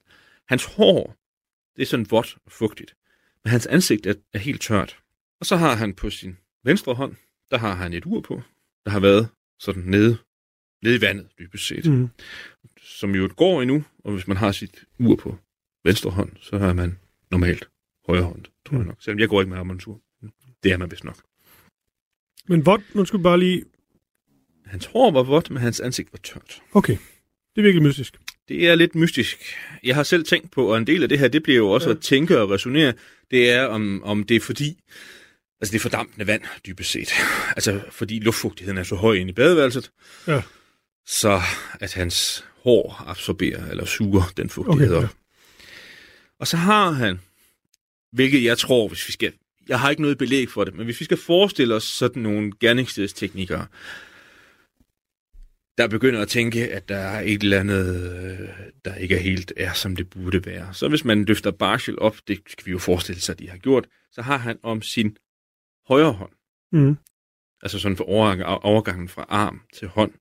Hans 0.48 0.64
hår, 0.64 1.16
det 1.76 1.82
er 1.82 1.86
sådan 1.86 2.06
vådt 2.10 2.36
og 2.46 2.52
fugtigt. 2.52 2.94
Men 3.44 3.50
hans 3.50 3.66
ansigt 3.66 4.06
er, 4.06 4.14
er 4.32 4.38
helt 4.38 4.62
tørt. 4.62 4.98
Og 5.40 5.46
så 5.46 5.56
har 5.56 5.74
han 5.74 5.94
på 5.94 6.10
sin 6.10 6.36
venstre 6.64 6.94
hånd, 6.94 7.16
der 7.50 7.58
har 7.58 7.74
han 7.74 7.92
et 7.92 8.06
ur 8.06 8.20
på, 8.20 8.42
der 8.84 8.90
har 8.90 9.00
været 9.00 9.28
sådan 9.58 9.82
nede, 9.82 10.16
nede 10.82 10.96
i 10.96 11.00
vandet, 11.00 11.26
dybest 11.38 11.66
set. 11.66 11.86
Mm. 11.86 12.08
Som 12.82 13.14
jo 13.14 13.30
går 13.36 13.62
endnu, 13.62 13.84
og 14.04 14.12
hvis 14.12 14.28
man 14.28 14.36
har 14.36 14.52
sit 14.52 14.84
ur 14.98 15.16
på 15.16 15.38
venstre 15.84 16.10
hånd, 16.10 16.30
så 16.40 16.58
har 16.58 16.72
man 16.72 16.98
normalt 17.30 17.68
højre 18.08 18.22
hånd, 18.22 18.44
tror 18.66 18.76
jeg 18.76 18.80
Mm. 18.82 18.86
nok. 18.88 18.96
Selvom 19.02 19.18
jeg 19.18 19.28
går 19.28 19.40
ikke 19.40 19.50
med 19.50 19.58
armatur. 19.58 20.00
Det 20.62 20.72
er 20.72 20.76
man 20.76 20.90
vist 20.90 21.04
nok. 21.04 21.18
Men 22.48 22.60
hvor, 22.60 22.82
nu 22.94 23.04
skal 23.04 23.18
vi 23.18 23.22
bare 23.22 23.38
lige... 23.38 23.64
Hans 24.66 24.86
hår 24.86 25.10
var 25.10 25.22
vådt, 25.22 25.50
men 25.50 25.58
hans 25.62 25.80
ansigt 25.80 26.08
var 26.12 26.18
tørt. 26.22 26.62
Okay, 26.72 26.92
det 27.56 27.60
er 27.60 27.62
virkelig 27.62 27.82
mystisk. 27.82 28.16
Det 28.48 28.68
er 28.68 28.74
lidt 28.74 28.94
mystisk. 28.94 29.38
Jeg 29.82 29.94
har 29.94 30.02
selv 30.02 30.24
tænkt 30.24 30.50
på, 30.50 30.66
og 30.72 30.78
en 30.78 30.86
del 30.86 31.02
af 31.02 31.08
det 31.08 31.18
her, 31.18 31.28
det 31.28 31.42
bliver 31.42 31.56
jo 31.56 31.70
også 31.70 31.88
ja. 31.88 31.94
at 31.94 32.00
tænke 32.00 32.40
og 32.40 32.50
resonere, 32.50 32.92
det 33.30 33.50
er, 33.50 33.64
om, 33.64 34.02
om 34.04 34.24
det 34.24 34.36
er 34.36 34.40
fordi, 34.40 34.78
altså 35.60 35.72
det 35.72 35.74
er 35.74 35.80
fordampende 35.80 36.26
vand, 36.26 36.42
dybest 36.66 36.90
set. 36.90 37.12
Altså 37.56 37.82
fordi 37.90 38.18
luftfugtigheden 38.18 38.78
er 38.78 38.82
så 38.82 38.94
høj 38.94 39.14
inde 39.14 39.30
i 39.30 39.34
badeværelset, 39.34 39.90
Ja. 40.26 40.42
Så 41.06 41.40
at 41.80 41.94
hans 41.94 42.44
hår 42.62 43.04
absorberer 43.06 43.70
eller 43.70 43.84
suger 43.84 44.22
den 44.36 44.50
fugtighed 44.50 44.94
Okay, 44.96 44.96
op. 44.96 45.02
ja. 45.02 45.08
Og 46.38 46.46
så 46.46 46.56
har 46.56 46.90
han, 46.90 47.20
hvilket 48.12 48.44
jeg 48.44 48.58
tror, 48.58 48.88
hvis 48.88 49.08
vi 49.08 49.12
skal, 49.12 49.32
jeg 49.68 49.80
har 49.80 49.90
ikke 49.90 50.02
noget 50.02 50.18
belæg 50.18 50.50
for 50.50 50.64
det, 50.64 50.74
men 50.74 50.84
hvis 50.84 51.00
vi 51.00 51.04
skal 51.04 51.16
forestille 51.16 51.74
os 51.74 51.84
sådan 51.84 52.22
nogle 52.22 52.52
gerningsstedsteknikere, 52.60 53.66
der 55.78 55.88
begynder 55.88 56.20
at 56.22 56.28
tænke, 56.28 56.72
at 56.72 56.88
der 56.88 56.96
er 56.96 57.20
et 57.20 57.42
eller 57.42 57.60
andet, 57.60 58.12
øh, 58.40 58.48
der 58.84 58.94
ikke 58.94 59.14
er 59.14 59.20
helt 59.20 59.52
er, 59.56 59.72
som 59.72 59.96
det 59.96 60.10
burde 60.10 60.46
være. 60.46 60.74
Så 60.74 60.88
hvis 60.88 61.04
man 61.04 61.24
løfter 61.24 61.50
Barschel 61.50 61.98
op, 61.98 62.16
det 62.28 62.40
skal 62.46 62.66
vi 62.66 62.70
jo 62.70 62.78
forestille 62.78 63.20
sig, 63.20 63.32
at 63.32 63.38
de 63.38 63.50
har 63.50 63.56
gjort, 63.58 63.86
så 64.12 64.22
har 64.22 64.36
han 64.36 64.58
om 64.62 64.82
sin 64.82 65.16
højre 65.88 66.12
hånd, 66.12 66.32
Mm. 66.72 66.96
altså 67.62 67.78
sådan 67.78 67.96
for 67.96 68.04
overgang- 68.04 68.44
overgangen 68.64 69.08
fra 69.08 69.26
arm 69.28 69.60
til 69.74 69.88
hånd, 69.88 70.12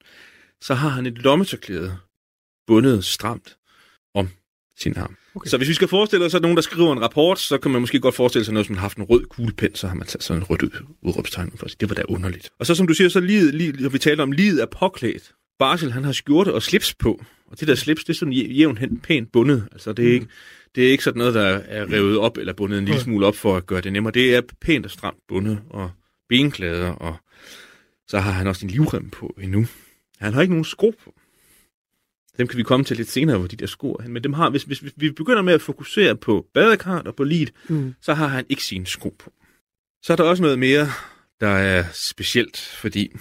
så 0.62 0.74
har 0.74 0.90
han 0.90 1.06
et 1.06 1.18
lommetørklæde 1.18 1.98
bundet 2.68 3.06
stramt 3.06 3.58
om 4.16 4.30
sin 4.78 4.98
arm. 4.98 5.16
Okay. 5.36 5.50
Så 5.50 5.58
hvis 5.58 5.70
vi 5.70 5.74
skal 5.74 5.88
forestille 5.88 6.26
os, 6.26 6.36
at 6.36 6.42
nogen, 6.42 6.58
der 6.58 6.62
skriver 6.62 6.94
en 6.94 7.02
rapport, 7.02 7.40
så 7.40 7.58
kan 7.58 7.72
man 7.72 7.82
måske 7.82 8.00
godt 8.00 8.16
forestille 8.16 8.46
sig 8.46 8.54
noget, 8.54 8.68
som 8.68 8.76
har 8.76 8.82
haft 8.82 8.98
en 8.98 9.04
rød 9.04 9.26
kuglepen, 9.26 9.76
så 9.76 9.88
har 9.88 9.96
man 9.96 10.08
taget 10.08 10.24
sådan 10.24 10.42
en 10.42 10.46
rød 10.50 10.64
ud- 10.64 10.86
udråbstegn 11.02 11.52
for 11.58 11.66
at 11.66 11.72
sige, 11.72 11.78
det 11.80 11.90
var 11.90 11.96
da 11.96 12.04
underligt. 12.10 12.50
Og 12.60 12.66
så 12.66 12.76
som 12.76 12.88
du 12.88 12.94
siger, 12.94 13.10
så 13.10 13.20
lige, 13.20 13.52
lige, 13.52 13.92
vi 13.92 14.00
taler 14.00 14.24
om, 14.24 14.32
livet 14.32 14.62
er 14.62 14.66
påklædt. 14.66 15.32
Barsel, 15.60 15.92
han 15.92 16.04
har 16.04 16.12
skjorte 16.12 16.54
og 16.54 16.64
slips 16.64 16.94
på, 16.94 17.24
og 17.48 17.60
det 17.60 17.68
der 17.68 17.76
slips, 17.76 18.04
det 18.04 18.10
er 18.14 18.18
sådan 18.18 18.34
jæ- 18.34 18.52
jævnt 18.54 18.80
hen 18.80 19.00
pænt 19.00 19.32
bundet. 19.32 19.68
Altså 19.72 19.94
det 19.94 20.10
er, 20.10 20.14
ikke, 20.14 20.28
det 20.76 20.88
er 20.88 20.92
ikke 20.92 21.04
sådan 21.04 21.18
noget, 21.18 21.34
der 21.34 21.42
er 21.46 21.92
revet 21.94 22.18
op 22.18 22.38
eller 22.38 22.54
bundet 22.54 22.80
en 22.80 22.86
lille 22.86 23.02
smule 23.02 23.26
op 23.26 23.36
for 23.36 23.58
at 23.58 23.66
gøre 23.66 23.82
det 23.82 23.94
nemmere. 23.94 24.12
Det 24.14 24.36
er 24.36 24.42
pænt 24.62 24.86
og 24.86 24.92
stramt 24.92 25.18
bundet, 25.28 25.60
og 25.70 25.92
benklæder, 26.30 26.90
og 26.90 27.16
så 28.08 28.20
har 28.20 28.32
han 28.32 28.48
også 28.48 28.66
en 28.66 28.72
livrem 28.72 29.10
på 29.10 29.36
endnu. 29.42 29.66
Han 30.22 30.34
har 30.34 30.42
ikke 30.42 30.54
nogen 30.54 30.66
sko 30.66 30.94
på. 31.04 31.14
Dem 32.38 32.48
kan 32.48 32.58
vi 32.58 32.64
komme 32.64 32.86
til 32.86 32.98
lidt 32.98 33.10
senere, 33.10 33.38
hvor 33.38 33.48
de 33.48 33.56
der 33.56 33.66
sko 33.66 33.92
er. 33.94 34.08
Men 34.08 34.24
dem 34.24 34.34
har, 34.34 34.50
hvis, 34.50 34.64
hvis, 34.64 34.80
hvis 34.80 34.94
vi 34.98 35.12
begynder 35.12 35.42
med 35.42 35.54
at 35.54 35.62
fokusere 35.62 36.16
på 36.16 36.46
badekart 36.54 37.08
og 37.08 37.16
på 37.16 37.24
livet, 37.24 37.52
Mm. 37.68 37.94
så 38.02 38.14
har 38.14 38.28
han 38.28 38.46
ikke 38.50 38.64
sine 38.64 38.86
sko 38.88 39.16
på. 39.20 39.34
Så 40.04 40.14
er 40.14 40.18
der 40.18 40.24
også 40.24 40.44
noget 40.44 40.60
mere, 40.60 40.88
der 41.40 41.48
er 41.50 41.84
specielt, 41.94 42.58
fordi 42.58 43.12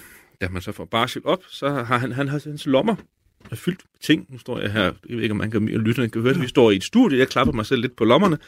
da 0.40 0.48
man 0.48 0.62
så 0.62 0.72
får 0.72 0.84
barsel 0.84 1.22
op, 1.24 1.42
så 1.48 1.68
har 1.70 1.98
han, 1.98 2.12
han 2.12 2.28
har 2.28 2.40
hans 2.44 2.66
lommer 2.66 2.96
er 3.50 3.56
fyldt 3.56 3.80
med 3.92 4.00
ting. 4.00 4.26
Nu 4.28 4.38
står 4.38 4.60
jeg 4.60 4.72
her, 4.72 4.82
jeg 4.82 5.16
ved 5.16 5.22
ikke, 5.22 5.32
om 5.32 5.36
man 5.36 5.50
kan, 5.50 5.66
lytterne 5.68 6.10
kan 6.10 6.22
høre 6.22 6.34
det. 6.34 6.42
Vi 6.42 6.48
står 6.48 6.70
i 6.70 6.76
et 6.76 6.84
studie, 6.84 7.18
jeg 7.18 7.28
klapper 7.28 7.52
mig 7.54 7.66
selv 7.66 7.80
lidt 7.80 7.96
på 7.96 8.04
lommerne. 8.04 8.38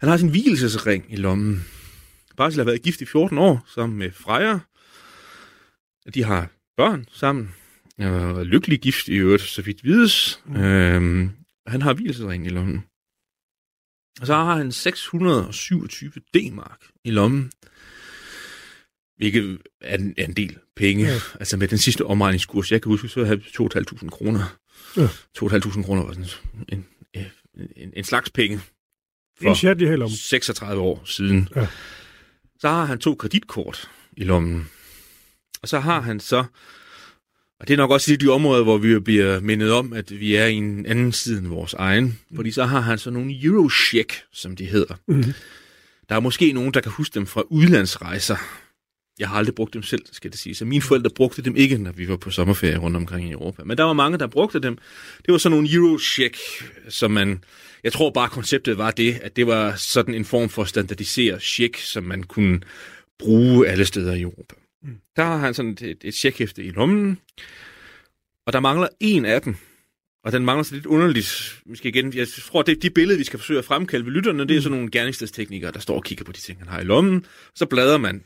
Han 0.00 0.08
har 0.08 0.16
sin 0.16 0.28
hvilesesring 0.28 1.04
i 1.08 1.16
lommen. 1.16 1.64
Barsel 2.36 2.58
har 2.60 2.64
været 2.64 2.82
gift 2.82 3.00
i 3.00 3.04
14 3.06 3.38
år 3.38 3.64
sammen 3.74 3.98
med 3.98 4.10
Freja. 4.12 4.58
De 6.14 6.24
har 6.24 6.48
børn 6.80 7.06
sammen. 7.12 7.54
Og 7.98 8.46
lykkelig 8.46 8.80
gift 8.80 9.08
i 9.08 9.14
øvrigt, 9.14 9.42
så 9.42 9.62
vidt 9.62 9.84
vides. 9.84 10.40
Mm. 10.46 10.56
Øhm, 10.56 11.30
han 11.66 11.82
har 11.82 11.94
hvilesesring 11.94 12.46
i 12.46 12.48
lommen. 12.48 12.84
Og 14.20 14.26
så 14.26 14.34
har 14.34 14.56
han 14.56 14.72
627 14.72 16.12
D-mark 16.34 16.80
i 17.04 17.10
lommen. 17.10 17.52
Hvilket 19.16 19.58
er 19.80 19.98
en, 19.98 20.14
er 20.18 20.24
en 20.24 20.32
del 20.32 20.58
penge. 20.76 21.04
Ja. 21.06 21.20
Altså 21.40 21.56
med 21.56 21.68
den 21.68 21.78
sidste 21.78 22.06
omregningskurs, 22.06 22.72
jeg 22.72 22.82
kan 22.82 22.90
huske, 22.90 23.08
så 23.08 23.24
havde 23.24 23.38
vi 23.38 23.46
2.500 23.60 24.08
kroner. 24.08 24.56
Ja. 24.96 25.06
2.500 25.38 25.82
kroner 25.82 26.02
var 26.02 26.12
sådan 26.12 26.26
en, 26.68 26.86
en, 27.54 27.68
en, 27.76 27.92
en 27.96 28.04
slags 28.04 28.30
penge 28.30 28.60
En 29.40 29.54
chat 29.54 29.80
i 29.80 29.86
her 29.86 29.96
lommen. 29.96 30.16
36 30.16 30.82
år 30.82 31.02
siden. 31.04 31.48
Ja. 31.56 31.66
Så 32.60 32.68
har 32.68 32.84
han 32.84 32.98
to 32.98 33.14
kreditkort 33.14 33.90
i 34.16 34.24
lommen. 34.24 34.68
Og 35.62 35.68
så 35.68 35.80
har 35.80 36.00
han 36.00 36.20
så, 36.20 36.44
og 37.60 37.68
det 37.68 37.74
er 37.74 37.76
nok 37.76 37.90
også 37.90 38.16
de 38.16 38.28
områder, 38.28 38.62
hvor 38.62 38.78
vi 38.78 38.98
bliver 38.98 39.40
mindet 39.40 39.72
om, 39.72 39.92
at 39.92 40.20
vi 40.20 40.34
er 40.34 40.46
i 40.46 40.54
en 40.54 40.86
anden 40.86 41.12
side 41.12 41.38
end 41.38 41.46
vores 41.46 41.74
egen. 41.74 42.18
Fordi 42.36 42.50
så 42.50 42.64
har 42.64 42.80
han 42.80 42.98
så 42.98 43.10
nogle 43.10 43.44
Eurocheck, 43.44 44.22
som 44.32 44.56
de 44.56 44.64
hedder. 44.64 44.94
Mm. 45.08 45.24
Der 46.08 46.14
er 46.14 46.20
måske 46.20 46.52
nogen, 46.52 46.74
der 46.74 46.80
kan 46.80 46.92
huske 46.92 47.14
dem 47.14 47.26
fra 47.26 47.42
udlandsrejser. 47.50 48.36
Jeg 49.18 49.28
har 49.28 49.36
aldrig 49.36 49.54
brugt 49.54 49.74
dem 49.74 49.82
selv, 49.82 50.02
skal 50.12 50.30
det 50.30 50.38
sige. 50.38 50.54
Så 50.54 50.64
mine 50.64 50.82
forældre 50.82 51.10
brugte 51.10 51.42
dem 51.42 51.56
ikke, 51.56 51.78
når 51.78 51.92
vi 51.92 52.08
var 52.08 52.16
på 52.16 52.30
sommerferie 52.30 52.78
rundt 52.78 52.96
omkring 52.96 53.28
i 53.28 53.32
Europa. 53.32 53.62
Men 53.64 53.78
der 53.78 53.84
var 53.84 53.92
mange, 53.92 54.18
der 54.18 54.26
brugte 54.26 54.60
dem. 54.60 54.78
Det 55.26 55.32
var 55.32 55.38
sådan 55.38 55.56
nogle 55.56 55.72
Eurocheck, 55.72 56.36
som 56.88 57.10
man... 57.10 57.44
Jeg 57.84 57.92
tror 57.92 58.10
bare, 58.10 58.28
konceptet 58.28 58.78
var 58.78 58.90
det, 58.90 59.18
at 59.22 59.36
det 59.36 59.46
var 59.46 59.74
sådan 59.74 60.14
en 60.14 60.24
form 60.24 60.48
for 60.48 60.64
standardiseret 60.64 61.42
check, 61.42 61.76
som 61.76 62.04
man 62.04 62.22
kunne 62.22 62.60
bruge 63.18 63.68
alle 63.68 63.84
steder 63.84 64.14
i 64.14 64.20
Europa. 64.20 64.54
Mm. 64.82 64.96
Der 65.16 65.24
har 65.24 65.36
han 65.36 65.54
sådan 65.54 65.76
et, 65.80 65.98
et 66.04 66.14
checkhæfte 66.14 66.64
i 66.64 66.70
lommen, 66.70 67.18
og 68.46 68.52
der 68.52 68.60
mangler 68.60 68.88
en 69.00 69.24
af 69.24 69.42
dem. 69.42 69.56
Og 70.24 70.32
den 70.32 70.44
mangler 70.44 70.62
så 70.62 70.74
lidt 70.74 70.86
underligt. 70.86 71.60
Vi 71.66 71.76
skal 71.76 71.94
igen, 71.94 72.14
jeg 72.14 72.28
tror, 72.28 72.62
det 72.62 72.76
er 72.76 72.80
de 72.80 72.90
billeder, 72.90 73.18
vi 73.18 73.24
skal 73.24 73.38
forsøge 73.38 73.58
at 73.58 73.64
fremkalde 73.64 74.06
ved 74.06 74.12
lytterne, 74.12 74.48
det 74.48 74.56
er 74.56 74.60
sådan 74.60 74.76
nogle 74.76 74.90
gerningsstedsteknikere, 74.90 75.72
der 75.72 75.78
står 75.78 75.96
og 75.96 76.04
kigger 76.04 76.24
på 76.24 76.32
de 76.32 76.38
ting, 76.38 76.58
han 76.58 76.68
har 76.68 76.80
i 76.80 76.84
lommen. 76.84 77.26
Så 77.54 77.66
bladrer 77.66 77.98
man. 77.98 78.24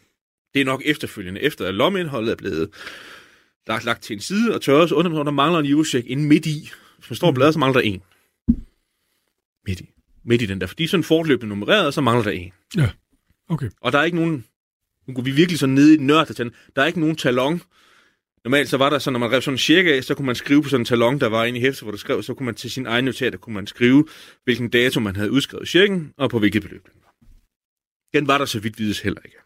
Det 0.54 0.60
er 0.60 0.64
nok 0.64 0.82
efterfølgende, 0.84 1.40
efter 1.40 1.66
at 1.66 1.74
lommeindholdet 1.74 2.32
er 2.32 2.36
blevet 2.36 2.70
lagt, 3.66 3.84
lagt 3.84 4.02
til 4.02 4.14
en 4.14 4.20
side 4.20 4.54
og 4.54 4.62
tørret, 4.62 4.88
så 4.88 4.94
under 4.94 5.22
der 5.22 5.30
mangler 5.30 5.58
en 5.58 5.66
Eurocheck 5.66 6.06
inde 6.06 6.26
midt 6.26 6.46
i. 6.46 6.70
Hvis 6.98 7.10
man 7.10 7.16
står 7.16 7.28
og 7.28 7.34
bladrer, 7.34 7.52
så 7.52 7.58
mangler 7.58 7.80
der 7.80 7.88
en. 7.88 8.02
Midt 9.66 9.80
i. 9.80 9.90
Midt 10.24 10.42
i 10.42 10.46
den 10.46 10.60
der. 10.60 10.66
For 10.66 10.74
de 10.74 10.84
er 10.84 10.88
sådan 10.88 11.04
fortløbende 11.04 11.48
nummereret, 11.48 11.86
og 11.86 11.94
så 11.94 12.00
mangler 12.00 12.24
der 12.24 12.30
en. 12.30 12.52
Ja, 12.76 12.90
okay. 13.48 13.70
Og 13.80 13.92
der 13.92 13.98
er 13.98 14.04
ikke 14.04 14.16
nogen... 14.16 14.44
Nu 15.06 15.14
går 15.14 15.22
vi 15.22 15.30
virkelig 15.30 15.58
så 15.58 15.66
ned 15.66 15.88
i 15.88 15.96
den 15.96 16.06
nørd, 16.06 16.26
der 16.76 16.82
er 16.82 16.86
ikke 16.86 17.00
nogen 17.00 17.16
talon. 17.16 17.60
Normalt 18.44 18.68
så 18.68 18.76
var 18.76 18.90
der 18.90 18.98
sådan, 18.98 19.12
når 19.12 19.20
man 19.20 19.32
rev 19.32 19.42
sådan 19.42 19.54
en 19.54 19.58
check 19.58 19.88
af, 19.88 20.04
så 20.04 20.14
kunne 20.14 20.26
man 20.26 20.34
skrive 20.34 20.62
på 20.62 20.68
sådan 20.68 20.80
en 20.80 20.84
talon, 20.84 21.20
der 21.20 21.26
var 21.26 21.44
inde 21.44 21.58
i 21.58 21.62
hæftet, 21.62 21.82
hvor 21.82 21.90
der 21.90 21.98
skrev, 21.98 22.22
så 22.22 22.34
kunne 22.34 22.46
man 22.46 22.54
til 22.54 22.70
sin 22.70 22.86
egen 22.86 23.04
notater, 23.04 23.38
kunne 23.38 23.54
man 23.54 23.66
skrive, 23.66 24.06
hvilken 24.44 24.68
dato 24.68 25.00
man 25.00 25.16
havde 25.16 25.30
udskrevet 25.30 25.68
checken, 25.68 26.12
og 26.16 26.30
på 26.30 26.38
hvilket 26.38 26.62
beløb 26.62 26.84
den 26.84 27.00
var. 27.04 27.14
Den 28.14 28.28
var 28.28 28.38
der 28.38 28.44
så 28.44 28.60
vidt 28.60 28.78
vides 28.78 29.00
heller 29.00 29.20
ikke. 29.24 29.36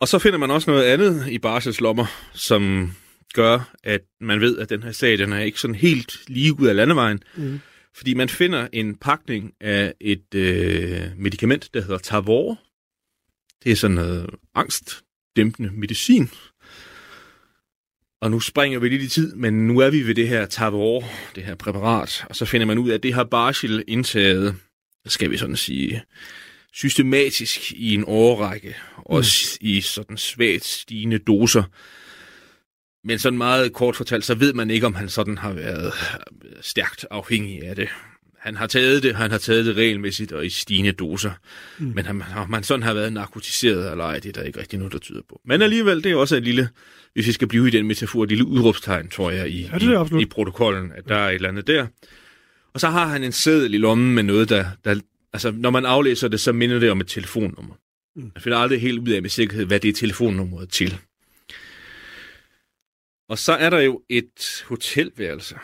Og 0.00 0.08
så 0.08 0.18
finder 0.18 0.38
man 0.38 0.50
også 0.50 0.70
noget 0.70 0.84
andet 0.84 1.28
i 1.28 1.38
Barsels 1.38 1.80
lommer, 1.80 2.06
som 2.32 2.92
gør, 3.34 3.74
at 3.82 4.00
man 4.20 4.40
ved, 4.40 4.58
at 4.58 4.70
den 4.70 4.82
her 4.82 4.92
sag, 4.92 5.18
den 5.18 5.32
er 5.32 5.40
ikke 5.40 5.60
sådan 5.60 5.74
helt 5.74 6.28
lige 6.28 6.60
ud 6.60 6.66
af 6.66 6.76
landevejen. 6.76 7.22
Mm. 7.36 7.60
Fordi 7.96 8.14
man 8.14 8.28
finder 8.28 8.68
en 8.72 8.94
pakning 8.94 9.52
af 9.60 9.94
et 10.00 10.34
øh, 10.34 11.02
medicament, 11.16 11.70
der 11.74 11.80
hedder 11.80 11.98
Tavor. 11.98 12.58
Det 13.64 13.72
er 13.72 13.76
sådan 13.76 13.94
noget 13.94 14.30
angstdæmpende 14.54 15.70
medicin. 15.72 16.30
Og 18.20 18.30
nu 18.30 18.40
springer 18.40 18.78
vi 18.78 18.88
lidt 18.88 19.02
i 19.02 19.08
tid, 19.08 19.34
men 19.34 19.66
nu 19.66 19.78
er 19.78 19.90
vi 19.90 20.06
ved 20.06 20.14
det 20.14 20.28
her 20.28 20.46
Tavor, 20.46 21.04
det 21.34 21.44
her 21.44 21.54
præparat. 21.54 22.24
Og 22.28 22.36
så 22.36 22.44
finder 22.44 22.66
man 22.66 22.78
ud 22.78 22.90
af, 22.90 22.94
at 22.94 23.02
det 23.02 23.14
har 23.14 23.24
Barshil 23.24 23.84
indtaget, 23.88 24.56
skal 25.06 25.30
vi 25.30 25.36
sådan 25.36 25.56
sige, 25.56 26.02
systematisk 26.72 27.72
i 27.72 27.94
en 27.94 28.04
årrække. 28.06 28.76
Også 28.96 29.58
i 29.60 29.80
sådan 29.80 30.16
svagt 30.16 30.64
stigende 30.64 31.18
doser. 31.18 31.62
Men 33.06 33.18
sådan 33.18 33.38
meget 33.38 33.72
kort 33.72 33.96
fortalt, 33.96 34.24
så 34.24 34.34
ved 34.34 34.52
man 34.52 34.70
ikke, 34.70 34.86
om 34.86 34.94
han 34.94 35.08
sådan 35.08 35.38
har 35.38 35.52
været 35.52 35.92
stærkt 36.60 37.06
afhængig 37.10 37.62
af 37.62 37.76
det. 37.76 37.88
Han 38.44 38.56
har 38.56 38.66
taget 38.66 39.02
det, 39.02 39.14
han 39.14 39.30
har 39.30 39.38
taget 39.38 39.66
det 39.66 39.76
regelmæssigt 39.76 40.32
og 40.32 40.46
i 40.46 40.50
stigende 40.50 40.92
doser. 40.92 41.30
Mm. 41.78 41.92
Men 41.94 42.06
han, 42.06 42.22
om 42.36 42.50
man 42.50 42.62
sådan 42.62 42.82
har 42.82 42.94
været 42.94 43.12
narkotiseret 43.12 43.90
eller 43.90 44.04
ej, 44.04 44.18
det 44.18 44.28
er 44.28 44.32
der 44.32 44.42
ikke 44.42 44.60
rigtig 44.60 44.78
noget, 44.78 44.92
der 44.92 44.98
tyder 44.98 45.20
på. 45.28 45.40
Men 45.44 45.62
alligevel, 45.62 46.04
det 46.04 46.12
er 46.12 46.16
også 46.16 46.36
et 46.36 46.42
lille, 46.42 46.68
hvis 47.12 47.26
vi 47.26 47.32
skal 47.32 47.48
blive 47.48 47.68
i 47.68 47.70
den 47.70 47.86
metafor, 47.86 48.22
et 48.22 48.28
lille 48.28 48.44
udråbstegn, 48.44 49.08
tror 49.08 49.30
jeg, 49.30 49.48
i, 49.48 49.62
Ja, 49.62 49.78
det 49.78 49.88
er 49.88 49.92
i, 49.92 49.94
absolut. 49.94 50.22
i 50.22 50.26
protokollen, 50.26 50.92
at 50.96 51.08
der 51.08 51.16
er 51.16 51.28
et 51.28 51.34
eller 51.34 51.48
andet 51.48 51.66
der. 51.66 51.86
Og 52.74 52.80
så 52.80 52.88
har 52.88 53.06
han 53.06 53.24
en 53.24 53.32
seddel 53.32 53.74
i 53.74 53.78
lommen 53.78 54.14
med 54.14 54.22
noget, 54.22 54.48
der, 54.48 54.66
der 54.84 55.00
altså 55.32 55.50
når 55.50 55.70
man 55.70 55.84
aflæser 55.84 56.28
det, 56.28 56.40
så 56.40 56.52
minder 56.52 56.78
det 56.78 56.90
om 56.90 57.00
et 57.00 57.08
telefonnummer. 57.08 57.74
Man 58.16 58.32
finder 58.38 58.58
aldrig 58.58 58.80
helt 58.80 58.98
ud 58.98 59.08
af 59.08 59.22
med 59.22 59.30
sikkerhed, 59.30 59.64
hvad 59.64 59.80
det 59.80 59.88
er 59.88 59.92
telefonnummeret 59.92 60.68
til. 60.68 60.98
Og 63.28 63.38
så 63.38 63.52
er 63.52 63.70
der 63.70 63.80
jo 63.80 64.02
et 64.08 64.64
hotelværelse. 64.66 65.54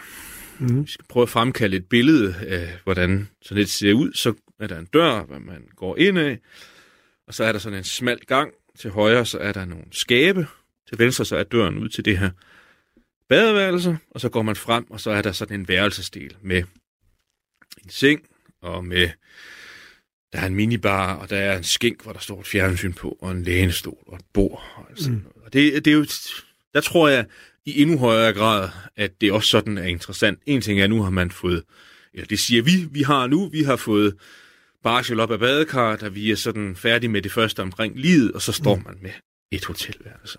Mm. 0.60 0.84
Vi 0.84 0.90
skal 0.90 1.04
prøve 1.08 1.22
at 1.22 1.28
fremkalde 1.28 1.76
et 1.76 1.86
billede 1.86 2.34
af, 2.46 2.78
hvordan 2.84 3.28
sådan 3.42 3.62
et 3.62 3.70
ser 3.70 3.92
ud. 3.92 4.12
Så 4.12 4.34
er 4.60 4.66
der 4.66 4.78
en 4.78 4.84
dør, 4.84 5.24
hvor 5.24 5.38
man 5.38 5.68
går 5.76 5.96
ind 5.96 6.18
af, 6.18 6.38
og 7.26 7.34
så 7.34 7.44
er 7.44 7.52
der 7.52 7.58
sådan 7.58 7.78
en 7.78 7.84
smal 7.84 8.18
gang. 8.26 8.52
Til 8.78 8.90
højre, 8.90 9.26
så 9.26 9.38
er 9.38 9.52
der 9.52 9.64
nogle 9.64 9.84
skabe. 9.90 10.46
Til 10.88 10.98
venstre, 10.98 11.24
så 11.24 11.36
er 11.36 11.42
døren 11.42 11.78
ud 11.78 11.88
til 11.88 12.04
det 12.04 12.18
her 12.18 12.30
badeværelse, 13.28 13.98
og 14.10 14.20
så 14.20 14.28
går 14.28 14.42
man 14.42 14.56
frem, 14.56 14.90
og 14.90 15.00
så 15.00 15.10
er 15.10 15.22
der 15.22 15.32
sådan 15.32 15.60
en 15.60 15.68
værelsesdel 15.68 16.36
med 16.42 16.62
en 17.84 17.90
seng, 17.90 18.22
og 18.62 18.84
med 18.84 19.08
der 20.32 20.40
er 20.40 20.46
en 20.46 20.54
minibar, 20.54 21.14
og 21.14 21.30
der 21.30 21.36
er 21.36 21.56
en 21.56 21.64
skink, 21.64 22.02
hvor 22.02 22.12
der 22.12 22.20
står 22.20 22.40
et 22.40 22.46
fjernsyn 22.46 22.92
på, 22.92 23.18
og 23.20 23.30
en 23.30 23.42
lænestol 23.42 23.98
og 24.06 24.16
et 24.16 24.24
bord. 24.32 24.72
Og, 24.76 24.84
sådan 24.96 25.14
mm. 25.14 25.42
og 25.44 25.52
det, 25.52 25.84
det 25.84 25.90
er 25.90 25.94
jo, 25.94 26.06
der 26.74 26.80
tror 26.80 27.08
jeg 27.08 27.26
i 27.70 27.82
endnu 27.82 27.98
højere 27.98 28.32
grad, 28.32 28.68
at 28.96 29.20
det 29.20 29.32
også 29.32 29.48
sådan 29.48 29.78
er 29.78 29.84
interessant. 29.84 30.38
En 30.46 30.60
ting 30.60 30.80
er, 30.80 30.84
at 30.84 30.90
nu 30.90 31.02
har 31.02 31.10
man 31.10 31.30
fået, 31.30 31.62
eller 32.14 32.26
det 32.26 32.38
siger 32.38 32.62
vi, 32.62 32.88
vi 32.90 33.02
har 33.02 33.26
nu, 33.26 33.48
vi 33.48 33.62
har 33.62 33.76
fået 33.76 34.16
barsel 34.82 35.20
op 35.20 35.30
af 35.30 35.38
badekar, 35.38 35.96
da 35.96 36.08
vi 36.08 36.30
er 36.30 36.36
sådan 36.36 36.76
færdige 36.76 37.10
med 37.10 37.22
det 37.22 37.32
første 37.32 37.62
omkring 37.62 37.98
livet, 37.98 38.32
og 38.32 38.42
så 38.42 38.52
står 38.52 38.76
man 38.76 38.98
med 39.02 39.10
et 39.52 39.64
hotelværelse. 39.64 40.38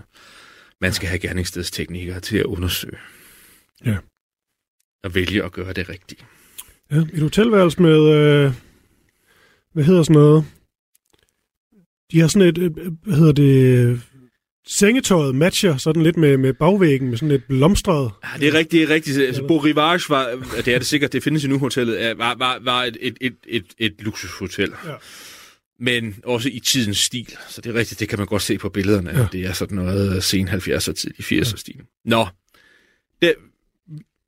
Man 0.82 0.94
skal 0.94 1.10
have 1.10 1.20
gerningsstedsteknikere 1.20 2.20
til 2.20 2.38
at 2.38 2.46
undersøge. 2.46 2.98
Ja. 3.86 3.98
Og 5.04 5.16
vælge 5.16 5.44
at 5.44 5.52
gøre 5.52 5.74
det 5.74 5.90
rigtigt. 5.90 6.26
Ja, 6.92 6.96
et 6.96 7.22
hotelværelse 7.22 7.82
med, 7.82 8.14
øh, 8.14 8.54
hvad 9.74 9.84
hedder 9.84 10.04
sådan 10.04 10.22
noget? 10.22 10.46
De 12.12 12.20
har 12.20 12.28
sådan 12.28 12.48
et, 12.48 12.58
øh, 12.58 12.72
hvad 13.04 13.16
hedder 13.16 13.34
det, 13.34 14.02
sengetøjet 14.72 15.36
matcher 15.36 15.78
sådan 15.78 16.04
lidt 16.04 16.18
med, 16.18 16.38
med 16.38 16.54
bagvæggen, 16.54 17.10
med 17.10 17.18
sådan 17.18 17.36
et 17.36 17.44
blomstret. 17.44 18.12
Ja, 18.24 18.40
det 18.40 18.48
er 18.48 18.54
rigtigt, 18.54 18.72
det 18.72 18.92
er 18.92 18.96
rigtigt. 18.96 19.18
Altså, 19.18 19.44
Beau 19.48 19.60
Rivage 19.60 20.10
var, 20.10 20.30
det 20.66 20.68
er 20.68 20.78
det 20.78 20.88
sikkert, 20.88 21.14
det 21.14 21.24
findes 21.24 21.44
i 21.44 21.48
nu 21.48 21.60
hotellet, 21.60 22.18
var, 22.18 22.36
var, 22.36 22.60
var 22.62 22.84
et, 22.84 22.98
et, 23.02 23.18
et, 23.22 23.36
et, 23.48 23.66
et 23.78 23.94
luksushotel. 24.00 24.74
Ja. 24.86 24.94
Men 25.80 26.16
også 26.24 26.50
i 26.50 26.60
tidens 26.60 26.98
stil. 26.98 27.38
Så 27.50 27.62
det 27.62 27.70
er 27.70 27.80
rigtigt, 27.80 28.00
det 28.00 28.10
kan 28.10 28.20
man 28.20 28.28
godt 28.28 28.42
se 28.42 28.58
på 28.58 28.70
billederne. 28.70 29.10
Ja. 29.10 29.20
Ja. 29.20 29.28
Det 29.32 29.46
er 29.46 29.54
sådan 29.54 29.76
noget 29.76 30.24
sen 30.24 30.48
70'er, 30.50 30.94
tidlig 30.94 31.42
80'er 31.42 31.58
stil. 31.58 31.82
Nå, 32.06 32.28
det, 33.22 33.36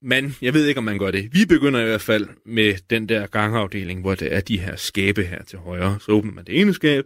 men 0.02 0.36
jeg 0.42 0.54
ved 0.54 0.66
ikke, 0.66 0.78
om 0.78 0.84
man 0.84 0.98
gør 0.98 1.12
det. 1.12 1.30
Vi 1.34 1.46
begynder 1.46 1.82
i 1.82 1.86
hvert 1.86 2.02
fald 2.02 2.28
med 2.46 2.76
den 2.90 3.10
der 3.10 3.28
gangafdeling, 3.28 4.02
hvor 4.02 4.16
der 4.16 4.28
er 4.28 4.42
de 4.42 4.60
her 4.60 4.76
skabe 4.76 5.24
her 5.24 5.44
til 5.44 5.60
højre. 5.60 5.98
Så 6.02 6.12
åbner 6.12 6.34
man 6.34 6.46
det 6.46 6.60
ene 6.60 6.74
skab, 6.74 7.04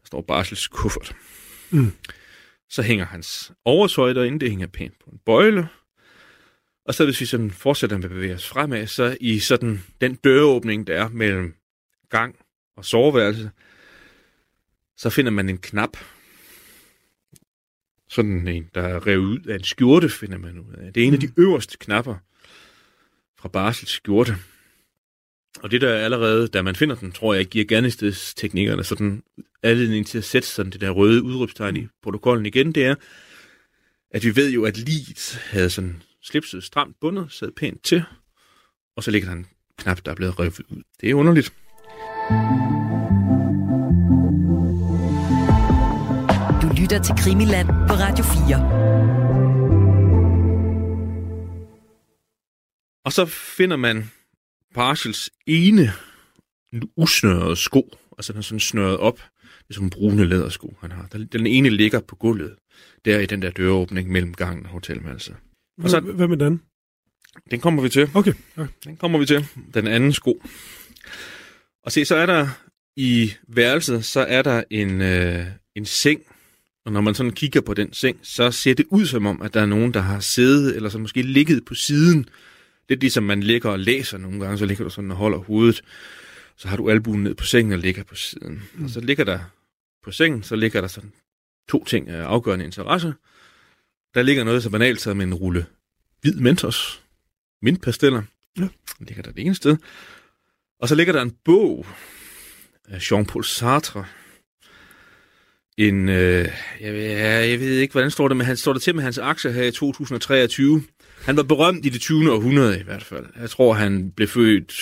der 0.00 0.06
står 0.06 0.20
Barsels 0.20 0.68
kuffert. 0.68 1.16
Mm. 1.70 1.92
Så 2.68 2.82
hænger 2.82 3.04
hans 3.04 3.52
overtøj 3.64 4.12
derinde, 4.12 4.40
det 4.40 4.50
hænger 4.50 4.66
pænt 4.66 4.98
på 5.04 5.10
en 5.10 5.20
bøjle. 5.26 5.68
Og 6.84 6.94
så 6.94 7.04
hvis 7.04 7.20
vi 7.20 7.26
sådan 7.26 7.50
fortsætter 7.50 7.96
med 7.96 8.04
at 8.04 8.10
bevæge 8.10 8.34
os 8.34 8.48
fremad, 8.48 8.86
så 8.86 9.16
i 9.20 9.38
sådan 9.38 9.84
den 10.00 10.14
døråbning, 10.14 10.86
der 10.86 10.94
er 10.94 11.08
mellem 11.08 11.54
gang 12.08 12.36
og 12.76 12.84
soveværelse, 12.84 13.50
så 14.96 15.10
finder 15.10 15.30
man 15.30 15.48
en 15.48 15.58
knap. 15.58 15.96
Sådan 18.08 18.48
en, 18.48 18.70
der 18.74 18.82
er 18.82 19.06
revet 19.06 19.24
ud 19.24 19.40
af 19.40 19.54
en 19.54 19.64
skjorte, 19.64 20.08
finder 20.08 20.38
man 20.38 20.58
ud 20.58 20.72
af. 20.74 20.92
Det 20.92 21.02
er 21.02 21.06
en 21.06 21.14
af 21.14 21.20
de 21.20 21.32
øverste 21.36 21.78
knapper 21.78 22.16
fra 23.38 23.48
Barsels 23.48 23.90
skjorte. 23.90 24.36
Og 25.62 25.70
det 25.70 25.80
der 25.80 25.88
er 25.88 26.04
allerede, 26.04 26.48
da 26.48 26.62
man 26.62 26.74
finder 26.74 26.96
den, 26.96 27.12
tror 27.12 27.34
jeg, 27.34 27.46
giver 27.46 27.64
gerningsstedsteknikerne 27.64 28.84
sådan 28.84 29.22
anledning 29.62 30.06
til 30.06 30.18
at 30.18 30.24
sætte 30.24 30.48
sådan 30.48 30.72
det 30.72 30.80
der 30.80 30.90
røde 30.90 31.22
udråbstegn 31.22 31.76
i 31.76 31.86
protokollen 32.02 32.46
igen, 32.46 32.72
det 32.72 32.84
er, 32.84 32.94
at 34.10 34.24
vi 34.24 34.36
ved 34.36 34.50
jo, 34.50 34.64
at 34.64 34.76
liget 34.76 35.40
havde 35.50 35.70
sådan 35.70 36.02
slipset 36.22 36.64
stramt 36.64 36.96
bundet, 37.00 37.32
sad 37.32 37.50
pænt 37.56 37.84
til, 37.84 38.02
og 38.96 39.02
så 39.02 39.10
ligger 39.10 39.28
der 39.28 39.36
en 39.36 39.46
knap, 39.78 40.00
der 40.04 40.10
er 40.10 40.14
blevet 40.14 40.38
revet 40.38 40.60
ud. 40.68 40.82
Det 41.00 41.10
er 41.10 41.14
underligt. 41.14 41.52
Du 46.62 46.80
lytter 46.80 47.02
til 47.02 47.14
Krimiland 47.18 47.68
på 47.68 47.94
Radio 47.94 48.24
4. 48.24 48.86
Og 53.04 53.12
så 53.12 53.26
finder 53.26 53.76
man 53.76 54.10
Parcels 54.76 55.30
ene 55.46 55.92
usnørede 56.96 57.56
sko, 57.56 57.96
altså 58.18 58.32
den 58.32 58.38
er 58.38 58.42
sådan 58.42 58.60
snøret 58.60 58.96
op, 58.96 59.16
det 59.42 59.70
er 59.70 59.74
sådan 59.74 59.90
brune 59.90 60.24
lædersko, 60.28 60.76
han 60.80 60.92
har. 60.92 61.06
Den- 61.32 61.46
ene 61.46 61.70
ligger 61.70 62.00
på 62.00 62.16
gulvet, 62.16 62.54
der 63.04 63.18
i 63.20 63.26
den 63.26 63.42
der 63.42 63.50
døråbning 63.50 64.10
mellem 64.10 64.34
gangen 64.34 64.64
og 64.66 64.70
hotelværelset. 64.72 65.36
Og 65.82 65.90
så- 65.90 66.00
med 66.00 66.36
den? 66.36 66.60
Den 67.50 67.60
kommer 67.60 67.82
vi 67.82 67.88
til. 67.88 68.10
Okay. 68.14 68.32
Ja. 68.58 68.66
Den 68.84 68.96
kommer 68.96 69.18
vi 69.18 69.26
til. 69.26 69.46
Den 69.74 69.86
anden 69.86 70.12
sko. 70.12 70.42
Og 71.84 71.92
se, 71.92 72.04
så 72.04 72.16
er 72.16 72.26
der 72.26 72.48
i 72.96 73.32
værelset, 73.48 74.04
så 74.04 74.20
er 74.20 74.42
der 74.42 74.62
en, 74.70 75.00
øh, 75.00 75.46
en 75.76 75.84
seng. 75.84 76.20
Og 76.86 76.92
når 76.92 77.00
man 77.00 77.14
sådan 77.14 77.32
kigger 77.32 77.60
på 77.60 77.74
den 77.74 77.92
seng, 77.92 78.18
så 78.22 78.50
ser 78.50 78.74
det 78.74 78.86
ud 78.90 79.06
som 79.06 79.26
om, 79.26 79.42
at 79.42 79.54
der 79.54 79.60
er 79.60 79.66
nogen, 79.66 79.94
der 79.94 80.00
har 80.00 80.20
siddet, 80.20 80.76
eller 80.76 80.88
så 80.88 80.98
måske 80.98 81.22
ligget 81.22 81.64
på 81.64 81.74
siden. 81.74 82.28
Lidt 82.88 83.00
ligesom 83.00 83.24
man 83.24 83.42
ligger 83.42 83.70
og 83.70 83.78
læser 83.78 84.18
nogle 84.18 84.40
gange, 84.40 84.58
så 84.58 84.66
ligger 84.66 84.84
du 84.84 84.90
sådan 84.90 85.10
og 85.10 85.16
holder 85.16 85.38
hovedet. 85.38 85.82
Så 86.56 86.68
har 86.68 86.76
du 86.76 86.90
albuen 86.90 87.22
ned 87.22 87.34
på 87.34 87.44
sengen 87.44 87.72
og 87.72 87.78
ligger 87.78 88.02
på 88.02 88.14
siden. 88.14 88.62
Mm. 88.74 88.84
Og 88.84 88.90
så 88.90 89.00
ligger 89.00 89.24
der 89.24 89.38
på 90.02 90.10
sengen, 90.12 90.42
så 90.42 90.56
ligger 90.56 90.80
der 90.80 90.88
sådan 90.88 91.12
to 91.68 91.84
ting 91.84 92.08
af 92.08 92.22
afgørende 92.22 92.64
interesse. 92.64 93.14
Der 94.14 94.22
ligger 94.22 94.44
noget 94.44 94.62
så 94.62 94.70
banalt 94.70 95.00
som 95.00 95.20
en 95.20 95.34
rulle 95.34 95.66
hvid 96.20 96.34
Mentos, 96.34 97.02
mintpasteller. 97.62 98.22
Ja. 98.58 98.68
Den 98.98 99.06
ligger 99.06 99.22
der 99.22 99.32
det 99.32 99.44
ene 99.46 99.54
sted. 99.54 99.76
Og 100.80 100.88
så 100.88 100.94
ligger 100.94 101.12
der 101.12 101.22
en 101.22 101.36
bog 101.44 101.86
af 102.88 103.12
Jean-Paul 103.12 103.42
Sartre. 103.42 104.04
En, 105.76 106.08
øh, 106.08 106.48
jeg, 106.80 106.92
ved, 106.92 107.02
jeg 107.02 107.60
ved 107.60 107.78
ikke, 107.78 107.92
hvordan 107.92 108.10
står 108.10 108.28
det, 108.28 108.36
men 108.36 108.46
han 108.46 108.56
står 108.56 108.72
der 108.72 108.80
til 108.80 108.94
med 108.94 109.02
hans 109.02 109.18
aktier 109.18 109.50
her 109.50 109.62
i 109.62 109.70
2023. 109.70 110.82
Han 111.24 111.36
var 111.36 111.42
berømt 111.42 111.86
i 111.86 111.88
det 111.88 112.00
20. 112.00 112.32
århundrede 112.32 112.80
i 112.80 112.82
hvert 112.82 113.04
fald. 113.04 113.26
Jeg 113.40 113.50
tror, 113.50 113.72
han 113.72 114.10
blev 114.10 114.28
født 114.28 114.72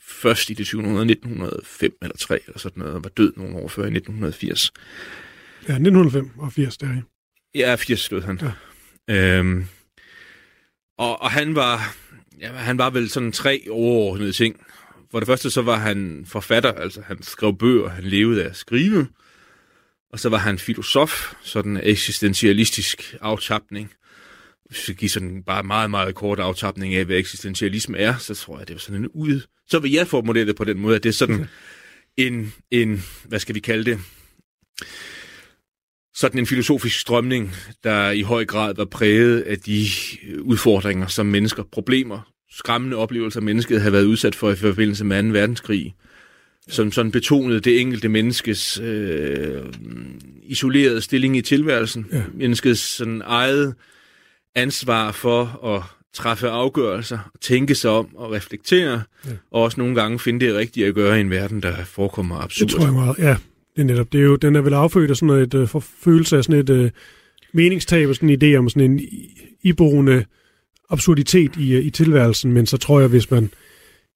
først 0.00 0.50
i 0.50 0.54
det 0.54 0.66
20. 0.66 0.80
århundrede, 0.80 1.10
1905 1.10 1.92
eller 2.02 2.16
3 2.16 2.40
eller 2.46 2.58
sådan 2.58 2.80
noget, 2.80 2.94
og 2.94 3.04
var 3.04 3.10
død 3.10 3.32
nogle 3.36 3.56
år 3.56 3.68
før 3.68 3.82
i 3.82 3.96
1980. 3.96 4.72
Ja, 5.68 5.72
1905 5.72 6.30
og 6.38 6.52
80 6.52 6.76
der. 6.76 6.88
Ja, 7.54 7.74
80 7.74 8.00
stod 8.00 8.22
han. 8.22 8.40
Ja. 9.08 9.38
Øhm, 9.38 9.66
og, 10.98 11.22
og 11.22 11.30
han 11.30 11.54
var, 11.54 11.94
ja, 12.40 12.52
han 12.52 12.78
var 12.78 12.90
vel 12.90 13.10
sådan 13.10 13.32
tre 13.32 13.66
overordnede 13.70 14.32
ting. 14.32 14.66
For 15.10 15.20
det 15.20 15.26
første 15.26 15.50
så 15.50 15.62
var 15.62 15.76
han 15.76 16.24
forfatter, 16.28 16.72
altså 16.72 17.02
han 17.06 17.22
skrev 17.22 17.58
bøger, 17.58 17.88
han 17.88 18.04
levede 18.04 18.44
af 18.44 18.48
at 18.48 18.56
skrive. 18.56 19.08
Og 20.12 20.20
så 20.20 20.28
var 20.28 20.38
han 20.38 20.58
filosof, 20.58 21.34
sådan 21.42 21.76
en 21.76 21.80
eksistentialistisk 21.82 23.16
aftapning. 23.20 23.92
Hvis 24.68 24.88
vi 24.88 24.94
give 24.94 25.08
sådan 25.08 25.42
bare 25.42 25.62
meget, 25.62 25.90
meget 25.90 26.14
kort 26.14 26.38
aftapning 26.38 26.94
af, 26.94 27.04
hvad 27.04 27.16
eksistentialisme 27.16 27.98
er, 27.98 28.16
så 28.16 28.34
tror 28.34 28.58
jeg, 28.58 28.68
det 28.68 28.74
var 28.74 28.80
sådan 28.80 29.00
en 29.00 29.08
ud... 29.14 29.40
Så 29.68 29.78
vil 29.78 29.92
jeg 29.92 30.06
formulere 30.06 30.46
det 30.46 30.56
på 30.56 30.64
den 30.64 30.78
måde, 30.78 30.96
at 30.96 31.02
det 31.02 31.08
er 31.08 31.12
sådan 31.12 31.46
en, 32.16 32.52
en 32.70 33.04
hvad 33.24 33.38
skal 33.38 33.54
vi 33.54 33.60
kalde 33.60 33.90
det, 33.90 33.98
sådan 36.14 36.38
en 36.38 36.46
filosofisk 36.46 37.00
strømning, 37.00 37.54
der 37.84 38.10
i 38.10 38.22
høj 38.22 38.44
grad 38.44 38.74
var 38.74 38.84
præget 38.84 39.40
af 39.40 39.58
de 39.58 39.86
udfordringer, 40.40 41.06
som 41.06 41.26
mennesker, 41.26 41.62
problemer, 41.72 42.32
skræmmende 42.50 42.96
oplevelser, 42.96 43.40
mennesket 43.40 43.80
havde 43.80 43.92
været 43.92 44.04
udsat 44.04 44.34
for 44.34 44.50
i 44.50 44.56
forbindelse 44.56 45.04
med 45.04 45.22
2. 45.22 45.28
verdenskrig, 45.28 45.94
som 46.68 46.92
sådan 46.92 47.12
betonede 47.12 47.60
det 47.60 47.80
enkelte 47.80 48.08
menneskes 48.08 48.80
øh, 48.80 49.62
isolerede 50.42 51.00
stilling 51.00 51.36
i 51.36 51.42
tilværelsen, 51.42 52.06
Ja. 52.12 52.16
ja. 52.16 52.24
menneskets 52.34 52.80
sådan 52.80 53.22
eget 53.24 53.74
ansvar 54.56 55.12
for 55.12 55.64
at 55.74 55.82
træffe 56.14 56.48
afgørelser, 56.48 57.18
tænke 57.40 57.74
sig 57.74 57.90
om 57.90 58.16
og 58.16 58.32
reflektere, 58.32 59.02
Ja. 59.26 59.30
og 59.50 59.62
også 59.62 59.80
nogle 59.80 59.94
gange 59.94 60.18
finde 60.18 60.46
det 60.46 60.54
rigtige 60.54 60.86
at 60.86 60.94
gøre 60.94 61.18
i 61.18 61.20
en 61.20 61.30
verden, 61.30 61.62
der 61.62 61.84
forekommer 61.84 62.36
absurd. 62.40 62.68
Det 62.68 62.76
tror 62.76 62.84
jeg 62.84 62.92
meget. 62.92 63.18
Ja, 63.18 63.36
det 63.76 63.82
er 63.82 63.84
netop. 63.84 64.12
Det 64.12 64.20
er 64.20 64.24
jo, 64.24 64.36
den 64.36 64.56
er 64.56 64.60
vel 64.60 64.74
affødt 64.74 65.10
af 65.10 65.16
sådan 65.16 65.36
et 65.36 65.54
uh, 65.54 65.68
forfølelse 65.68 66.36
af 66.36 66.44
sådan 66.44 66.60
et 66.60 66.70
uh, 66.70 66.90
meningstab 67.52 68.08
og 68.08 68.14
sådan 68.14 68.30
en 68.30 68.42
idé 68.42 68.56
om 68.56 68.68
sådan 68.68 68.90
en 68.90 69.00
iboende 69.62 70.24
absurditet 70.90 71.56
i, 71.56 71.76
uh, 71.78 71.84
i 71.84 71.90
tilværelsen, 71.90 72.52
men 72.52 72.66
så 72.66 72.76
tror 72.76 73.00
jeg, 73.00 73.08
hvis 73.08 73.30
man, 73.30 73.50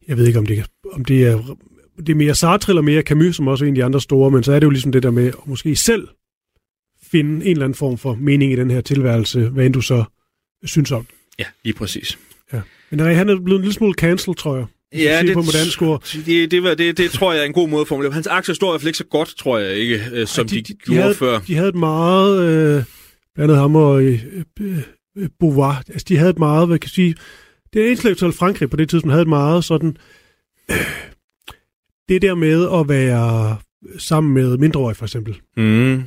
jeg 0.09 0.17
ved 0.17 0.27
ikke 0.27 0.39
om 0.39 0.47
det, 0.47 0.65
om 0.93 1.05
det 1.05 1.27
er, 1.27 1.57
det 1.97 2.09
er 2.09 2.15
mere 2.15 2.35
Sartre 2.35 2.71
eller 2.71 2.83
mere 2.83 3.03
Camus, 3.03 3.37
som 3.37 3.49
også 3.49 3.65
er 3.65 3.69
en 3.69 3.75
af 3.75 3.79
de 3.79 3.85
andre 3.85 4.01
store, 4.01 4.31
men 4.31 4.43
så 4.43 4.53
er 4.53 4.59
det 4.59 4.65
jo 4.67 4.71
ligesom 4.71 4.93
det 4.93 5.03
der 5.03 5.11
med 5.11 5.27
at 5.27 5.35
måske 5.47 5.77
selv 5.77 6.09
finde 7.03 7.45
en 7.45 7.51
eller 7.51 7.65
anden 7.65 7.77
form 7.77 7.99
for 7.99 8.15
mening 8.15 8.53
i 8.53 8.57
den 8.57 8.71
her 8.71 8.81
tilværelse, 8.81 9.49
hvad 9.49 9.67
end 9.67 9.75
du 9.75 9.81
så 9.81 10.05
synes 10.65 10.93
om. 10.93 11.07
Ja, 11.39 11.45
lige 11.65 11.75
præcis. 11.75 12.19
Men 12.91 12.99
nej, 12.99 13.15
han 13.15 13.29
er 13.29 13.41
blevet 13.41 13.59
en 13.59 13.63
lille 13.63 13.75
smule 13.75 13.95
cancelled, 13.95 14.37
tror 14.37 14.57
jeg. 14.57 14.67
Ja, 14.95 15.23
det, 15.23 15.35
på 15.35 15.43
moderne 15.43 15.71
score. 15.71 15.99
Det, 16.27 16.51
det, 16.51 16.79
det, 16.79 16.99
det 16.99 17.11
tror 17.11 17.33
jeg 17.33 17.41
er 17.41 17.47
en 17.47 17.53
god 17.53 17.69
måde 17.69 17.81
at 17.81 17.89
formulere. 17.89 18.13
Hans 18.13 18.27
aktier 18.27 18.55
står 18.55 18.69
i 18.69 18.73
hvert 18.73 18.81
fald 18.81 18.89
ikke 18.89 18.99
så 18.99 19.05
godt, 19.05 19.35
tror 19.39 19.59
jeg 19.59 19.75
ikke, 19.75 20.01
øh, 20.13 20.27
som 20.27 20.47
Ej, 20.47 20.49
de, 20.49 20.57
de, 20.57 20.63
de, 20.63 20.75
gjorde 20.75 21.03
havde, 21.03 21.15
før. 21.15 21.39
De 21.39 21.55
havde 21.55 21.69
et 21.69 21.75
meget, 21.75 22.43
øh, 22.43 22.85
blandt 23.35 23.51
andet 23.51 23.57
ham 23.57 23.77
og 23.77 24.03
øh, 24.03 24.25
øh, 24.61 25.29
Beauvoir, 25.41 25.83
altså 25.89 26.07
de 26.09 26.17
havde 26.17 26.31
et 26.31 26.39
meget, 26.39 26.67
hvad 26.67 26.79
kan 26.79 26.87
jeg 26.87 26.91
sige, 26.91 27.15
det 27.73 27.91
intellektuelle 27.91 28.37
Frankrig 28.37 28.71
på 28.71 28.77
det 28.77 28.89
tidspunkt 28.89 29.13
havde 29.13 29.23
et 29.23 29.29
meget 29.29 29.65
sådan, 29.65 29.97
øh, 30.71 30.77
det 32.09 32.23
der 32.23 32.35
med 32.35 32.69
at 32.81 32.89
være 32.89 33.57
sammen 33.99 34.35
med 34.35 34.59
mindreårige 34.59 34.95
for 34.97 35.05
eksempel. 35.05 35.41
Mm. 35.57 36.03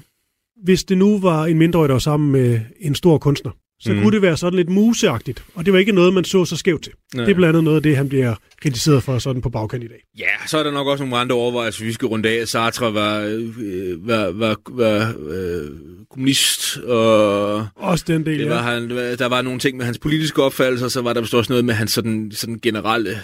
Hvis 0.64 0.84
det 0.84 0.98
nu 0.98 1.20
var 1.20 1.46
en 1.46 1.58
mindreårig, 1.58 1.90
der 1.90 1.94
var 1.94 2.00
sammen 2.00 2.32
med 2.32 2.60
en 2.80 2.96
stor 2.96 3.18
kunstner, 3.18 3.52
så 3.84 3.94
mm. 3.94 4.02
kunne 4.02 4.12
det 4.12 4.22
være 4.22 4.38
sådan 4.38 4.58
lidt 4.58 4.70
museagtigt. 4.70 5.44
Og 5.56 5.66
det 5.66 5.74
var 5.74 5.80
ikke 5.80 5.92
noget, 5.92 6.14
man 6.14 6.24
så 6.24 6.46
så 6.46 6.58
skævt 6.58 6.84
til. 6.84 6.94
Nej. 7.16 7.26
Det 7.26 7.32
er 7.32 7.36
blandt 7.36 7.50
andet 7.50 7.64
noget 7.64 7.78
af 7.78 7.84
det, 7.84 7.98
han 7.98 8.10
bliver 8.10 8.36
kritiseret 8.62 9.04
for 9.04 9.20
sådan 9.20 9.42
på 9.42 9.50
bagkant 9.50 9.84
i 9.84 9.88
dag. 9.88 10.04
Ja, 10.20 10.48
så 10.48 10.58
er 10.58 10.64
der 10.64 10.72
nok 10.72 10.88
også 10.88 11.04
nogle 11.04 11.18
andre 11.18 11.36
overvejelser, 11.36 11.86
vi 11.86 11.94
skal 11.94 12.08
runde 12.08 12.30
af. 12.30 12.48
Sartre 12.48 12.94
var, 12.94 13.20
øh, 13.20 14.08
var, 14.08 14.32
var, 14.32 14.58
var 14.70 15.14
øh, 15.30 15.70
kommunist, 16.10 16.78
og 16.78 17.68
også 17.76 18.06
den 18.08 18.26
del, 18.26 18.40
det 18.40 18.50
var 18.50 18.56
ja. 18.56 18.62
han, 18.62 18.90
der 18.90 19.26
var 19.26 19.42
nogle 19.42 19.60
ting 19.60 19.78
med 19.78 19.86
hans 19.86 20.00
politiske 20.00 20.44
opfattelser, 20.44 20.88
så 20.88 21.02
var 21.02 21.14
der 21.14 21.22
også 21.22 21.46
noget 21.50 21.66
med 21.66 21.74
hans 21.74 21.92
sådan, 21.92 22.32
sådan 22.32 22.60
generelle 22.62 23.18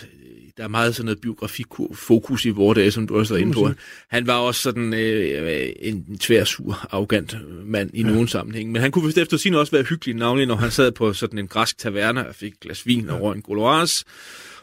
der 0.59 0.65
er 0.65 0.69
meget 0.69 0.95
sådan 0.95 1.05
noget 1.05 1.21
biografifokus 1.21 2.45
i 2.45 2.49
vores 2.49 2.75
dage, 2.75 2.91
som 2.91 3.07
du 3.07 3.17
også 3.17 3.33
er 3.33 3.37
inde 3.37 3.53
på. 3.53 3.69
Han 4.07 4.27
var 4.27 4.33
også 4.33 4.61
sådan 4.61 4.93
øh, 4.93 5.69
en 5.79 6.17
tværsur, 6.17 6.87
arrogant 6.91 7.37
mand 7.65 7.89
i 7.93 8.01
ja. 8.01 8.07
nogen 8.07 8.27
sammenhæng. 8.27 8.71
Men 8.71 8.81
han 8.81 8.91
kunne 8.91 9.05
vist 9.05 9.17
efter 9.17 9.37
sin 9.37 9.55
også 9.55 9.71
være 9.71 9.83
hyggelig, 9.83 10.15
navnlig 10.15 10.45
når 10.45 10.55
han 10.55 10.71
sad 10.71 10.91
på 10.91 11.13
sådan 11.13 11.39
en 11.39 11.47
græsk 11.47 11.77
taverne 11.77 12.27
og 12.27 12.35
fik 12.35 12.53
et 12.53 12.59
glas 12.59 12.87
vin 12.87 13.05
ja. 13.05 13.19
over 13.19 13.33
en 13.33 13.41
goloise 13.41 14.05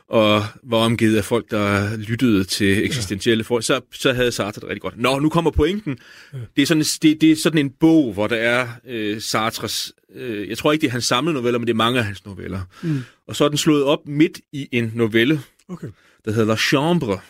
og 0.09 0.45
var 0.63 0.79
omgivet 0.79 1.17
af 1.17 1.25
folk, 1.25 1.51
der 1.51 1.97
lyttede 1.97 2.45
til 2.45 2.85
eksistentielle 2.85 3.43
ja. 3.43 3.55
folk, 3.55 3.65
så, 3.65 3.81
så 3.93 4.13
havde 4.13 4.33
Sartre 4.33 4.61
det 4.61 4.69
rigtig 4.69 4.83
godt. 4.83 5.01
Nå, 5.01 5.19
nu 5.19 5.29
kommer 5.29 5.51
pointen. 5.51 5.99
Ja. 6.33 6.39
Det, 6.57 6.63
er 6.63 6.67
sådan, 6.67 6.85
det, 7.03 7.21
det 7.21 7.33
er 7.33 7.37
sådan 7.37 7.59
en 7.59 7.71
bog, 7.71 8.13
hvor 8.13 8.27
der 8.27 8.37
er 8.37 8.69
øh, 8.89 9.21
Sartres... 9.21 9.93
Øh, 10.15 10.49
jeg 10.49 10.59
tror 10.59 10.73
ikke, 10.73 10.83
det 10.83 10.89
er 10.89 10.93
hans 10.93 11.05
samlede 11.05 11.35
noveller, 11.35 11.59
men 11.59 11.67
det 11.67 11.73
er 11.73 11.77
mange 11.77 11.99
af 11.99 12.05
hans 12.05 12.27
noveller. 12.27 12.61
Mm. 12.83 13.03
Og 13.29 13.37
så 13.37 13.45
er 13.45 13.49
den 13.49 13.59
slået 13.59 13.85
op 13.85 13.99
midt 14.07 14.41
i 14.53 14.69
en 14.73 14.93
novelle, 14.95 15.41
okay. 15.69 15.89
der 16.25 16.31
hedder 16.31 16.47
La 16.47 16.57
Chambre, 16.57 17.21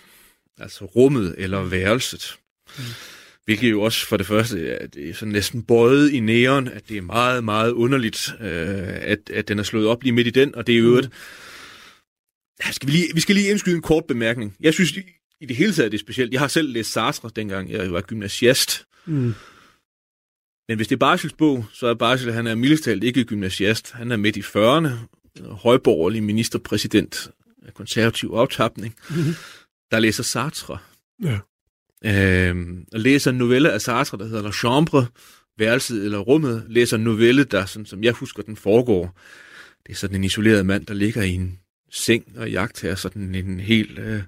altså 0.59 0.85
rummet 0.85 1.35
eller 1.39 1.63
værelset. 1.63 2.39
Mm. 2.79 2.85
Hvilket 3.45 3.71
jo 3.71 3.83
også 3.83 4.07
for 4.07 4.17
det 4.17 4.27
første 4.27 4.69
er, 4.69 4.87
det 4.87 5.11
er 5.11 5.15
sådan 5.15 5.33
næsten 5.33 5.63
bøjet 5.63 6.13
i 6.13 6.21
næren, 6.21 6.69
at 6.69 6.89
det 6.89 6.97
er 6.97 7.03
meget, 7.03 7.45
meget 7.45 7.73
underligt, 7.73 8.35
øh, 8.41 8.89
at, 8.89 9.31
at 9.31 9.49
den 9.49 9.59
er 9.59 9.63
slået 9.63 9.87
op 9.87 10.03
lige 10.03 10.13
midt 10.13 10.27
i 10.27 10.31
den, 10.31 10.55
og 10.55 10.67
det 10.67 10.75
er 10.75 10.79
jo 10.79 10.95
et... 10.95 11.05
Mm 11.05 11.13
Ja, 12.65 12.73
skal 12.73 12.87
vi, 12.87 12.93
lige, 12.93 13.15
vi 13.15 13.21
skal 13.21 13.35
lige 13.35 13.51
indskyde 13.51 13.77
en 13.77 13.83
kort 13.83 14.05
bemærkning. 14.05 14.57
Jeg 14.61 14.75
synes 14.75 14.93
i 15.41 15.47
det 15.47 15.57
hele 15.57 15.73
taget 15.73 15.93
det 15.93 15.99
er 15.99 16.03
specielt. 16.03 16.33
Jeg 16.33 16.41
har 16.41 16.49
selv 16.49 16.73
læst 16.73 16.93
Sartre, 16.93 17.31
dengang 17.37 17.71
jeg 17.71 17.93
var 17.93 18.01
gymnasiast. 18.01 18.87
Mm. 19.07 19.35
Men 20.69 20.77
hvis 20.77 20.89
det 20.89 20.95
er 20.95 20.99
Barsels 20.99 21.33
bog, 21.33 21.65
så 21.73 21.87
er 21.87 21.95
Barsel, 21.95 22.33
han 22.33 22.47
er 22.47 22.55
mildestalt 22.55 23.05
ikke 23.05 23.25
gymnasiast. 23.25 23.93
Han 23.93 24.13
er 24.13 24.17
midt 24.17 24.37
i 24.37 24.41
40'erne, 24.41 24.89
højborgerlig 25.51 26.23
ministerpræsident 26.23 27.31
konservativ 27.75 28.35
optapning, 28.35 28.95
mm-hmm. 29.11 29.35
der 29.91 29.99
læser 29.99 30.23
Sartre. 30.23 30.79
Ja. 31.23 31.39
Øhm, 32.05 32.85
og 32.93 33.01
læser 33.01 33.31
en 33.31 33.39
novelle 33.39 33.73
af 33.73 33.81
Sartre, 33.81 34.19
der 34.19 34.25
hedder 34.25 34.43
La 34.43 34.53
Chambre, 34.53 35.07
værelset 35.59 36.05
eller 36.05 36.19
rummet, 36.19 36.65
læser 36.69 36.97
en 36.97 37.05
novelle, 37.05 37.45
der, 37.45 37.67
sådan, 37.67 37.87
som 37.87 38.05
jeg 38.05 38.13
husker, 38.13 38.43
den 38.43 38.57
foregår. 38.57 39.19
Det 39.87 39.93
er 39.93 39.97
sådan 39.97 40.17
en 40.17 40.25
isoleret 40.25 40.67
mand, 40.67 40.87
der 40.87 40.95
ligger 40.95 41.23
i 41.23 41.31
en 41.31 41.59
seng 41.91 42.25
og 42.37 42.51
jagt 42.51 42.83
her 42.83 42.95
sådan 42.95 43.35
en 43.35 43.61
helt 43.61 43.99
øh, 43.99 44.23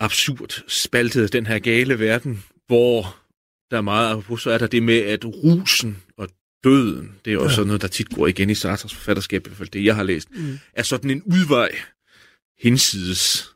absurd 0.00 0.64
spaltet 0.68 1.32
den 1.32 1.46
her 1.46 1.58
gale 1.58 1.98
verden, 1.98 2.44
hvor 2.66 3.16
der 3.70 3.76
er 3.76 3.80
meget, 3.80 4.24
så 4.38 4.50
er 4.50 4.58
der 4.58 4.66
det 4.66 4.82
med, 4.82 4.98
at 4.98 5.24
rusen 5.24 6.02
og 6.16 6.28
døden, 6.64 7.14
det 7.24 7.32
er 7.32 7.38
også 7.38 7.60
ja. 7.60 7.66
noget, 7.66 7.82
der 7.82 7.88
tit 7.88 8.10
går 8.10 8.26
igen 8.26 8.50
i 8.50 8.54
Sartres 8.54 8.94
forfatterskab, 8.94 9.46
i 9.46 9.48
hvert 9.48 9.58
fald 9.58 9.68
det, 9.68 9.84
jeg 9.84 9.96
har 9.96 10.02
læst, 10.02 10.28
mm. 10.30 10.58
er 10.72 10.82
sådan 10.82 11.10
en 11.10 11.22
udvej 11.22 11.70
hinsides 12.64 13.50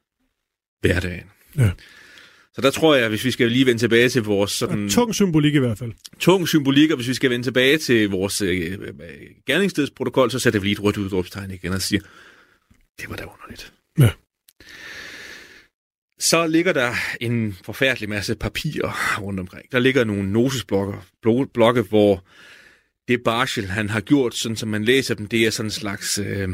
hverdagen. 0.80 1.30
Ja. 1.56 1.70
Så 2.52 2.60
der 2.60 2.70
tror 2.70 2.94
jeg, 2.94 3.08
hvis 3.08 3.24
vi 3.24 3.30
skal 3.30 3.50
lige 3.50 3.66
vende 3.66 3.80
tilbage 3.80 4.08
til 4.08 4.22
vores... 4.22 4.50
Sådan, 4.50 4.84
ja, 4.84 4.90
tung 4.90 5.14
symbolik 5.14 5.54
i 5.54 5.58
hvert 5.58 5.78
fald. 5.78 5.92
Tung 6.18 6.48
symbolik, 6.48 6.90
og 6.90 6.96
hvis 6.96 7.08
vi 7.08 7.14
skal 7.14 7.30
vende 7.30 7.46
tilbage 7.46 7.78
til 7.78 8.08
vores 8.08 8.42
øh, 8.42 8.78
øh, 8.80 8.90
gerningsstedsprotokol, 9.46 10.30
så 10.30 10.38
sætter 10.38 10.60
vi 10.60 10.66
lige 10.66 10.72
et 10.72 10.82
rødt 10.82 10.96
udråbstegn 10.96 11.50
igen 11.50 11.72
og 11.72 11.82
siger, 11.82 12.00
det 13.00 13.10
var 13.10 13.16
da 13.16 13.24
underligt. 13.24 13.72
Ja. 13.98 14.10
Så 16.20 16.46
ligger 16.46 16.72
der 16.72 16.94
en 17.20 17.56
forfærdelig 17.64 18.08
masse 18.08 18.34
papirer 18.34 19.18
rundt 19.20 19.40
omkring. 19.40 19.72
Der 19.72 19.78
ligger 19.78 20.04
nogle 20.04 20.32
notesblokke, 20.32 20.98
blokke, 21.54 21.82
hvor 21.82 22.24
det 23.08 23.22
Barschel, 23.24 23.66
han 23.66 23.90
har 23.90 24.00
gjort, 24.00 24.34
sådan 24.34 24.56
som 24.56 24.68
man 24.68 24.84
læser 24.84 25.14
dem, 25.14 25.26
det 25.26 25.46
er 25.46 25.50
sådan 25.50 25.66
en 25.66 25.70
slags 25.70 26.18
øh, 26.18 26.48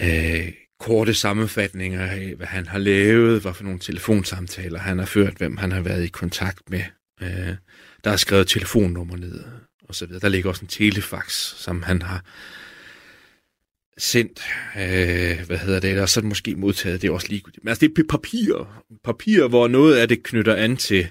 øh, 0.00 0.52
korte 0.80 1.14
sammenfatninger 1.14 2.06
af, 2.06 2.34
hvad 2.36 2.46
han 2.46 2.66
har 2.66 2.78
lavet, 2.78 3.40
hvad 3.42 3.54
for 3.54 3.64
nogle 3.64 3.78
telefonsamtaler 3.78 4.78
han 4.78 4.98
har 4.98 5.06
ført, 5.06 5.34
hvem 5.36 5.56
han 5.56 5.72
har 5.72 5.80
været 5.80 6.04
i 6.04 6.08
kontakt 6.08 6.70
med. 6.70 6.82
Øh, 7.22 7.54
der 8.04 8.10
er 8.10 8.16
skrevet 8.16 8.48
telefonnummer 8.48 9.16
ned, 9.16 9.44
og 9.88 9.94
så 9.94 10.06
videre. 10.06 10.20
Der 10.20 10.28
ligger 10.28 10.50
også 10.50 10.62
en 10.62 10.68
telefax, 10.68 11.32
som 11.56 11.82
han 11.82 12.02
har 12.02 12.24
sendt, 13.98 14.42
øh, 14.76 15.46
hvad 15.46 15.58
hedder 15.58 15.80
det, 15.80 15.90
eller 15.90 16.06
så 16.06 16.20
måske 16.20 16.54
modtaget, 16.54 17.02
det 17.02 17.08
er 17.08 17.12
også 17.12 17.28
ligegyldigt. 17.28 17.64
Men 17.64 17.68
altså, 17.68 17.86
det 17.86 17.98
er 17.98 18.04
papir, 18.08 18.84
papir, 19.04 19.48
hvor 19.48 19.68
noget 19.68 19.96
af 19.96 20.08
det 20.08 20.22
knytter 20.22 20.54
an 20.54 20.76
til, 20.76 21.08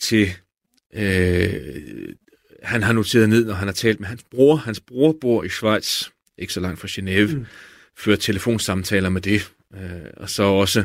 til 0.00 0.32
øh, 0.94 2.14
han 2.62 2.82
har 2.82 2.92
noteret 2.92 3.28
ned, 3.28 3.44
når 3.46 3.54
han 3.54 3.68
har 3.68 3.72
talt 3.72 4.00
med 4.00 4.08
hans 4.08 4.24
bror. 4.30 4.56
Hans 4.56 4.80
bror 4.80 5.16
bor 5.20 5.44
i 5.44 5.48
Schweiz, 5.48 6.08
ikke 6.38 6.52
så 6.52 6.60
langt 6.60 6.80
fra 6.80 6.88
Genève, 6.88 7.36
mm 7.36 7.46
fører 8.00 8.16
telefonsamtaler 8.16 9.08
med 9.08 9.20
det, 9.20 9.52
øh, 9.74 9.80
og 10.16 10.30
så 10.30 10.42
også 10.42 10.84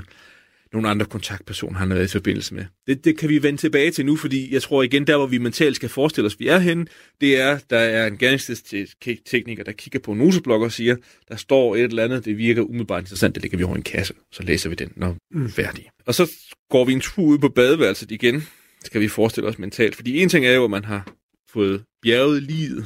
nogle 0.74 0.90
andre 0.90 1.06
kontaktpersoner, 1.06 1.80
han 1.80 1.90
har 1.90 1.96
været 1.96 2.10
i 2.10 2.12
forbindelse 2.12 2.54
med. 2.54 2.66
Det, 2.88 3.06
det 3.06 3.18
kan 3.18 3.30
vi 3.30 3.44
vende 3.44 3.62
tilbage 3.62 3.92
til 3.92 4.06
nu, 4.06 4.16
fordi 4.16 4.54
jeg 4.54 4.62
tror 4.62 4.84
igen, 4.84 5.08
der 5.08 5.18
hvor 5.18 5.28
vi 5.28 5.38
mentalt 5.38 5.76
skal 5.76 5.90
forestille 5.90 6.26
os, 6.26 6.40
vi 6.40 6.48
er 6.48 6.60
henne, 6.60 6.86
det 7.22 7.42
er, 7.42 7.60
der 7.70 7.78
er 7.78 8.08
en 8.08 8.18
gerningstekniker, 8.18 9.64
der 9.64 9.72
kigger 9.72 10.00
på 10.00 10.12
en 10.12 10.18
noseblok 10.18 10.62
og 10.62 10.72
siger, 10.72 10.96
der 11.30 11.36
står 11.36 11.76
et 11.76 11.84
eller 11.84 12.04
andet, 12.04 12.26
det 12.26 12.38
virker 12.38 12.62
umiddelbart 12.62 13.04
interessant, 13.04 13.36
det 13.36 13.44
ligger 13.44 13.58
vi 13.58 13.64
over 13.64 13.76
en 13.76 13.82
kasse, 13.82 14.14
så 14.32 14.44
læser 14.44 14.70
vi 14.70 14.76
den, 14.76 14.92
når 14.96 15.16
vi 15.32 15.46
er 15.46 15.50
færdige. 15.50 15.90
Og 16.06 16.16
så 16.16 16.32
går 16.70 16.86
vi 16.86 16.94
en 16.94 17.02
tur 17.02 17.24
ud 17.24 17.38
på 17.38 17.50
badeværelset 17.50 18.12
igen, 18.12 18.48
skal 18.86 19.02
vi 19.02 19.08
forestille 19.08 19.50
os 19.50 19.60
mentalt, 19.60 19.96
fordi 19.96 20.20
en 20.20 20.30
ting 20.30 20.46
er 20.46 20.54
jo, 20.54 20.64
at 20.64 20.72
man 20.72 20.86
har 20.86 21.08
fået 21.50 21.84
bjerget 22.02 22.44
livet. 22.44 22.86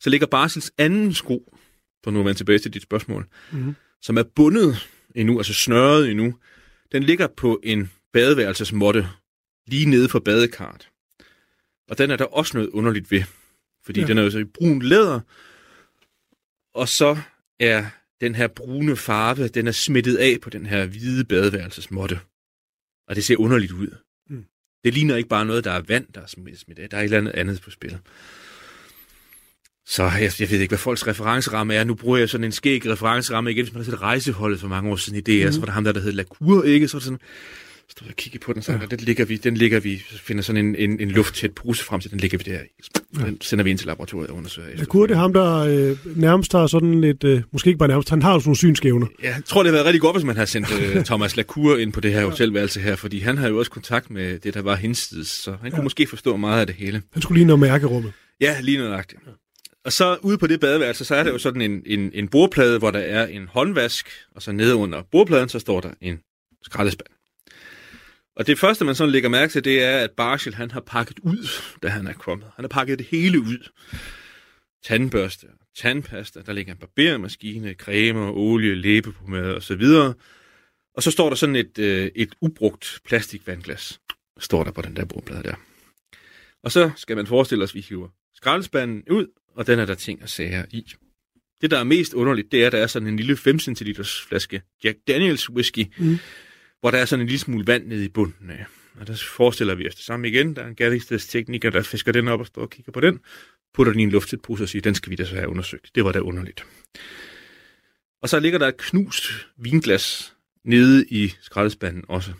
Så 0.00 0.10
ligger 0.10 0.26
Barsels 0.26 0.72
anden 0.78 1.14
sko, 1.14 1.54
for 2.04 2.10
nu 2.10 2.18
at 2.18 2.24
vende 2.24 2.38
tilbage 2.38 2.58
til 2.58 2.74
dit 2.74 2.82
spørgsmål, 2.82 3.26
mm. 3.52 3.74
som 4.02 4.16
er 4.16 4.22
bundet 4.22 4.88
endnu, 5.14 5.38
altså 5.38 5.54
snørret 5.54 6.10
endnu, 6.10 6.34
den 6.92 7.02
ligger 7.02 7.26
på 7.26 7.60
en 7.62 7.90
badeværelsesmåtte 8.12 9.08
lige 9.66 9.86
nede 9.86 10.08
for 10.08 10.18
badekart. 10.18 10.88
Og 11.88 11.98
den 11.98 12.10
er 12.10 12.16
der 12.16 12.24
også 12.24 12.56
noget 12.56 12.70
underligt 12.70 13.10
ved, 13.10 13.22
fordi 13.84 14.00
ja. 14.00 14.06
den 14.06 14.18
er 14.18 14.22
jo 14.22 14.30
så 14.30 14.38
i 14.38 14.44
brun 14.44 14.82
læder, 14.82 15.20
og 16.74 16.88
så 16.88 17.18
er 17.60 17.86
den 18.20 18.34
her 18.34 18.46
brune 18.46 18.96
farve, 18.96 19.48
den 19.48 19.66
er 19.66 19.72
smittet 19.72 20.16
af 20.16 20.38
på 20.42 20.50
den 20.50 20.66
her 20.66 20.86
hvide 20.86 21.24
badeværelsesmåtte. 21.24 22.20
Og 23.08 23.16
det 23.16 23.24
ser 23.24 23.36
underligt 23.36 23.72
ud. 23.72 23.96
Mm. 24.28 24.44
Det 24.84 24.94
ligner 24.94 25.16
ikke 25.16 25.28
bare 25.28 25.46
noget, 25.46 25.64
der 25.64 25.70
er 25.70 25.80
vand, 25.80 26.06
der 26.14 26.20
er 26.20 26.26
smittet 26.26 26.78
af. 26.82 26.90
Der 26.90 26.96
er 26.96 27.00
et 27.00 27.04
eller 27.04 27.18
andet 27.18 27.32
andet 27.32 27.60
på 27.60 27.70
spil. 27.70 27.98
Så 29.90 30.02
jeg, 30.02 30.32
jeg 30.40 30.50
ved 30.50 30.60
ikke, 30.60 30.70
hvad 30.70 30.78
folks 30.78 31.06
referenceramme 31.06 31.74
er. 31.74 31.84
Nu 31.84 31.94
bruger 31.94 32.18
jeg 32.18 32.28
sådan 32.28 32.44
en 32.44 32.52
skæg 32.52 32.86
referenceramme 32.86 33.50
igen, 33.50 33.64
hvis 33.64 33.74
man 33.74 33.84
har 33.84 33.90
set 33.90 34.02
rejseholdet 34.02 34.60
for 34.60 34.68
mange 34.68 34.90
år 34.90 34.96
siden 34.96 35.18
i 35.18 35.20
DR, 35.20 35.46
mm. 35.46 35.52
så 35.52 35.60
var 35.60 35.66
der 35.66 35.72
ham 35.72 35.84
der, 35.84 35.92
der 35.92 36.00
hed 36.00 36.12
Lacour, 36.12 36.62
ikke? 36.62 36.88
Så 36.88 36.96
er 36.96 36.98
det 36.98 37.04
sådan, 37.04 37.18
stod 37.88 38.08
og 38.08 38.14
kigge 38.16 38.38
på 38.38 38.52
den, 38.52 38.62
så 38.62 38.72
ja. 38.72 38.78
den 38.90 38.98
ligger 38.98 39.24
vi, 39.24 39.36
den 39.36 39.56
ligger 39.56 39.80
vi, 39.80 40.02
finder 40.10 40.42
sådan 40.42 40.66
en, 40.66 40.76
en, 40.76 41.00
en 41.00 41.10
lufttæt 41.10 41.52
pose 41.52 41.84
frem 41.84 42.00
til, 42.00 42.10
den 42.10 42.20
ligger 42.20 42.38
vi 42.38 42.44
der 42.50 42.58
i. 42.60 43.24
Den 43.24 43.40
sender 43.40 43.64
vi 43.64 43.70
ind 43.70 43.78
til 43.78 43.86
laboratoriet 43.86 44.30
og 44.30 44.36
undersøger. 44.36 44.76
Lacour, 44.76 45.06
det 45.06 45.14
er 45.14 45.18
ham, 45.18 45.32
der 45.32 45.56
øh, 45.56 45.96
nærmest 46.16 46.52
har 46.52 46.66
sådan 46.66 47.00
lidt, 47.00 47.24
øh, 47.24 47.42
måske 47.52 47.68
ikke 47.68 47.78
bare 47.78 47.88
nærmest, 47.88 48.10
han 48.10 48.22
har 48.22 48.38
sådan 48.38 48.48
nogle 48.48 48.56
synskævner. 48.56 49.06
Ja, 49.22 49.34
jeg 49.34 49.44
tror, 49.44 49.62
det 49.62 49.70
har 49.70 49.76
været 49.76 49.86
rigtig 49.86 50.00
godt, 50.00 50.16
hvis 50.16 50.24
man 50.24 50.36
har 50.36 50.44
sendt 50.44 50.68
øh, 50.80 51.04
Thomas 51.10 51.36
Lacour 51.36 51.76
ind 51.76 51.92
på 51.92 52.00
det 52.00 52.12
her 52.12 52.24
hotelværelse 52.24 52.80
her, 52.80 52.96
fordi 52.96 53.18
han 53.18 53.38
har 53.38 53.48
jo 53.48 53.58
også 53.58 53.70
kontakt 53.70 54.10
med 54.10 54.38
det, 54.38 54.54
der 54.54 54.62
var 54.62 54.76
hensides, 54.76 55.28
så 55.28 55.50
han 55.50 55.70
ja. 55.70 55.70
kunne 55.70 55.82
måske 55.82 56.06
forstå 56.06 56.36
meget 56.36 56.60
af 56.60 56.66
det 56.66 56.76
hele. 56.76 57.02
Han 57.12 57.22
skulle 57.22 57.38
lige 57.38 57.46
nå 57.46 57.56
mærkerummet. 57.56 58.12
Ja, 58.40 58.60
lige 58.60 58.78
nøjagtigt. 58.78 59.20
Ja. 59.26 59.30
Og 59.84 59.92
så 59.92 60.18
ude 60.22 60.38
på 60.38 60.46
det 60.46 60.60
badeværelse, 60.60 61.04
så 61.04 61.14
er 61.14 61.22
der 61.22 61.30
jo 61.30 61.38
sådan 61.38 61.60
en, 61.60 61.82
en, 61.86 62.10
en 62.14 62.28
bordplade, 62.28 62.78
hvor 62.78 62.90
der 62.90 62.98
er 62.98 63.26
en 63.26 63.48
håndvask, 63.48 64.08
og 64.34 64.42
så 64.42 64.52
nede 64.52 64.76
under 64.76 65.02
bordpladen, 65.02 65.48
så 65.48 65.58
står 65.58 65.80
der 65.80 65.90
en 66.00 66.20
skraldespand. 66.62 67.08
Og 68.36 68.46
det 68.46 68.58
første, 68.58 68.84
man 68.84 68.94
sådan 68.94 69.10
lægger 69.10 69.28
mærke 69.28 69.52
til, 69.52 69.64
det 69.64 69.82
er, 69.82 69.98
at 69.98 70.10
Barschel, 70.10 70.54
han 70.54 70.70
har 70.70 70.80
pakket 70.80 71.18
ud, 71.18 71.48
da 71.82 71.88
han 71.88 72.06
er 72.06 72.12
kommet. 72.12 72.46
Han 72.56 72.62
har 72.62 72.68
pakket 72.68 72.98
det 72.98 73.06
hele 73.06 73.40
ud. 73.40 73.68
Tandbørste, 74.84 75.46
tandpasta, 75.76 76.40
der 76.46 76.52
ligger 76.52 76.72
en 76.72 76.78
barbermaskine, 76.78 77.74
creme, 77.74 78.20
olie, 78.20 78.74
læbepomade 78.74 79.54
og 79.54 79.62
så 79.62 79.74
videre. 79.74 80.14
Og 80.94 81.02
så 81.02 81.10
står 81.10 81.28
der 81.28 81.36
sådan 81.36 81.56
et, 81.56 81.78
øh, 81.78 82.10
et 82.14 82.34
ubrugt 82.40 83.00
plastikvandglas, 83.04 84.00
står 84.38 84.64
der 84.64 84.70
på 84.70 84.82
den 84.82 84.96
der 84.96 85.04
bordplade 85.04 85.42
der. 85.42 85.54
Og 86.62 86.72
så 86.72 86.90
skal 86.96 87.16
man 87.16 87.26
forestille 87.26 87.64
os, 87.64 87.70
at 87.70 87.74
vi 87.74 87.80
hiver 87.80 88.08
skraldespanden 88.34 89.02
ud, 89.10 89.26
og 89.54 89.66
den 89.66 89.78
er 89.78 89.84
der 89.84 89.94
ting 89.94 90.22
og 90.22 90.28
sager 90.28 90.64
i. 90.70 90.86
Det, 91.60 91.70
der 91.70 91.78
er 91.78 91.84
mest 91.84 92.14
underligt, 92.14 92.52
det 92.52 92.62
er, 92.62 92.66
at 92.66 92.72
der 92.72 92.78
er 92.78 92.86
sådan 92.86 93.08
en 93.08 93.16
lille 93.16 93.36
5 93.36 93.58
cl 93.58 94.02
flaske 94.28 94.62
Jack 94.84 94.98
Daniels 95.08 95.50
whisky, 95.50 95.86
mm. 95.98 96.18
hvor 96.80 96.90
der 96.90 96.98
er 96.98 97.04
sådan 97.04 97.20
en 97.20 97.26
lille 97.26 97.38
smule 97.38 97.66
vand 97.66 97.86
nede 97.86 98.04
i 98.04 98.08
bunden 98.08 98.50
af. 98.50 98.66
Og 99.00 99.06
der 99.06 99.22
forestiller 99.36 99.74
vi 99.74 99.88
os 99.88 99.94
det 99.94 100.04
samme 100.04 100.28
igen. 100.28 100.56
Der 100.56 100.62
er 100.62 100.66
en 100.66 100.76
gerningsstedstekniker, 100.76 101.70
der 101.70 101.82
fisker 101.82 102.12
den 102.12 102.28
op 102.28 102.40
og 102.40 102.46
står 102.46 102.62
og 102.62 102.70
kigger 102.70 102.92
på 102.92 103.00
den, 103.00 103.20
putter 103.74 103.92
den 103.92 104.00
i 104.00 104.02
en 104.02 104.10
lufttæt 104.10 104.40
og 104.48 104.68
siger, 104.68 104.82
den 104.82 104.94
skal 104.94 105.10
vi 105.10 105.16
da 105.16 105.24
så 105.24 105.34
have 105.34 105.48
undersøgt. 105.48 105.90
Det 105.94 106.04
var 106.04 106.12
da 106.12 106.20
underligt. 106.20 106.64
Og 108.22 108.28
så 108.28 108.40
ligger 108.40 108.58
der 108.58 108.68
et 108.68 108.76
knust 108.76 109.24
vinglas 109.56 110.34
nede 110.64 111.06
i 111.10 111.32
skraldespanden 111.40 112.04
også. 112.08 112.32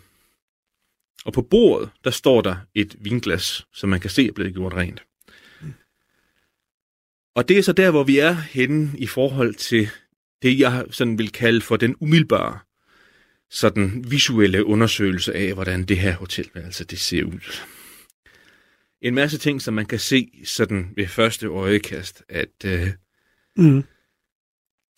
Og 1.25 1.33
på 1.33 1.41
bordet, 1.41 1.89
der 2.03 2.11
står 2.11 2.41
der 2.41 2.55
et 2.75 2.95
vinglas, 2.99 3.65
som 3.73 3.89
man 3.89 3.99
kan 3.99 4.09
se 4.09 4.27
er 4.27 4.31
blevet 4.31 4.53
gjort 4.53 4.73
rent. 4.73 5.03
Og 7.35 7.49
det 7.49 7.57
er 7.57 7.61
så 7.61 7.73
der, 7.73 7.91
hvor 7.91 8.03
vi 8.03 8.19
er 8.19 8.31
henne 8.33 8.91
i 8.97 9.07
forhold 9.07 9.53
til 9.53 9.89
det, 10.41 10.59
jeg 10.59 10.85
sådan 10.89 11.17
vil 11.17 11.31
kalde 11.31 11.61
for 11.61 11.77
den 11.77 11.95
umiddelbare 11.99 12.59
sådan 13.49 14.05
visuelle 14.07 14.65
undersøgelse 14.65 15.33
af, 15.33 15.53
hvordan 15.53 15.83
det 15.83 15.97
her 15.97 16.15
hotelværelse 16.15 16.85
det 16.85 16.99
ser 16.99 17.23
ud. 17.23 17.65
En 19.01 19.15
masse 19.15 19.37
ting, 19.37 19.61
som 19.61 19.73
man 19.73 19.85
kan 19.85 19.99
se 19.99 20.41
sådan 20.45 20.93
ved 20.95 21.07
første 21.07 21.47
øjekast, 21.47 22.23
at 22.29 22.65
øh, 22.65 22.87
mm. 23.57 23.83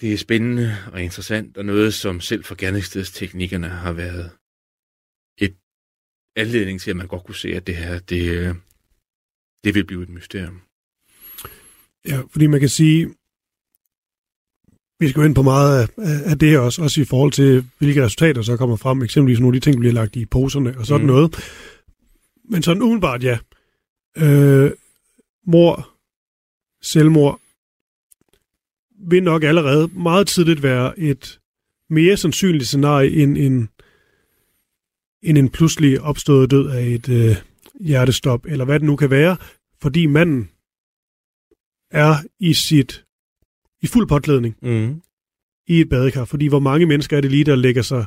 det 0.02 0.14
er 0.14 0.18
spændende 0.18 0.78
og 0.92 1.02
interessant, 1.04 1.58
og 1.58 1.66
noget, 1.66 1.94
som 1.94 2.22
selv 2.22 2.44
for 2.44 2.56
gerningsstedsteknikerne 2.56 3.68
har 3.68 3.94
været 3.94 4.32
et 5.38 5.56
anledning 6.36 6.82
til, 6.82 6.90
at 6.90 6.98
man 6.98 7.08
godt 7.08 7.24
kunne 7.24 7.36
se, 7.36 7.50
at 7.50 7.68
det 7.68 7.76
her, 7.76 8.00
det, 8.00 8.30
øh, 8.30 8.56
det 9.64 9.76
vil 9.76 9.86
blive 9.86 10.04
et 10.04 10.10
mysterium. 10.10 10.62
Ja, 12.08 12.22
fordi 12.32 12.48
man 12.48 12.60
kan 12.60 12.70
sige, 12.70 13.14
vi 15.00 15.10
skal 15.10 15.20
jo 15.20 15.26
ind 15.26 15.36
på 15.36 15.42
meget 15.42 15.82
af, 15.82 15.88
af 16.32 16.40
det 16.40 16.60
også, 16.60 16.82
også 16.82 17.02
i 17.02 17.06
forhold 17.06 17.32
til, 17.32 17.66
hvilke 17.78 18.04
resultater 18.04 18.42
så 18.42 18.58
kommer 18.58 18.76
frem, 18.76 19.02
eksempelvis 19.02 19.40
nogle 19.40 19.56
af 19.56 19.62
de 19.62 19.66
ting, 19.66 19.74
der 19.74 19.80
bliver 19.80 19.94
lagt 19.94 20.16
i 20.16 20.26
poserne 20.26 20.78
og 20.78 20.86
sådan 20.86 21.02
mm. 21.02 21.14
noget. 21.14 21.36
Men 22.50 22.64
sådan 22.64 22.82
umiddelbart, 22.82 23.24
ja. 23.24 23.38
Øh, 24.18 24.72
mor, 25.48 25.90
selvmord, 26.82 27.40
vil 29.10 29.24
nok 29.24 29.44
allerede 29.44 29.88
meget 29.88 30.28
tidligt 30.28 30.64
være 30.64 31.00
et 31.00 31.40
mere 31.90 32.18
sandsynligt 32.18 32.68
scenarie 32.68 33.24
end 33.24 33.38
en, 33.38 33.70
end 35.22 35.38
en 35.38 35.50
pludselig 35.50 36.02
opstået 36.02 36.52
død 36.52 36.70
af 36.70 36.84
et 36.84 37.10
øh, 37.10 37.36
hjertestop, 37.80 38.46
eller 38.46 38.66
hvad 38.66 38.80
det 38.80 38.86
nu 38.86 38.96
kan 38.96 39.10
være, 39.10 39.38
fordi 39.82 40.06
manden 40.06 40.50
er 41.94 42.16
i 42.40 42.54
sit 42.54 43.06
i 43.82 43.88
fuld 43.88 44.08
påklædning 44.08 44.56
mm. 44.62 45.02
i 45.68 45.82
et 45.82 45.90
badekar. 45.90 46.26
Fordi 46.26 46.48
hvor 46.48 46.60
mange 46.60 46.86
mennesker 46.86 47.18
er 47.18 47.22
det 47.22 47.32
lige, 47.32 47.44
der 47.44 47.56
lægger 47.56 47.82
sig 47.82 48.06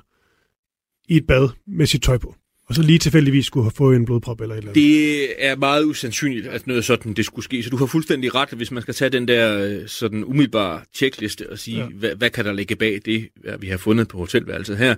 i 1.08 1.16
et 1.16 1.26
bad 1.26 1.48
med 1.66 1.86
sit 1.86 2.02
tøj 2.02 2.18
på? 2.18 2.34
Og 2.68 2.74
så 2.74 2.82
lige 2.82 2.98
tilfældigvis 2.98 3.46
skulle 3.46 3.64
have 3.64 3.72
fået 3.76 3.96
en 3.96 4.04
blodprop 4.04 4.40
eller 4.40 4.54
et 4.54 4.58
eller 4.58 4.70
andet. 4.70 4.82
Det 4.82 5.44
er 5.46 5.56
meget 5.56 5.84
usandsynligt, 5.84 6.46
at 6.46 6.66
noget 6.66 6.84
sådan 6.84 7.12
det 7.12 7.24
skulle 7.24 7.44
ske. 7.44 7.62
Så 7.62 7.70
du 7.70 7.76
har 7.76 7.86
fuldstændig 7.86 8.34
ret, 8.34 8.48
hvis 8.48 8.70
man 8.70 8.82
skal 8.82 8.94
tage 8.94 9.08
den 9.08 9.28
der 9.28 9.58
øh, 9.58 9.88
sådan 9.88 10.24
umiddelbare 10.24 10.80
checkliste 10.94 11.50
og 11.50 11.58
sige, 11.58 11.78
ja. 11.78 11.86
hvad, 11.86 12.14
hvad 12.14 12.30
kan 12.30 12.44
der 12.44 12.52
ligge 12.52 12.76
bag 12.76 13.00
det, 13.04 13.28
vi 13.58 13.68
har 13.68 13.76
fundet 13.76 14.08
på 14.08 14.18
hotelværelset 14.18 14.78
her, 14.78 14.94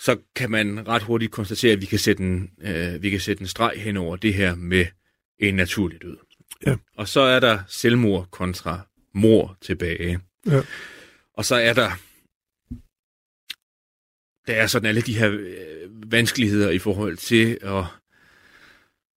så 0.00 0.16
kan 0.36 0.50
man 0.50 0.88
ret 0.88 1.02
hurtigt 1.02 1.32
konstatere, 1.32 1.72
at 1.72 1.80
vi 1.80 1.86
kan 1.86 1.98
sætte 1.98 2.22
en, 2.22 2.50
øh, 2.62 3.02
vi 3.02 3.10
kan 3.10 3.20
sætte 3.20 3.40
en 3.40 3.46
streg 3.46 3.72
hen 3.76 3.96
over 3.96 4.16
det 4.16 4.34
her 4.34 4.54
med 4.54 4.86
en 5.38 5.54
naturlig 5.54 6.02
død. 6.02 6.16
Ja. 6.66 6.76
Og 6.96 7.08
så 7.08 7.20
er 7.20 7.40
der 7.40 7.58
selvmord 7.68 8.30
kontra 8.30 8.80
mor 9.14 9.56
tilbage. 9.60 10.20
Ja. 10.46 10.60
Og 11.34 11.44
så 11.44 11.54
er 11.54 11.72
der 11.72 11.90
der 14.46 14.54
er 14.54 14.66
sådan 14.66 14.88
alle 14.88 15.00
de 15.00 15.18
her 15.18 15.30
øh, 15.30 16.12
vanskeligheder 16.12 16.70
i 16.70 16.78
forhold 16.78 17.16
til 17.16 17.58
at 17.62 17.84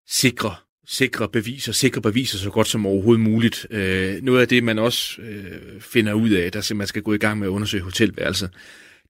sikre 0.08 0.56
sikre 0.90 1.30
beviser, 1.30 1.72
sikre 1.72 2.02
beviser 2.02 2.38
så 2.38 2.50
godt 2.50 2.68
som 2.68 2.86
overhovedet 2.86 3.24
muligt. 3.24 3.68
Øh, 3.70 4.22
noget 4.22 4.42
af 4.42 4.48
det, 4.48 4.64
man 4.64 4.80
også 4.80 5.22
øh, 5.22 5.82
finder 5.82 6.14
ud 6.14 6.30
af, 6.30 6.52
der 6.52 6.74
man 6.74 6.88
skal 6.88 7.02
gå 7.02 7.14
i 7.14 7.18
gang 7.18 7.40
med 7.40 7.48
at 7.48 7.52
undersøge 7.52 7.84
hotelværelser, 7.84 8.48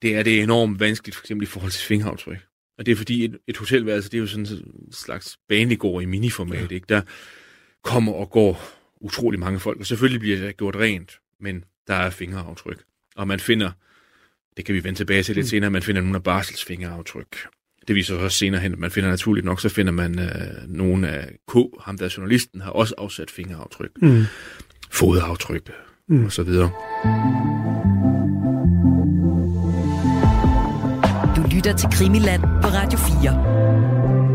det 0.02 0.16
er, 0.16 0.24
det 0.24 0.40
er 0.40 0.44
enormt 0.44 0.80
vanskeligt, 0.80 1.16
for 1.16 1.24
eksempel 1.24 1.44
i 1.44 1.50
forhold 1.50 1.72
til 1.72 1.86
fingeraftryk. 1.86 2.38
Og 2.78 2.86
det 2.86 2.92
er 2.92 2.96
fordi, 2.96 3.26
et, 3.26 3.38
et 3.48 3.58
hotelværelse, 3.58 4.10
det 4.10 4.18
er 4.18 4.22
jo 4.22 4.28
sådan 4.28 4.46
en 4.46 4.92
slags 4.92 5.38
banegård 5.50 6.04
i 6.04 6.06
miniformat, 6.06 6.72
ja. 6.72 6.76
ikke? 6.76 6.86
Der 6.90 7.02
kommer 7.84 8.14
og 8.14 8.30
går 8.30 8.62
utrolig 9.02 9.40
mange 9.40 9.60
folk, 9.60 9.80
og 9.80 9.86
selvfølgelig 9.86 10.20
bliver 10.20 10.40
det 10.40 10.58
gjort 10.58 10.76
rent, 10.76 11.20
men 11.40 11.64
der 11.88 11.94
er 11.94 12.10
fingeraftryk. 12.10 12.84
Og 13.16 13.28
man 13.28 13.40
finder, 13.40 13.72
det 14.58 14.66
kan 14.66 14.76
vi 14.76 14.84
vende 14.84 15.00
tilbage 15.00 15.24
til 15.24 15.36
lidt 15.36 15.46
mm. 15.46 15.50
senere, 15.50 15.72
man 15.72 15.82
finder 15.82 16.02
nogle 16.02 16.16
af 16.16 16.24
Barsels 16.24 16.66
fingeraftryk. 16.66 17.38
Det 17.88 17.96
viser 17.96 18.16
sig 18.16 18.24
også 18.24 18.38
senere 18.38 18.62
hen, 18.62 18.74
at 18.74 18.80
man 18.80 18.92
finder 18.92 19.10
naturligt 19.10 19.46
nok, 19.46 19.62
så 19.62 19.70
finder 19.70 19.92
man 19.92 20.20
øh, 20.20 20.68
nogle 20.68 21.08
af 21.10 21.28
K, 21.48 21.56
ham 21.82 21.98
der 21.98 22.14
journalisten, 22.18 22.62
har 22.62 22.72
også 22.72 22.96
afsat 22.98 23.32
fingeraftryk, 23.32 23.92
mm. 24.02 24.24
fodaftryk 24.92 25.72
mm. 26.08 26.26
og 26.26 26.32
så 26.32 26.44
videre. 26.44 26.72
Du 31.36 31.56
lytter 31.56 31.76
til 31.78 31.90
Krimiland 31.92 32.42
på 32.42 32.68
Radio 32.68 33.00
4. 33.00 34.30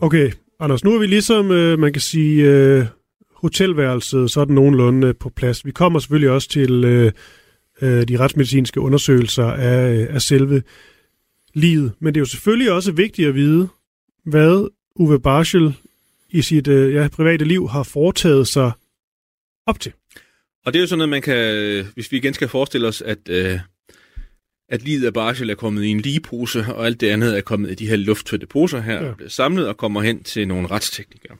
Okay, 0.00 0.32
Anders, 0.60 0.84
nu 0.84 0.94
er 0.94 0.98
vi 0.98 1.06
ligesom, 1.06 1.50
øh, 1.50 1.78
man 1.78 1.92
kan 1.92 2.02
sige, 2.02 2.44
øh, 2.44 2.86
hotelværelset 3.34 4.30
sådan 4.30 4.54
nogenlunde 4.54 5.14
på 5.14 5.30
plads. 5.30 5.66
Vi 5.66 5.70
kommer 5.70 5.98
selvfølgelig 5.98 6.30
også 6.30 6.48
til 6.48 6.84
øh, 6.84 7.12
øh, 7.82 8.08
de 8.08 8.18
retsmedicinske 8.18 8.80
undersøgelser 8.80 9.44
af, 9.44 9.94
øh, 9.94 10.14
af 10.14 10.22
selve 10.22 10.62
livet. 11.54 11.92
Men 11.98 12.14
det 12.14 12.18
er 12.18 12.22
jo 12.22 12.26
selvfølgelig 12.26 12.72
også 12.72 12.92
vigtigt 12.92 13.28
at 13.28 13.34
vide, 13.34 13.68
hvad 14.24 14.68
Uwe 14.96 15.20
Barschel 15.20 15.74
i 16.30 16.42
sit 16.42 16.68
øh, 16.68 16.94
ja, 16.94 17.08
private 17.08 17.44
liv 17.44 17.68
har 17.68 17.82
foretaget 17.82 18.48
sig 18.48 18.72
op 19.66 19.80
til. 19.80 19.92
Og 20.64 20.72
det 20.72 20.78
er 20.78 20.80
jo 20.80 20.86
sådan 20.86 20.98
noget, 20.98 21.08
man 21.08 21.22
kan, 21.22 21.84
hvis 21.94 22.12
vi 22.12 22.16
igen 22.16 22.34
skal 22.34 22.48
forestille 22.48 22.88
os, 22.88 23.02
at 23.02 23.18
øh, 23.28 23.58
at 24.68 24.82
livet 24.82 25.06
af 25.06 25.12
Barschel 25.12 25.50
er 25.50 25.54
kommet 25.54 25.84
i 25.84 25.88
en 25.88 26.00
ligepose, 26.00 26.66
og 26.74 26.86
alt 26.86 27.00
det 27.00 27.08
andet 27.08 27.36
er 27.36 27.40
kommet 27.40 27.70
i 27.70 27.74
de 27.74 27.88
her 27.88 27.96
lufttøtte 27.96 28.46
poser 28.46 28.80
her, 28.80 29.06
ja. 29.06 29.14
bliver 29.14 29.30
samlet 29.30 29.68
og 29.68 29.76
kommer 29.76 30.02
hen 30.02 30.22
til 30.22 30.48
nogle 30.48 30.70
retsteknikere. 30.70 31.36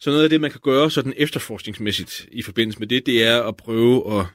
Så 0.00 0.10
noget 0.10 0.24
af 0.24 0.30
det, 0.30 0.40
man 0.40 0.50
kan 0.50 0.60
gøre 0.62 0.90
sådan 0.90 1.14
efterforskningsmæssigt 1.16 2.28
i 2.32 2.42
forbindelse 2.42 2.78
med 2.78 2.86
det, 2.86 3.06
det 3.06 3.24
er 3.24 3.42
at 3.42 3.56
prøve 3.56 4.20
at, 4.20 4.26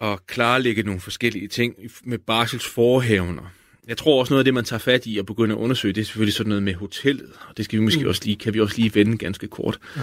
at 0.00 0.26
klarlægge 0.26 0.82
nogle 0.82 1.00
forskellige 1.00 1.48
ting 1.48 1.74
med 2.04 2.18
Barschels 2.18 2.66
forhævner. 2.66 3.52
Jeg 3.88 3.96
tror 3.96 4.20
også 4.20 4.32
noget 4.32 4.40
af 4.40 4.44
det, 4.44 4.54
man 4.54 4.64
tager 4.64 4.78
fat 4.80 5.02
i 5.06 5.18
og 5.18 5.26
begynder 5.26 5.56
at 5.56 5.60
undersøge, 5.60 5.94
det 5.94 6.00
er 6.00 6.04
selvfølgelig 6.04 6.34
sådan 6.34 6.48
noget 6.48 6.62
med 6.62 6.74
hotellet. 6.74 7.32
Og 7.48 7.56
det 7.56 7.64
skal 7.64 7.78
vi 7.78 7.84
måske 7.84 8.02
mm. 8.02 8.08
også 8.08 8.22
lige, 8.24 8.36
kan 8.36 8.54
vi 8.54 8.60
også 8.60 8.76
lige 8.76 8.94
vende 8.94 9.18
ganske 9.18 9.48
kort. 9.48 9.78
Ja. 9.96 10.02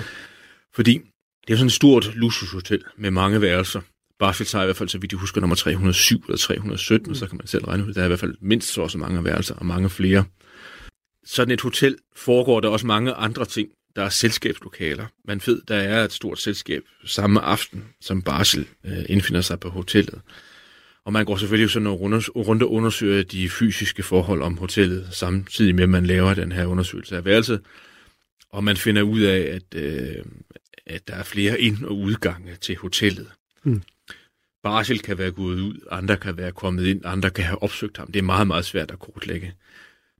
Fordi 0.76 1.02
det 1.48 1.54
er 1.54 1.58
sådan 1.58 1.68
et 1.68 1.74
stort 1.74 2.16
luksushotel 2.16 2.84
med 2.98 3.12
mange 3.12 3.42
værelser. 3.42 3.82
Barfield 4.20 4.56
har 4.56 4.62
i 4.62 4.66
hvert 4.66 4.78
fald, 4.78 4.90
så 4.90 4.98
vidt 4.98 5.12
jeg 5.12 5.20
husker, 5.20 5.42
nummer 5.42 5.56
307 5.56 6.24
eller 6.28 6.38
317, 6.38 7.10
mm. 7.10 7.16
så 7.16 7.28
kan 7.28 7.38
man 7.38 7.48
selv 7.48 7.66
regne 7.66 7.86
ud, 7.86 7.94
der 7.94 8.02
er 8.02 8.06
i 8.06 8.08
hvert 8.08 8.20
fald 8.20 8.36
mindst 8.42 8.74
så 8.74 8.82
også 8.82 8.98
mange 8.98 9.24
værelser 9.24 9.56
og 9.56 9.66
mange 9.66 9.90
flere. 9.90 10.24
Sådan 11.26 11.52
et 11.52 11.62
hotel 11.62 11.98
foregår 12.16 12.60
der 12.60 12.70
også 12.70 12.88
mange 12.88 13.14
andre 13.14 13.46
ting. 13.46 13.70
Der 13.96 14.04
er 14.04 14.10
selskabslokaler. 14.10 15.06
Man 15.28 15.42
ved, 15.46 15.62
der 15.68 15.76
er 15.76 16.06
et 16.06 16.12
stort 16.12 16.40
selskab 16.40 16.84
samme 17.06 17.42
aften, 17.42 17.84
som 18.02 18.22
Barsel 18.22 18.68
øh, 18.86 19.06
indfinder 19.10 19.42
sig 19.42 19.60
på 19.60 19.70
hotellet. 19.70 20.22
Og 21.06 21.14
man 21.14 21.26
går 21.26 21.38
selvfølgelig 21.38 21.70
sådan 21.70 21.84
nogle 21.84 22.00
runde 22.36 22.66
og 22.66 22.72
undersøger 22.72 23.24
de 23.24 23.50
fysiske 23.50 24.04
forhold 24.04 24.42
om 24.42 24.58
hotellet, 24.58 25.08
samtidig 25.12 25.76
med, 25.76 25.84
at 25.84 25.90
man 25.90 26.06
laver 26.06 26.34
den 26.34 26.52
her 26.52 26.66
undersøgelse 26.66 27.18
af 27.18 27.26
værelset. 27.26 27.62
Og 28.50 28.64
man 28.64 28.78
finder 28.78 29.02
ud 29.02 29.22
af, 29.22 29.40
at, 29.40 29.82
øh, 29.82 30.26
at 30.86 31.08
der 31.08 31.16
er 31.16 31.24
flere 31.24 31.62
ind- 31.62 31.86
og 31.86 31.98
udgange 31.98 32.56
til 32.56 32.78
hotellet. 32.78 33.28
Mm. 33.64 33.82
Barsel 34.68 35.00
kan 35.00 35.18
være 35.18 35.32
gået 35.32 35.60
ud, 35.60 35.88
andre 35.92 36.18
kan 36.18 36.38
være 36.38 36.52
kommet 36.52 36.86
ind, 36.86 37.02
andre 37.06 37.30
kan 37.30 37.44
have 37.44 37.64
opsøgt 37.64 37.98
ham. 37.98 38.12
Det 38.12 38.20
er 38.20 38.24
meget, 38.24 38.48
meget 38.48 38.66
svært 38.66 38.92
at 38.92 39.00
kortlægge. 39.00 39.54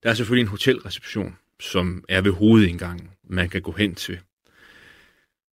Der 0.04 0.10
er 0.10 0.14
selvfølgelig 0.14 0.42
en 0.42 0.48
hotelreception, 0.48 1.38
som 1.60 2.04
er 2.10 2.22
ved 2.22 2.32
hovedindgangen, 2.32 3.10
man 3.30 3.50
kan 3.50 3.62
gå 3.62 3.72
hen 3.72 3.96
til. 3.96 4.20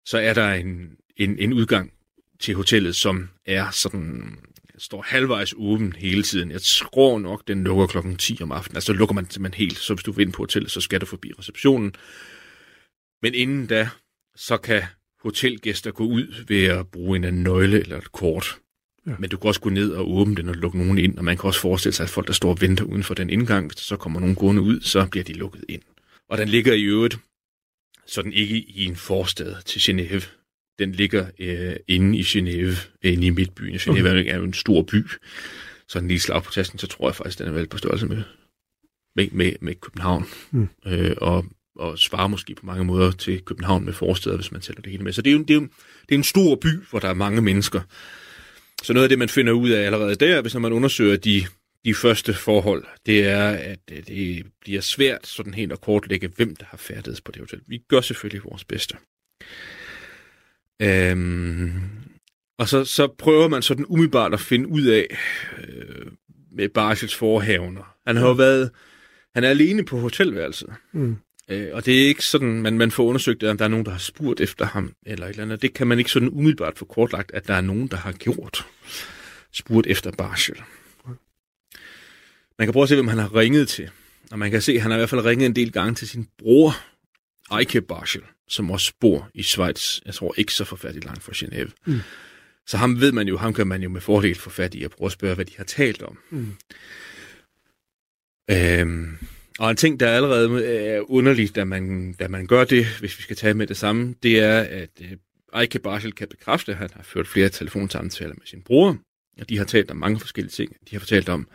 Så 0.07 0.19
er 0.19 0.35
der 0.35 0.53
en, 0.53 0.97
en, 1.17 1.39
en 1.39 1.53
udgang 1.53 1.93
til 2.41 2.55
hotellet, 2.55 2.97
som 2.97 3.29
er 3.47 3.71
sådan 3.71 4.39
står 4.79 5.03
halvvejs 5.03 5.55
åben 5.57 5.93
hele 5.93 6.23
tiden. 6.23 6.51
Jeg 6.51 6.63
tror 6.63 7.19
nok, 7.19 7.49
den 7.49 7.65
lukker 7.65 7.87
klokken 7.87 8.17
10 8.17 8.39
om 8.43 8.53
aftenen. 8.53 8.77
Altså 8.77 8.93
lukker 8.93 9.15
man 9.15 9.31
simpelthen 9.31 9.59
helt, 9.67 9.79
så 9.79 9.95
hvis 9.95 10.05
du 10.05 10.13
vil 10.13 10.27
ind 10.27 10.33
på 10.33 10.43
hotellet, 10.43 10.71
så 10.71 10.81
skal 10.81 11.01
du 11.01 11.07
forbi 11.07 11.33
receptionen. 11.39 11.95
Men 13.23 13.35
inden 13.35 13.67
da, 13.67 13.89
så 14.37 14.57
kan 14.57 14.83
hotelgæster 15.23 15.91
gå 15.91 16.05
ud 16.05 16.45
ved 16.49 16.65
at 16.65 16.89
bruge 16.89 17.29
en 17.29 17.43
nøgle 17.43 17.81
eller 17.81 17.99
et 17.99 18.13
kort. 18.13 18.59
Ja. 19.07 19.13
Men 19.19 19.31
du 19.31 19.37
kan 19.37 19.49
også 19.49 19.61
gå 19.61 19.71
ned 19.71 19.91
og 19.91 20.11
åbne 20.11 20.37
den 20.37 20.49
og 20.49 20.55
lukke 20.55 20.79
nogen 20.79 20.99
ind, 20.99 21.19
og 21.19 21.25
man 21.25 21.37
kan 21.37 21.45
også 21.45 21.61
forestille 21.61 21.95
sig, 21.95 22.05
at 22.05 22.11
folk, 22.11 22.27
der 22.27 22.33
står 22.33 22.51
og 22.51 22.61
venter 22.61 22.85
uden 22.85 23.03
for 23.03 23.15
den 23.15 23.31
indgang, 23.31 23.67
hvis 23.67 23.77
der 23.77 23.83
så 23.83 23.97
kommer 23.97 24.21
nogen 24.21 24.35
gående 24.35 24.63
ud, 24.63 24.81
så 24.81 25.07
bliver 25.11 25.25
de 25.25 25.33
lukket 25.33 25.65
ind. 25.69 25.83
Og 26.29 26.39
den 26.39 26.49
ligger 26.49 26.73
i 26.73 26.83
øvrigt 26.83 27.19
sådan 28.07 28.33
ikke 28.33 28.57
i 28.57 28.85
en 28.85 28.97
forstad 28.97 29.55
til 29.65 29.79
Genève. 29.79 30.25
Den 30.79 30.93
ligger 30.93 31.27
øh, 31.39 31.77
inde 31.89 32.19
i 32.19 32.23
Genève, 32.23 32.77
inde 33.03 33.27
i 33.27 33.31
midtbyen. 33.31 33.75
Genève 33.75 34.09
okay. 34.09 34.27
er 34.27 34.37
jo 34.37 34.45
en 34.45 34.53
stor 34.53 34.83
by. 34.83 35.05
Så 35.89 35.99
en 35.99 36.09
lige 36.09 36.21
slag 36.21 36.43
på 36.43 36.53
tasken, 36.53 36.79
så 36.79 36.87
tror 36.87 37.09
jeg 37.09 37.15
faktisk, 37.15 37.39
den 37.39 37.49
er 37.49 37.53
vel 37.53 37.67
på 37.67 37.79
størrelse 37.79 38.07
med, 38.07 38.23
med, 39.17 39.29
med, 39.31 39.53
med 39.61 39.75
København. 39.75 40.27
Mm. 40.51 40.69
Øh, 40.87 41.17
og, 41.17 41.45
og 41.77 41.99
svarer 41.99 42.29
måske 42.29 42.55
på 42.55 42.67
mange 42.67 42.85
måder 42.85 43.11
til 43.11 43.41
København 43.41 43.85
med 43.85 43.93
forsteder, 43.93 44.37
hvis 44.37 44.53
man 44.53 44.61
tæller 44.61 44.83
det 44.83 44.91
hele 44.91 45.05
med. 45.05 45.13
Så 45.13 45.23
det 45.23 45.31
er 45.31 45.35
jo, 45.35 45.43
det 45.43 45.51
er 45.51 45.55
jo 45.55 45.69
det 46.09 46.15
er 46.15 46.19
en 46.19 46.25
stor 46.25 46.57
by, 46.57 46.69
hvor 46.91 46.99
der 46.99 47.09
er 47.09 47.15
mange 47.15 47.43
mennesker. 47.43 47.81
Så 48.85 48.93
noget 48.93 49.05
af 49.05 49.09
det, 49.09 49.19
man 49.19 49.29
finder 49.29 49.53
ud 49.53 49.71
af 49.71 49.83
allerede 49.83 50.15
der, 50.15 50.41
hvis 50.41 50.55
man 50.55 50.73
undersøger 50.73 51.17
de, 51.17 51.45
de 51.85 51.95
første 51.95 52.35
forhold, 52.35 52.85
det 53.07 53.29
er, 53.29 53.49
at 53.49 53.79
det 53.89 54.47
bliver 54.61 54.81
svært 54.81 55.27
sådan 55.27 55.55
helt 55.55 55.73
at 55.73 55.81
kortlægge, 55.81 56.31
hvem 56.37 56.57
der 56.57 56.67
har 56.69 56.77
færdighed 56.77 57.21
på 57.25 57.33
det 57.33 57.41
hotel. 57.41 57.61
Vi 57.67 57.79
gør 57.89 58.01
selvfølgelig 58.01 58.45
vores 58.45 58.65
bedste. 58.65 58.97
Øhm, 60.83 61.73
og 62.59 62.69
så, 62.69 62.85
så 62.85 63.07
prøver 63.19 63.49
man 63.49 63.63
sådan 63.63 63.87
umiddelbart 63.89 64.35
at 64.35 64.41
finde 64.41 64.69
ud 64.69 64.83
af 64.83 65.07
øh, 65.59 66.07
med 66.53 66.69
Barsels 66.69 67.15
forhavner. 67.15 67.97
Han 68.07 68.17
har 68.17 68.27
jo 68.27 68.33
været, 68.33 68.71
han 69.35 69.45
er 69.45 69.49
alene 69.49 69.85
på 69.85 69.99
hotelværelset. 69.99 70.69
Mm. 70.93 71.17
Øh, 71.49 71.69
og 71.73 71.87
det 71.87 72.03
er 72.03 72.07
ikke 72.07 72.25
sådan, 72.25 72.63
man, 72.63 72.79
man 72.79 72.91
får 72.91 73.05
undersøgt, 73.05 73.43
at 73.43 73.59
der 73.59 73.65
er 73.65 73.69
nogen, 73.69 73.87
der 73.87 73.93
har 73.93 73.99
spurgt 73.99 74.41
efter 74.41 74.67
ham, 74.67 74.93
eller 75.07 75.27
et 75.27 75.31
eller 75.31 75.43
andet. 75.43 75.63
Det 75.63 75.75
kan 75.75 75.87
man 75.87 75.99
ikke 75.99 76.11
sådan 76.11 76.29
umiddelbart 76.29 76.79
få 76.79 76.85
kortlagt, 76.85 77.31
at 77.35 77.49
der 77.49 77.55
er 77.55 77.61
nogen, 77.61 77.87
der 77.87 77.97
har 77.97 78.13
gjort. 78.13 78.67
Spurgt 79.55 79.87
efter 79.87 80.11
Barschel. 80.11 80.57
Man 82.59 82.67
kan 82.67 82.73
prøve 82.73 82.83
at 82.83 82.89
se, 82.89 82.95
hvem 82.95 83.09
han 83.09 83.19
har 83.19 83.37
ringet 83.37 83.69
til. 83.69 83.91
Og 84.31 84.39
man 84.39 84.51
kan 84.51 84.63
se, 84.63 84.73
at 84.73 84.83
han 84.83 84.91
har 84.91 84.99
i 84.99 85.01
hvert 85.01 85.11
fald 85.11 85.25
ringet 85.25 85.47
en 85.47 85.57
del 85.57 85.73
gange 85.73 85.95
til 85.95 86.09
sin 86.09 86.29
bror, 86.39 86.77
Eike 87.59 87.81
Barschel, 87.81 88.23
som 88.49 88.71
også 88.71 88.93
bor 89.01 89.31
i 89.35 89.43
Schweiz. 89.43 90.01
Jeg 90.07 90.15
tror 90.15 90.35
ikke 90.37 90.53
så 90.53 90.65
forfærdeligt 90.65 91.05
langt 91.05 91.23
fra 91.23 91.33
Genève. 91.33 91.71
Mm. 91.87 92.01
Så 92.67 92.77
ham 92.77 93.01
ved 93.01 93.13
man 93.13 93.29
jo, 93.29 93.37
ham 93.37 93.55
kan 93.55 93.67
man 93.67 93.83
jo 93.83 93.89
med 93.89 94.01
fordel 94.01 94.35
få 94.35 94.51
fat 94.51 94.75
i 94.75 94.85
at 94.85 94.91
prøve 94.91 95.07
at 95.07 95.13
spørge, 95.13 95.35
hvad 95.35 95.45
de 95.45 95.57
har 95.57 95.65
talt 95.65 96.03
om. 96.03 96.19
Mm. 96.31 96.55
Øhm, 98.51 99.19
og 99.59 99.71
en 99.71 99.77
ting, 99.77 100.01
der 100.01 100.09
allerede 100.09 100.67
er 100.67 101.11
underligt, 101.11 101.55
da 101.55 101.65
man, 101.65 102.13
da 102.13 102.29
man 102.29 102.47
gør 102.47 102.65
det, 102.65 102.87
hvis 103.01 103.19
vi 103.19 103.23
skal 103.23 103.37
tage 103.37 103.55
med 103.55 103.67
det 103.67 103.77
samme, 103.77 104.15
det 104.23 104.39
er, 104.39 104.61
at 104.61 104.91
øh, 105.01 105.61
Eike 105.61 105.79
Barschel 105.79 106.13
kan 106.13 106.29
bekræfte, 106.29 106.73
at 106.73 106.79
han 106.79 106.91
har 106.93 107.03
ført 107.03 107.29
flere 107.29 107.49
telefonsamtaler 107.49 108.35
med 108.35 108.47
sin 108.47 108.63
bror, 108.63 108.99
og 109.41 109.49
de 109.49 109.59
har 109.59 109.65
talt 109.65 109.91
om 109.91 109.97
mange 109.97 110.21
forskellige 110.21 110.51
ting. 110.51 110.73
De 110.91 110.95
har 110.95 111.01
fortalt 111.01 111.29
om, 111.29 111.49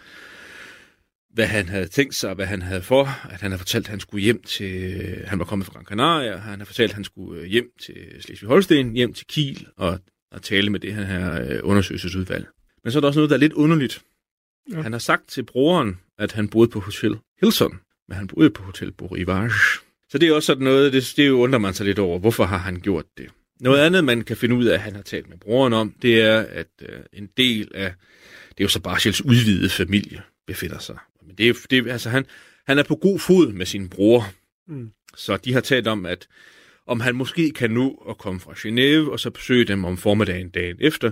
hvad 1.33 1.45
han 1.45 1.69
havde 1.69 1.87
tænkt 1.87 2.15
sig, 2.15 2.33
hvad 2.33 2.45
han 2.45 2.61
havde 2.61 2.81
for, 2.81 3.03
at 3.29 3.41
han 3.41 3.51
har 3.51 3.57
fortalt, 3.57 3.85
at 3.85 3.89
han 3.89 3.99
skulle 3.99 4.23
hjem 4.23 4.43
til, 4.43 5.23
han 5.27 5.39
var 5.39 5.45
kommet 5.45 5.65
fra 5.65 5.73
Gran 5.73 5.85
Canaria, 5.85 6.37
han 6.37 6.59
har 6.59 6.65
fortalt, 6.65 6.91
at 6.91 6.95
han 6.95 7.03
skulle 7.03 7.47
hjem 7.47 7.71
til 7.81 7.95
Slesvig-Holsten, 8.19 8.93
hjem 8.93 9.13
til 9.13 9.27
Kiel 9.27 9.67
og, 9.77 9.99
og 10.31 10.41
tale 10.41 10.69
med 10.69 10.79
det 10.79 10.95
her 10.95 11.41
øh, 11.41 11.59
undersøgelsesudvalg. 11.63 12.47
Men 12.83 12.91
så 12.91 12.99
er 12.99 13.01
der 13.01 13.07
også 13.07 13.19
noget, 13.19 13.29
der 13.29 13.35
er 13.35 13.39
lidt 13.39 13.53
underligt. 13.53 14.01
Ja. 14.71 14.81
Han 14.81 14.91
har 14.91 14.99
sagt 14.99 15.27
til 15.27 15.43
broren, 15.43 15.99
at 16.17 16.31
han 16.31 16.49
boede 16.49 16.69
på 16.69 16.79
Hotel 16.79 17.17
Hilson, 17.41 17.79
men 18.07 18.17
han 18.17 18.27
boede 18.27 18.49
på 18.49 18.63
Hotel 18.63 18.91
Beau 18.91 19.07
Rivage. 19.07 19.51
Så 20.09 20.17
det 20.17 20.29
er 20.29 20.33
også 20.33 20.45
sådan 20.47 20.63
noget, 20.63 20.93
det, 20.93 21.13
det 21.17 21.29
undrer 21.29 21.59
man 21.59 21.73
sig 21.73 21.85
lidt 21.85 21.99
over, 21.99 22.19
hvorfor 22.19 22.43
har 22.43 22.57
han 22.57 22.79
gjort 22.79 23.05
det? 23.17 23.29
Noget 23.59 23.79
andet, 23.79 24.03
man 24.03 24.23
kan 24.23 24.37
finde 24.37 24.55
ud 24.55 24.65
af, 24.65 24.73
at 24.73 24.81
han 24.81 24.95
har 24.95 25.01
talt 25.01 25.29
med 25.29 25.37
broren 25.37 25.73
om, 25.73 25.95
det 26.01 26.21
er, 26.21 26.39
at 26.39 26.67
øh, 26.81 26.99
en 27.13 27.29
del 27.37 27.71
af, 27.75 27.93
det 28.49 28.59
er 28.59 28.63
jo 28.63 28.67
så 28.67 28.79
Barschels 28.79 29.25
udvidede 29.25 29.69
familie, 29.69 30.21
befinder 30.47 30.79
sig. 30.79 30.97
Men 31.27 31.35
det 31.35 31.49
er, 31.49 31.53
det, 31.69 31.87
altså 31.87 32.09
han, 32.09 32.25
han 32.67 32.79
er 32.79 32.83
på 32.83 32.95
god 32.95 33.19
fod 33.19 33.51
med 33.51 33.65
sin 33.65 33.89
bror. 33.89 34.27
Mm. 34.67 34.91
Så 35.15 35.37
de 35.37 35.53
har 35.53 35.61
talt 35.61 35.87
om, 35.87 36.05
at 36.05 36.27
om 36.87 36.99
han 36.99 37.15
måske 37.15 37.51
kan 37.51 37.71
nå 37.71 38.05
at 38.09 38.17
komme 38.17 38.39
fra 38.39 38.53
Genève, 38.53 39.11
og 39.11 39.19
så 39.19 39.29
besøge 39.29 39.65
dem 39.65 39.85
om 39.85 39.97
formiddagen 39.97 40.49
dagen 40.49 40.77
efter, 40.79 41.11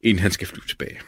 inden 0.00 0.22
han 0.22 0.30
skal 0.30 0.46
flyve 0.46 0.66
tilbage. 0.68 1.00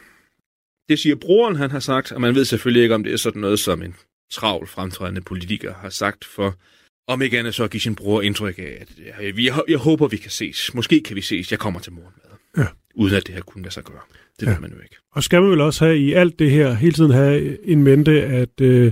Det 0.89 0.99
siger 0.99 1.15
broren, 1.15 1.55
han 1.55 1.71
har 1.71 1.79
sagt, 1.79 2.11
og 2.11 2.21
man 2.21 2.35
ved 2.35 2.45
selvfølgelig 2.45 2.83
ikke, 2.83 2.95
om 2.95 3.03
det 3.03 3.13
er 3.13 3.17
sådan 3.17 3.41
noget, 3.41 3.59
som 3.59 3.81
en 3.81 3.95
travl 4.31 4.67
fremtrædende 4.67 5.21
politiker 5.21 5.73
har 5.73 5.89
sagt, 5.89 6.25
for 6.25 6.59
om 7.07 7.21
ikke 7.21 7.39
andet 7.39 7.55
så 7.55 7.67
give 7.67 7.81
sin 7.81 7.95
bror 7.95 8.21
indtryk 8.21 8.59
af, 8.59 8.77
at 8.81 8.89
jeg, 9.37 9.53
jeg, 9.69 9.77
håber, 9.77 10.07
vi 10.07 10.17
kan 10.17 10.31
ses. 10.31 10.73
Måske 10.73 11.01
kan 11.03 11.15
vi 11.15 11.21
ses. 11.21 11.51
Jeg 11.51 11.59
kommer 11.59 11.79
til 11.79 11.93
morgen 11.93 12.13
med. 12.15 12.63
Ja. 12.63 12.69
Uden 12.95 13.15
at 13.15 13.27
det 13.27 13.35
her 13.35 13.41
kunne 13.41 13.63
lade 13.63 13.73
sig 13.73 13.83
gøre. 13.83 14.01
Det 14.39 14.45
ja. 14.45 14.51
ved 14.51 14.59
man 14.59 14.71
jo 14.71 14.79
ikke. 14.83 14.95
Og 15.11 15.23
skal 15.23 15.41
man 15.41 15.51
vel 15.51 15.61
også 15.61 15.85
have 15.85 15.97
i 15.97 16.13
alt 16.13 16.39
det 16.39 16.51
her, 16.51 16.73
hele 16.73 16.93
tiden 16.93 17.11
have 17.11 17.67
en 17.67 17.83
mente, 17.83 18.23
at, 18.23 18.61
øh, 18.61 18.91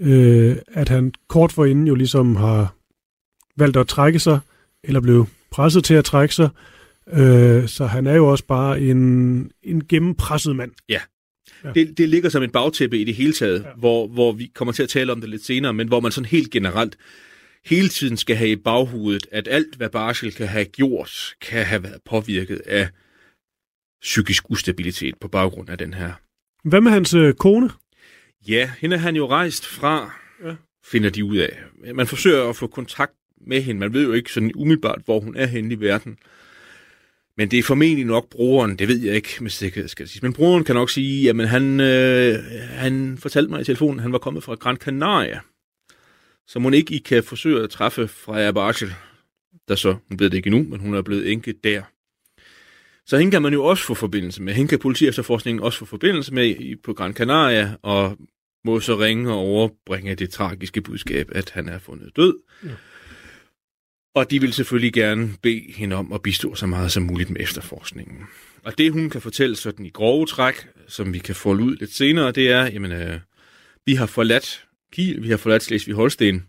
øh, 0.00 0.56
at 0.68 0.88
han 0.88 1.12
kort 1.28 1.52
forinden 1.52 1.86
jo 1.86 1.94
ligesom 1.94 2.36
har 2.36 2.74
valgt 3.56 3.76
at 3.76 3.88
trække 3.88 4.18
sig, 4.18 4.38
eller 4.84 5.00
blev 5.00 5.26
presset 5.50 5.84
til 5.84 5.94
at 5.94 6.04
trække 6.04 6.34
sig. 6.34 6.48
Øh, 7.12 7.68
så 7.68 7.86
han 7.86 8.06
er 8.06 8.14
jo 8.14 8.28
også 8.28 8.46
bare 8.46 8.80
en, 8.80 9.50
en 9.62 9.86
gennempresset 9.88 10.56
mand. 10.56 10.70
Ja, 10.88 11.00
Ja. 11.64 11.72
Det, 11.72 11.98
det 11.98 12.08
ligger 12.08 12.28
som 12.28 12.42
et 12.42 12.52
bagtæppe 12.52 12.98
i 12.98 13.04
det 13.04 13.14
hele 13.14 13.32
taget, 13.32 13.62
ja. 13.62 13.68
hvor, 13.78 14.06
hvor 14.06 14.32
vi 14.32 14.50
kommer 14.54 14.72
til 14.72 14.82
at 14.82 14.88
tale 14.88 15.12
om 15.12 15.20
det 15.20 15.30
lidt 15.30 15.44
senere, 15.44 15.72
men 15.72 15.88
hvor 15.88 16.00
man 16.00 16.12
sådan 16.12 16.28
helt 16.28 16.50
generelt 16.50 16.96
hele 17.64 17.88
tiden 17.88 18.16
skal 18.16 18.36
have 18.36 18.50
i 18.50 18.56
baghovedet, 18.56 19.26
at 19.30 19.48
alt, 19.48 19.74
hvad 19.74 19.90
Barschel 19.90 20.32
kan 20.32 20.48
have 20.48 20.64
gjort, 20.64 21.34
kan 21.40 21.64
have 21.64 21.82
været 21.82 22.00
påvirket 22.04 22.60
af 22.66 22.88
psykisk 24.02 24.50
ustabilitet 24.50 25.14
på 25.20 25.28
baggrund 25.28 25.70
af 25.70 25.78
den 25.78 25.94
her. 25.94 26.12
Hvad 26.64 26.80
med 26.80 26.90
hans 26.90 27.14
øh, 27.14 27.34
kone? 27.34 27.70
Ja, 28.48 28.70
hende 28.78 28.96
er 28.96 29.00
han 29.00 29.16
jo 29.16 29.28
rejst 29.28 29.66
fra, 29.66 30.12
ja. 30.44 30.54
finder 30.84 31.10
de 31.10 31.24
ud 31.24 31.36
af. 31.36 31.58
Man 31.94 32.06
forsøger 32.06 32.48
at 32.48 32.56
få 32.56 32.66
kontakt 32.66 33.12
med 33.46 33.62
hende. 33.62 33.80
Man 33.80 33.92
ved 33.92 34.04
jo 34.04 34.12
ikke 34.12 34.32
sådan 34.32 34.52
umiddelbart, 34.54 35.02
hvor 35.04 35.20
hun 35.20 35.36
er 35.36 35.46
henne 35.46 35.74
i 35.74 35.80
verden. 35.80 36.18
Men 37.36 37.50
det 37.50 37.58
er 37.58 37.62
formentlig 37.62 38.06
nok 38.06 38.30
broren, 38.30 38.78
det 38.78 38.88
ved 38.88 39.00
jeg 39.00 39.14
ikke 39.14 39.36
med 39.40 39.50
sikkerhed, 39.50 39.88
skal 39.88 40.04
jeg 40.04 40.08
sige. 40.08 40.20
Men 40.22 40.32
broren 40.32 40.64
kan 40.64 40.74
nok 40.74 40.90
sige, 40.90 41.30
at 41.30 41.48
han, 41.48 41.80
øh, 41.80 42.44
han 42.70 43.18
fortalte 43.18 43.50
mig 43.50 43.60
i 43.60 43.64
telefonen, 43.64 43.98
at 43.98 44.02
han 44.02 44.12
var 44.12 44.18
kommet 44.18 44.44
fra 44.44 44.54
Gran 44.54 44.76
Canaria. 44.76 45.40
Så 46.46 46.58
må 46.58 46.70
ikke 46.70 46.94
I 46.94 46.98
kan 46.98 47.24
forsøge 47.24 47.62
at 47.62 47.70
træffe 47.70 48.08
Freja 48.08 48.52
Barschel, 48.52 48.94
der 49.68 49.74
så, 49.74 49.96
hun 50.08 50.18
ved 50.18 50.30
det 50.30 50.36
ikke 50.36 50.46
endnu, 50.46 50.70
men 50.70 50.80
hun 50.80 50.94
er 50.94 51.02
blevet 51.02 51.32
enke 51.32 51.54
der. 51.64 51.82
Så 53.06 53.18
hende 53.18 53.30
kan 53.30 53.42
man 53.42 53.52
jo 53.52 53.64
også 53.64 53.84
få 53.84 53.94
forbindelse 53.94 54.42
med. 54.42 54.54
Hende 54.54 54.68
kan 54.68 54.78
politi 54.78 55.06
efterforskningen 55.06 55.62
også 55.62 55.78
få 55.78 55.84
forbindelse 55.84 56.34
med 56.34 56.76
på 56.82 56.92
Gran 56.92 57.14
Canaria, 57.14 57.76
og 57.82 58.16
må 58.64 58.80
så 58.80 58.98
ringe 58.98 59.30
og 59.32 59.38
overbringe 59.38 60.14
det 60.14 60.30
tragiske 60.30 60.80
budskab, 60.80 61.28
at 61.32 61.50
han 61.50 61.68
er 61.68 61.78
fundet 61.78 62.16
død. 62.16 62.38
Ja. 62.64 62.70
Og 64.14 64.30
de 64.30 64.40
vil 64.40 64.52
selvfølgelig 64.52 64.92
gerne 64.92 65.34
bede 65.42 65.72
hende 65.74 65.96
om 65.96 66.12
at 66.12 66.22
bistå 66.22 66.54
så 66.54 66.66
meget 66.66 66.92
som 66.92 67.02
muligt 67.02 67.30
med 67.30 67.40
efterforskningen. 67.40 68.18
Og 68.64 68.78
det, 68.78 68.92
hun 68.92 69.10
kan 69.10 69.20
fortælle 69.20 69.56
sådan 69.56 69.86
i 69.86 69.90
grove 69.90 70.26
træk, 70.26 70.66
som 70.88 71.12
vi 71.12 71.18
kan 71.18 71.34
få 71.34 71.52
ud 71.52 71.76
lidt 71.76 71.94
senere, 71.94 72.32
det 72.32 72.50
er, 72.50 72.64
jamen, 72.64 72.92
øh, 72.92 73.20
vi 73.86 73.94
har 73.94 74.06
forladt 74.06 74.64
Kiel, 74.92 75.22
vi 75.22 75.30
har 75.30 75.36
forladt 75.36 75.62
Slesvig-Holsten 75.62 76.42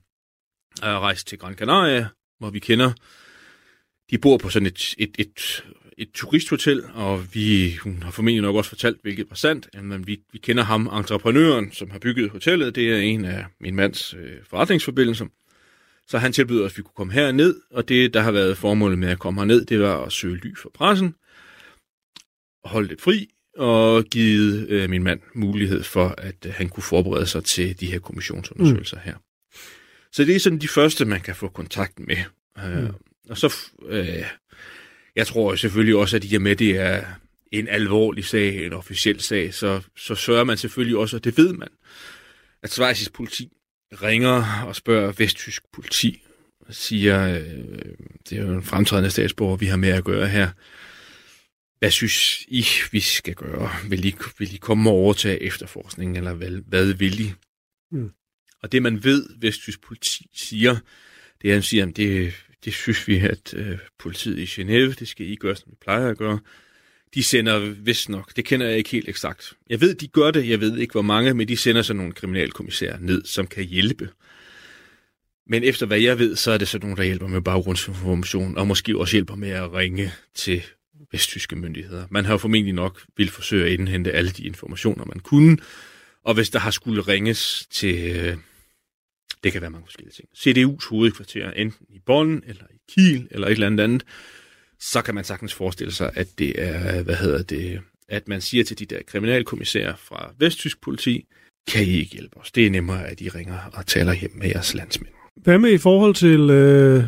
og 0.82 0.89
øh, 0.89 0.99
rejst 0.99 1.28
til 1.28 1.38
Gran 1.38 1.53
Canaria, 1.53 2.07
hvor 2.39 2.49
vi 2.49 2.59
kender, 2.59 2.91
de 4.11 4.18
bor 4.18 4.38
på 4.38 4.49
sådan 4.49 4.66
et, 4.66 4.95
et, 4.97 5.16
et, 5.20 5.64
et 5.97 6.11
turisthotel, 6.14 6.84
og 6.93 7.34
vi, 7.34 7.76
hun 7.76 8.03
har 8.03 8.11
formentlig 8.11 8.41
nok 8.41 8.55
også 8.55 8.70
fortalt, 8.70 8.97
hvilket 9.01 9.30
var 9.30 9.36
sandt, 9.36 9.84
men 9.84 10.07
vi, 10.07 10.20
vi 10.32 10.38
kender 10.38 10.64
ham, 10.64 10.88
entreprenøren, 10.88 11.72
som 11.72 11.91
har 11.91 11.99
bygget 11.99 12.30
hotellet, 12.30 12.76
det 12.76 12.93
er 12.93 12.97
en 12.97 13.26
af 13.26 13.45
min 13.59 13.76
mands 13.76 14.14
øh, 14.14 14.38
forretningsforbindelser. 14.49 15.26
Så 16.07 16.17
han 16.17 16.33
tilbyder 16.33 16.65
os, 16.65 16.71
at 16.71 16.77
vi 16.77 16.81
kunne 16.81 16.93
komme 16.95 17.13
herned, 17.13 17.55
og 17.71 17.89
det, 17.89 18.13
der 18.13 18.21
har 18.21 18.31
været 18.31 18.57
formålet 18.57 18.99
med 18.99 19.09
at 19.09 19.19
komme 19.19 19.41
herned, 19.41 19.65
det 19.65 19.79
var 19.79 20.05
at 20.05 20.11
søge 20.11 20.35
ly 20.35 20.55
for 20.57 20.71
pressen, 20.73 21.15
holde 22.63 22.89
det 22.89 23.01
fri, 23.01 23.29
og 23.57 24.03
give 24.03 24.67
øh, 24.69 24.89
min 24.89 25.03
mand 25.03 25.19
mulighed 25.35 25.83
for, 25.83 26.15
at 26.17 26.35
øh, 26.45 26.53
han 26.53 26.69
kunne 26.69 26.83
forberede 26.83 27.25
sig 27.25 27.43
til 27.43 27.79
de 27.79 27.91
her 27.91 27.99
kommissionsundersøgelser 27.99 28.97
mm. 28.97 29.03
her. 29.05 29.15
Så 30.11 30.23
det 30.23 30.35
er 30.35 30.39
sådan 30.39 30.59
de 30.59 30.67
første, 30.67 31.05
man 31.05 31.21
kan 31.21 31.35
få 31.35 31.47
kontakt 31.47 31.99
med. 31.99 32.17
Øh, 32.65 32.83
mm. 32.83 32.93
Og 33.29 33.37
så, 33.37 33.55
øh, 33.87 34.25
jeg 35.15 35.27
tror 35.27 35.55
selvfølgelig 35.55 35.95
også, 35.95 36.15
at 36.15 36.31
i 36.31 36.35
og 36.35 36.41
med, 36.41 36.55
det 36.55 36.77
er 36.77 37.05
en 37.51 37.67
alvorlig 37.67 38.25
sag, 38.25 38.65
en 38.65 38.73
officiel 38.73 39.21
sag, 39.21 39.53
så, 39.53 39.81
så 39.97 40.15
sørger 40.15 40.43
man 40.43 40.57
selvfølgelig 40.57 40.97
også, 40.97 41.15
og 41.15 41.23
det 41.23 41.37
ved 41.37 41.53
man, 41.53 41.69
at 42.63 42.71
svejsisk 42.71 43.13
politi 43.13 43.49
ringer 44.01 44.63
og 44.67 44.75
spørger 44.75 45.11
vesttysk 45.11 45.63
politi, 45.73 46.23
og 46.59 46.73
siger, 46.73 47.27
øh, 47.29 47.95
det 48.29 48.37
er 48.37 48.41
jo 48.41 48.53
en 48.53 48.63
fremtrædende 48.63 49.09
statsborger, 49.09 49.57
vi 49.57 49.65
har 49.65 49.77
med 49.77 49.89
at 49.89 50.03
gøre 50.03 50.27
her. 50.27 50.49
Hvad 51.79 51.91
synes 51.91 52.45
I, 52.47 52.65
vi 52.91 52.99
skal 52.99 53.35
gøre? 53.35 53.69
Vil 53.89 54.05
I, 54.05 54.15
vil 54.39 54.53
I 54.53 54.57
komme 54.57 54.89
og 54.89 54.95
overtage 54.95 55.43
efterforskningen, 55.43 56.15
eller 56.15 56.33
hvad, 56.33 56.49
hvad 56.67 56.93
vil 56.93 57.19
I? 57.19 57.33
Mm. 57.91 58.11
Og 58.61 58.71
det 58.71 58.81
man 58.81 59.03
ved, 59.03 59.29
vesttysk 59.39 59.81
politi 59.81 60.29
siger, 60.33 60.75
det 61.41 61.47
er, 61.47 61.51
at 61.51 61.55
han 61.55 61.63
siger, 61.63 61.85
at 61.85 61.97
det, 61.97 62.33
det 62.65 62.73
synes 62.73 63.07
vi, 63.07 63.17
at 63.17 63.53
øh, 63.53 63.79
politiet 63.99 64.39
i 64.39 64.61
Genève, 64.61 64.93
det 64.93 65.07
skal 65.07 65.25
I 65.25 65.35
gøre, 65.35 65.55
som 65.55 65.71
vi 65.71 65.75
plejer 65.81 66.09
at 66.09 66.17
gøre. 66.17 66.39
De 67.14 67.24
sender 67.24 67.59
vist 67.59 68.09
nok, 68.09 68.36
det 68.36 68.45
kender 68.45 68.68
jeg 68.68 68.78
ikke 68.78 68.89
helt 68.89 69.09
eksakt. 69.09 69.53
Jeg 69.70 69.82
ved, 69.82 69.95
de 69.95 70.07
gør 70.07 70.32
det, 70.32 70.49
jeg 70.49 70.59
ved 70.59 70.78
ikke 70.78 70.91
hvor 70.91 71.01
mange, 71.01 71.34
men 71.34 71.47
de 71.47 71.57
sender 71.57 71.82
så 71.82 71.93
nogle 71.93 72.11
kriminalkommissærer 72.11 72.99
ned, 72.99 73.26
som 73.26 73.47
kan 73.47 73.64
hjælpe. 73.64 74.09
Men 75.47 75.64
efter 75.64 75.86
hvad 75.86 75.99
jeg 75.99 76.20
ved, 76.20 76.36
så 76.36 76.51
er 76.51 76.57
det 76.57 76.68
sådan 76.68 76.88
nogle, 76.88 76.97
der 76.97 77.03
hjælper 77.03 77.28
med 77.28 77.41
baggrundsinformation, 77.41 78.57
og 78.57 78.68
måske 78.68 78.97
også 78.97 79.16
hjælper 79.16 79.36
med 79.36 79.49
at 79.49 79.74
ringe 79.74 80.11
til 80.36 80.64
vesttyske 81.11 81.55
myndigheder. 81.55 82.07
Man 82.09 82.26
har 82.26 82.34
jo 82.34 82.38
formentlig 82.38 82.74
nok 82.74 83.01
vil 83.18 83.30
forsøge 83.30 83.66
at 83.66 83.72
indhente 83.72 84.11
alle 84.11 84.32
de 84.32 84.43
informationer, 84.43 85.05
man 85.05 85.20
kunne, 85.20 85.57
og 86.24 86.34
hvis 86.34 86.49
der 86.49 86.59
har 86.59 86.72
skulle 86.72 87.01
ringes 87.01 87.68
til, 87.72 88.16
øh, 88.16 88.38
det 89.43 89.51
kan 89.51 89.61
være 89.61 89.70
mange 89.70 89.86
forskellige 89.86 90.14
ting, 90.14 90.30
CDU's 90.38 90.89
hovedkvarter, 90.89 91.51
enten 91.51 91.86
i 91.89 91.99
Bonn, 92.05 92.43
eller 92.47 92.64
i 92.72 92.78
Kiel, 92.93 93.28
eller 93.32 93.47
et 93.47 93.51
eller 93.51 93.68
andet 93.68 93.84
andet, 93.84 94.03
så 94.91 95.01
kan 95.01 95.15
man 95.15 95.23
sagtens 95.23 95.53
forestille 95.53 95.93
sig, 95.93 96.11
at 96.15 96.27
det 96.38 96.53
er, 96.63 97.03
hvad 97.03 97.15
hedder 97.15 97.43
det, 97.43 97.79
at 98.09 98.27
man 98.27 98.41
siger 98.41 98.63
til 98.63 98.79
de 98.79 98.86
der 98.86 98.99
kriminalkommissærer 99.07 99.95
fra 99.95 100.34
Vesttysk 100.39 100.81
politi, 100.81 101.25
kan 101.67 101.84
I 101.84 101.89
ikke 101.89 102.11
hjælpe 102.11 102.38
os? 102.38 102.51
Det 102.51 102.65
er 102.65 102.69
nemmere, 102.69 103.07
at 103.07 103.21
I 103.21 103.29
ringer 103.29 103.57
og 103.73 103.86
taler 103.86 104.13
hjem 104.13 104.31
med 104.36 104.47
jeres 104.47 104.73
landsmænd. 104.73 105.13
Hvad 105.36 105.59
med 105.59 105.71
i 105.71 105.77
forhold 105.77 106.15
til, 106.15 106.49
øh, 106.49 107.03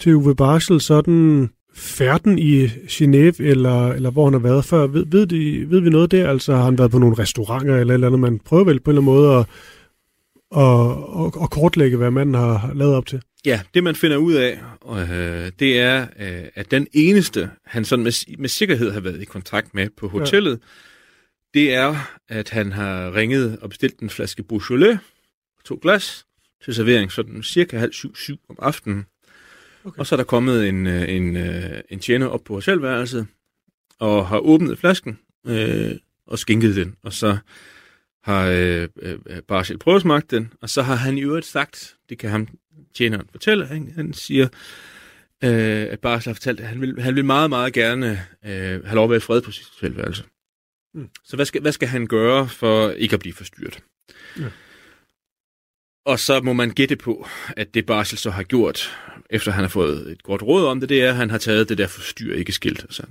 til 0.00 0.14
Uwe 0.14 0.34
Barsel, 0.34 0.80
sådan 0.80 1.50
færden 1.74 2.38
i 2.38 2.66
Genève, 2.66 3.42
eller, 3.42 3.92
eller 3.92 4.10
hvor 4.10 4.24
han 4.24 4.32
har 4.32 4.40
været 4.40 4.64
før? 4.64 4.86
Ved, 4.86 5.06
ved, 5.06 5.26
de, 5.26 5.70
ved 5.70 5.80
vi 5.80 5.90
noget 5.90 6.10
der? 6.10 6.30
Altså 6.30 6.54
har 6.54 6.64
han 6.64 6.78
været 6.78 6.90
på 6.90 6.98
nogle 6.98 7.18
restauranter 7.18 7.76
eller 7.76 7.94
eller 7.94 8.06
andet? 8.06 8.20
Man 8.20 8.38
prøver 8.38 8.64
vel 8.64 8.80
på 8.80 8.90
en 8.90 8.96
eller 8.96 9.02
anden 9.02 9.14
måde 9.14 9.38
at, 9.38 9.46
at, 10.56 10.90
at, 11.24 11.42
at 11.42 11.50
kortlægge, 11.50 11.96
hvad 11.96 12.10
manden 12.10 12.34
har 12.34 12.72
lavet 12.74 12.94
op 12.94 13.06
til? 13.06 13.22
Ja, 13.44 13.60
det 13.74 13.84
man 13.84 13.96
finder 13.96 14.16
ud 14.16 14.32
af, 14.32 14.60
øh, 14.88 15.52
det 15.58 15.80
er, 15.80 16.06
øh, 16.18 16.48
at 16.54 16.70
den 16.70 16.86
eneste, 16.92 17.50
han 17.64 17.84
sådan 17.84 18.02
med, 18.02 18.38
med 18.38 18.48
sikkerhed 18.48 18.90
har 18.90 19.00
været 19.00 19.22
i 19.22 19.24
kontakt 19.24 19.74
med 19.74 19.88
på 19.96 20.08
hotellet, 20.08 20.50
ja. 20.50 21.60
det 21.60 21.74
er, 21.74 21.96
at 22.28 22.50
han 22.50 22.72
har 22.72 23.14
ringet 23.14 23.58
og 23.62 23.68
bestilt 23.68 24.00
en 24.00 24.10
flaske 24.10 24.42
Beaujolais, 24.42 24.98
to 25.64 25.78
glas, 25.82 26.26
til 26.64 26.74
servering 26.74 27.12
sådan 27.12 27.42
cirka 27.42 27.78
halv 27.78 27.92
syv, 27.92 28.16
syv 28.16 28.36
om 28.48 28.56
aftenen. 28.58 29.06
Okay. 29.84 29.98
Og 29.98 30.06
så 30.06 30.14
er 30.14 30.16
der 30.16 30.24
kommet 30.24 30.68
en, 30.68 30.86
øh, 30.86 31.08
en, 31.08 31.36
øh, 31.36 31.80
en 31.90 32.00
tjener 32.00 32.26
op 32.26 32.44
på 32.44 32.54
hotelværelset, 32.54 33.26
og 33.98 34.28
har 34.28 34.38
åbnet 34.38 34.78
flasken 34.78 35.18
øh, 35.46 35.90
og 36.26 36.38
skænket 36.38 36.76
den. 36.76 36.96
Og 37.02 37.12
så 37.12 37.36
har 38.26 38.46
øh, 38.46 38.88
øh, 39.02 39.18
at 39.96 40.02
smage 40.02 40.22
den, 40.30 40.52
og 40.60 40.70
så 40.70 40.82
har 40.82 40.94
han 40.94 41.18
i 41.18 41.22
øvrigt 41.22 41.46
sagt, 41.46 41.96
det 42.08 42.18
kan 42.18 42.30
ham 42.30 42.48
tjeneren 42.94 43.28
fortælle, 43.30 43.66
han, 43.66 43.92
han 43.94 44.12
siger, 44.12 44.48
øh, 45.44 45.86
at 45.90 46.00
Barsel 46.00 46.30
har 46.30 46.34
fortalt, 46.34 46.60
at 46.60 46.66
han 46.66 46.80
vil, 46.80 47.02
han 47.02 47.14
vil 47.14 47.24
meget, 47.24 47.50
meget 47.50 47.72
gerne 47.72 48.10
øh, 48.44 48.84
have 48.84 48.94
lov 48.94 49.04
at 49.04 49.10
være 49.10 49.20
fred 49.20 49.42
på 49.42 49.50
sit 49.50 49.66
hotelværelse. 49.74 50.24
Mm. 50.94 51.08
Så 51.24 51.36
hvad 51.36 51.46
skal, 51.46 51.60
hvad 51.60 51.72
skal 51.72 51.88
han 51.88 52.06
gøre 52.06 52.48
for 52.48 52.90
ikke 52.90 53.14
at 53.14 53.20
blive 53.20 53.34
forstyrret? 53.34 53.82
Ja. 54.38 54.48
Og 56.06 56.18
så 56.18 56.40
må 56.40 56.52
man 56.52 56.70
gætte 56.70 56.96
på, 56.96 57.28
at 57.56 57.74
det 57.74 57.86
Barsel 57.86 58.18
så 58.18 58.30
har 58.30 58.42
gjort, 58.42 58.98
efter 59.30 59.52
han 59.52 59.64
har 59.64 59.68
fået 59.68 60.10
et 60.10 60.22
godt 60.22 60.42
råd 60.42 60.66
om 60.66 60.80
det, 60.80 60.88
det 60.88 61.02
er, 61.02 61.10
at 61.10 61.16
han 61.16 61.30
har 61.30 61.38
taget 61.38 61.68
det 61.68 61.78
der 61.78 61.86
forstyr 61.86 62.34
ikke 62.34 62.52
skilt, 62.52 62.84
og 62.84 62.94
så 62.94 63.02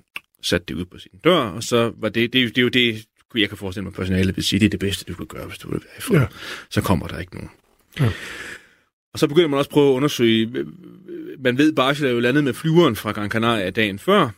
sat 0.41 0.67
det 0.67 0.75
ud 0.75 0.85
på 0.85 0.97
sin 0.97 1.19
dør, 1.23 1.37
og 1.37 1.63
så 1.63 1.93
var 1.97 2.09
det, 2.09 2.33
det, 2.33 2.55
det 2.55 2.57
er 2.57 2.61
jo 2.61 2.69
det, 2.69 3.05
jeg 3.41 3.49
kan 3.49 3.57
forestille 3.57 3.83
mig, 3.83 3.89
at 3.89 3.95
personalet 3.95 4.35
vil 4.35 4.43
sige, 4.43 4.59
det 4.59 4.65
er 4.65 4.69
det 4.69 4.79
bedste, 4.79 5.05
du 5.05 5.13
kan 5.13 5.25
gøre, 5.25 5.47
hvis 5.47 5.57
du 5.57 5.69
vil 5.69 5.81
være 5.83 5.97
i 5.97 6.01
fred. 6.01 6.19
Ja. 6.19 6.25
Så 6.69 6.81
kommer 6.81 7.07
der 7.07 7.19
ikke 7.19 7.35
nogen. 7.35 7.49
Ja. 7.99 8.11
Og 9.13 9.19
så 9.19 9.27
begynder 9.27 9.47
man 9.47 9.57
også 9.57 9.69
at 9.69 9.73
prøve 9.73 9.89
at 9.91 9.95
undersøge, 9.95 10.65
man 11.39 11.57
ved, 11.57 11.73
Barsel 11.73 12.05
er 12.05 12.11
jo 12.11 12.19
landet 12.19 12.43
med 12.43 12.53
flyveren 12.53 12.95
fra 12.95 13.11
Gran 13.11 13.29
Canaria 13.29 13.69
dagen 13.69 13.99
før. 13.99 14.29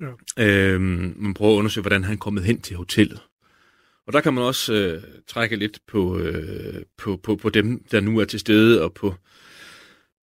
Ja. 0.00 0.44
Øhm, 0.44 1.14
man 1.16 1.34
prøver 1.34 1.52
at 1.52 1.58
undersøge, 1.58 1.82
hvordan 1.82 2.04
han 2.04 2.12
er 2.12 2.18
kommet 2.18 2.44
hen 2.44 2.60
til 2.60 2.76
hotellet. 2.76 3.20
Og 4.06 4.12
der 4.12 4.20
kan 4.20 4.34
man 4.34 4.44
også 4.44 4.74
øh, 4.74 5.02
trække 5.26 5.56
lidt 5.56 5.78
på, 5.88 6.18
øh, 6.18 6.82
på, 6.98 7.16
på, 7.22 7.36
på 7.36 7.50
dem, 7.50 7.84
der 7.90 8.00
nu 8.00 8.18
er 8.18 8.24
til 8.24 8.40
stede, 8.40 8.82
og 8.82 8.94
på, 8.94 9.14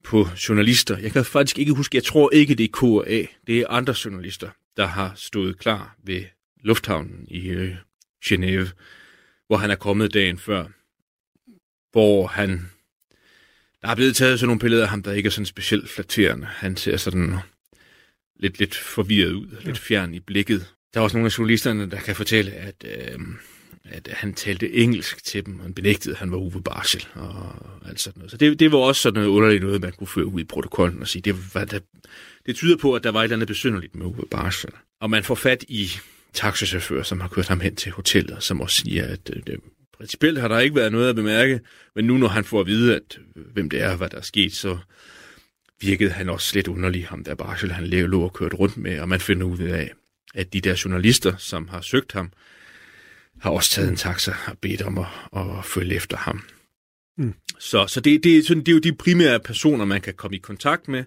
på 0.04 0.28
journalister. 0.50 0.98
Jeg 0.98 1.12
kan 1.12 1.26
faktisk 1.26 1.60
ikke 1.60 1.74
huske, 1.74 1.96
jeg 1.96 2.04
tror 2.04 2.30
ikke, 2.34 2.56
det 2.56 2.64
er 2.64 3.04
KA. 3.04 3.26
Det 3.48 3.60
er 3.60 3.66
andre 3.70 3.96
journalister, 4.06 4.50
der 4.78 4.86
har 4.86 5.14
stået 5.16 5.60
klar 5.60 5.96
ved 6.04 6.24
lufthavnen 6.64 7.26
i 7.28 7.50
øh, 7.50 7.76
Genève, 8.26 8.68
hvor 9.48 9.58
han 9.58 9.72
er 9.72 9.76
kommet 9.76 10.14
dagen 10.14 10.38
før, 10.38 10.66
hvor 11.92 12.28
han... 12.28 12.70
Der 13.82 13.88
er 13.88 13.96
blevet 13.96 14.16
taget 14.16 14.40
sådan 14.40 14.48
nogle 14.48 14.60
billeder 14.60 14.84
af 14.84 14.90
ham, 14.90 15.04
der 15.04 15.14
ikke 15.14 15.28
er 15.28 15.32
sådan 15.32 15.46
specielt 15.46 15.90
flatterende. 15.90 16.46
Han 16.46 16.78
ser 16.78 16.98
sådan 16.98 17.36
lidt, 18.40 18.60
lidt 18.60 18.76
forvirret 18.76 19.32
ud, 19.32 19.48
ja. 19.48 19.66
lidt 19.66 19.78
fjern 19.78 20.14
i 20.14 20.20
blikket. 20.20 20.74
Der 20.94 21.00
er 21.00 21.04
også 21.04 21.18
nogle 21.18 21.26
af 21.26 21.38
journalisterne, 21.38 21.92
der 21.92 22.00
kan 22.00 22.16
fortælle, 22.16 22.52
at 22.52 22.86
øh, 22.86 23.20
at 23.86 24.10
han 24.12 24.34
talte 24.34 24.74
engelsk 24.74 25.24
til 25.24 25.46
dem, 25.46 25.58
og 25.58 25.64
han 25.64 25.74
benægtede, 25.74 26.14
at 26.14 26.20
han 26.20 26.32
var 26.32 26.38
Uwe 26.38 26.62
Barsel 26.62 27.08
og 27.14 27.56
alt 27.86 28.00
sådan 28.00 28.20
noget. 28.20 28.32
Så 28.32 28.38
det, 28.38 28.60
det 28.60 28.72
var 28.72 28.78
også 28.78 29.02
sådan 29.02 29.22
noget 29.22 29.36
underligt 29.36 29.64
noget, 29.64 29.82
man 29.82 29.92
kunne 29.92 30.08
føre 30.08 30.26
ud 30.26 30.42
i 30.42 30.44
protokollen 30.44 31.02
og 31.02 31.08
sige, 31.08 31.22
det, 31.22 31.56
var, 31.56 31.66
det, 31.66 31.84
det 32.46 32.56
tyder 32.56 32.78
på, 32.78 32.94
at 32.94 33.04
der 33.04 33.12
var 33.12 33.20
et 33.20 33.24
eller 33.24 33.36
andet 33.36 33.48
besynderligt 33.48 33.96
med 33.96 34.06
Uwe 34.06 34.26
Barsel. 34.32 34.70
Og 35.02 35.10
man 35.10 35.24
får 35.24 35.36
fat 35.36 35.66
i 35.68 35.90
taxachauffører, 36.34 37.04
som 37.04 37.22
har 37.22 37.28
kørt 37.28 37.48
ham 37.48 37.60
hen 37.60 37.76
til 37.76 37.92
hotellet, 37.92 38.44
som 38.44 38.62
også 38.62 38.76
siger, 38.76 39.08
at 39.08 39.28
det, 39.28 39.60
principielt 39.98 40.42
har 40.42 40.48
der 40.48 40.60
ikke 40.60 40.76
været 40.76 40.92
noget 40.92 41.10
at 41.10 41.16
bemærke, 41.16 41.60
men 41.96 42.06
nu 42.06 42.18
når 42.18 42.28
han 42.28 42.44
får 42.44 42.60
at 42.60 42.68
vide, 42.68 42.96
at 42.96 43.20
hvem 43.36 43.70
det 43.70 43.82
er, 43.82 43.96
hvad 43.96 44.10
der 44.10 44.18
er 44.18 44.22
sket, 44.22 44.54
så 44.54 44.78
virkede 45.82 46.10
han 46.10 46.30
også 46.30 46.52
lidt 46.56 46.68
underlig, 46.68 47.08
ham 47.08 47.24
der 47.24 47.36
Barsel, 47.36 47.72
han 47.72 47.88
lå 47.88 48.22
og 48.22 48.34
kørt 48.34 48.54
rundt 48.54 48.78
med, 48.78 49.00
og 49.00 49.10
man 49.10 49.20
finder 49.20 49.48
ud 49.48 49.60
af, 49.60 49.92
at 50.36 50.54
de 50.54 50.62
der 50.62 50.82
journalister, 50.86 51.38
som 51.38 51.68
har 51.68 51.82
søgt 51.82 52.12
ham, 52.12 52.32
har 53.42 53.50
også 53.50 53.72
taget 53.72 53.90
en 53.90 53.96
taxa 53.96 54.34
og 54.48 54.58
bedt 54.58 54.82
om 54.82 54.98
at, 54.98 55.08
at 55.36 55.66
følge 55.66 55.96
efter 55.96 56.18
ham. 56.18 56.44
Mm. 57.18 57.34
Så, 57.60 57.88
så 57.88 58.00
det, 58.00 58.24
det, 58.24 58.48
sådan, 58.48 58.64
det 58.64 58.68
er 58.68 58.74
jo 58.74 58.80
de 58.80 58.96
primære 58.96 59.40
personer, 59.40 59.86
man 59.86 60.02
kan 60.02 60.14
komme 60.14 60.38
i 60.38 60.40
kontakt 60.40 60.88
med. 60.88 61.04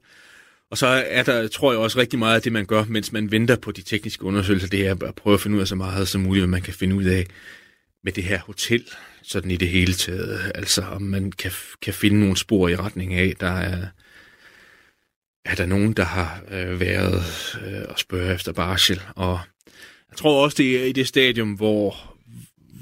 Og 0.71 0.79
så 0.79 0.87
er 0.87 1.23
der, 1.23 1.49
tror 1.49 1.73
jeg 1.73 1.81
også 1.81 1.99
rigtig 1.99 2.19
meget 2.19 2.35
af 2.35 2.43
det, 2.43 2.53
man 2.53 2.67
gør, 2.67 2.85
mens 2.85 3.13
man 3.13 3.31
venter 3.31 3.57
på 3.57 3.73
de 3.73 3.83
tekniske 3.83 4.25
undersøgelser, 4.25 4.69
det 4.69 4.87
er 4.87 5.05
at 5.05 5.15
prøve 5.15 5.35
at 5.35 5.41
finde 5.41 5.57
ud 5.57 5.61
af 5.61 5.69
så 5.69 5.75
meget 5.75 6.09
som 6.09 6.21
muligt, 6.21 6.43
hvad 6.43 6.51
man 6.51 6.63
kan 6.63 6.75
finde 6.75 6.97
ud 6.97 7.05
af 7.05 7.27
med 8.05 8.13
det 8.13 8.25
her 8.25 8.41
hotel, 8.41 8.85
sådan 9.23 9.51
i 9.51 9.57
det 9.57 9.69
hele 9.69 9.93
taget. 9.95 10.53
Altså, 10.55 10.83
om 10.83 11.03
man 11.03 11.33
kan, 11.33 11.51
kan 11.83 11.95
finde 11.95 12.21
nogle 12.21 12.37
spor 12.37 12.69
i 12.69 12.77
retning 12.77 13.15
af, 13.15 13.35
der 13.41 13.51
er, 13.51 13.87
er 15.45 15.55
der 15.55 15.67
nogen, 15.67 15.93
der 15.93 16.05
har 16.05 16.43
øh, 16.51 16.81
været 16.81 17.25
øh, 17.67 17.83
og 17.89 17.99
spørge 17.99 18.35
efter 18.35 18.53
Barschel. 18.53 19.03
Og 19.17 19.41
jeg 20.11 20.17
tror 20.17 20.45
også, 20.45 20.55
det 20.59 20.83
er 20.83 20.85
i 20.85 20.93
det 20.93 21.09
stadium, 21.09 21.53
hvor 21.53 22.17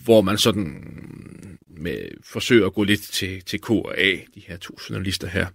hvor 0.04 0.20
man 0.20 0.38
sådan 0.38 0.84
med, 1.68 2.08
forsøger 2.24 2.66
at 2.66 2.74
gå 2.74 2.84
lidt 2.84 3.02
til, 3.02 3.44
til 3.44 3.60
K 3.60 3.70
og 3.70 3.98
A, 3.98 4.10
de 4.34 4.42
her 4.46 4.56
to 4.56 4.78
journalister 4.90 5.28
her. 5.28 5.46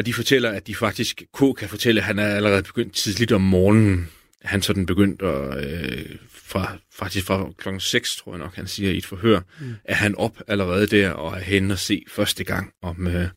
Og 0.00 0.06
de 0.06 0.14
fortæller, 0.14 0.50
at 0.50 0.66
de 0.66 0.74
faktisk, 0.74 1.22
K 1.34 1.38
kan 1.58 1.68
fortælle, 1.68 2.00
at 2.00 2.04
han 2.04 2.18
er 2.18 2.26
allerede 2.26 2.62
begyndt 2.62 2.92
tidligt 2.92 3.32
om 3.32 3.40
morgenen. 3.40 4.08
Han 4.42 4.62
sådan 4.62 4.86
begyndt 4.86 5.22
at, 5.22 5.64
øh, 5.64 6.16
fra, 6.30 6.76
faktisk 6.92 7.26
fra 7.26 7.50
klokken 7.58 7.80
6, 7.80 8.16
tror 8.16 8.32
jeg 8.32 8.38
nok, 8.38 8.54
han 8.54 8.66
siger 8.66 8.90
i 8.90 8.96
et 8.96 9.06
forhør, 9.06 9.40
mm. 9.60 9.74
er 9.84 9.94
han 9.94 10.14
op 10.14 10.38
allerede 10.48 10.86
der 10.86 11.10
og 11.10 11.36
er 11.36 11.40
hen 11.40 11.70
og 11.70 11.78
se 11.78 12.04
første 12.08 12.44
gang, 12.44 12.72
om, 12.82 13.06
øh, 13.06 13.28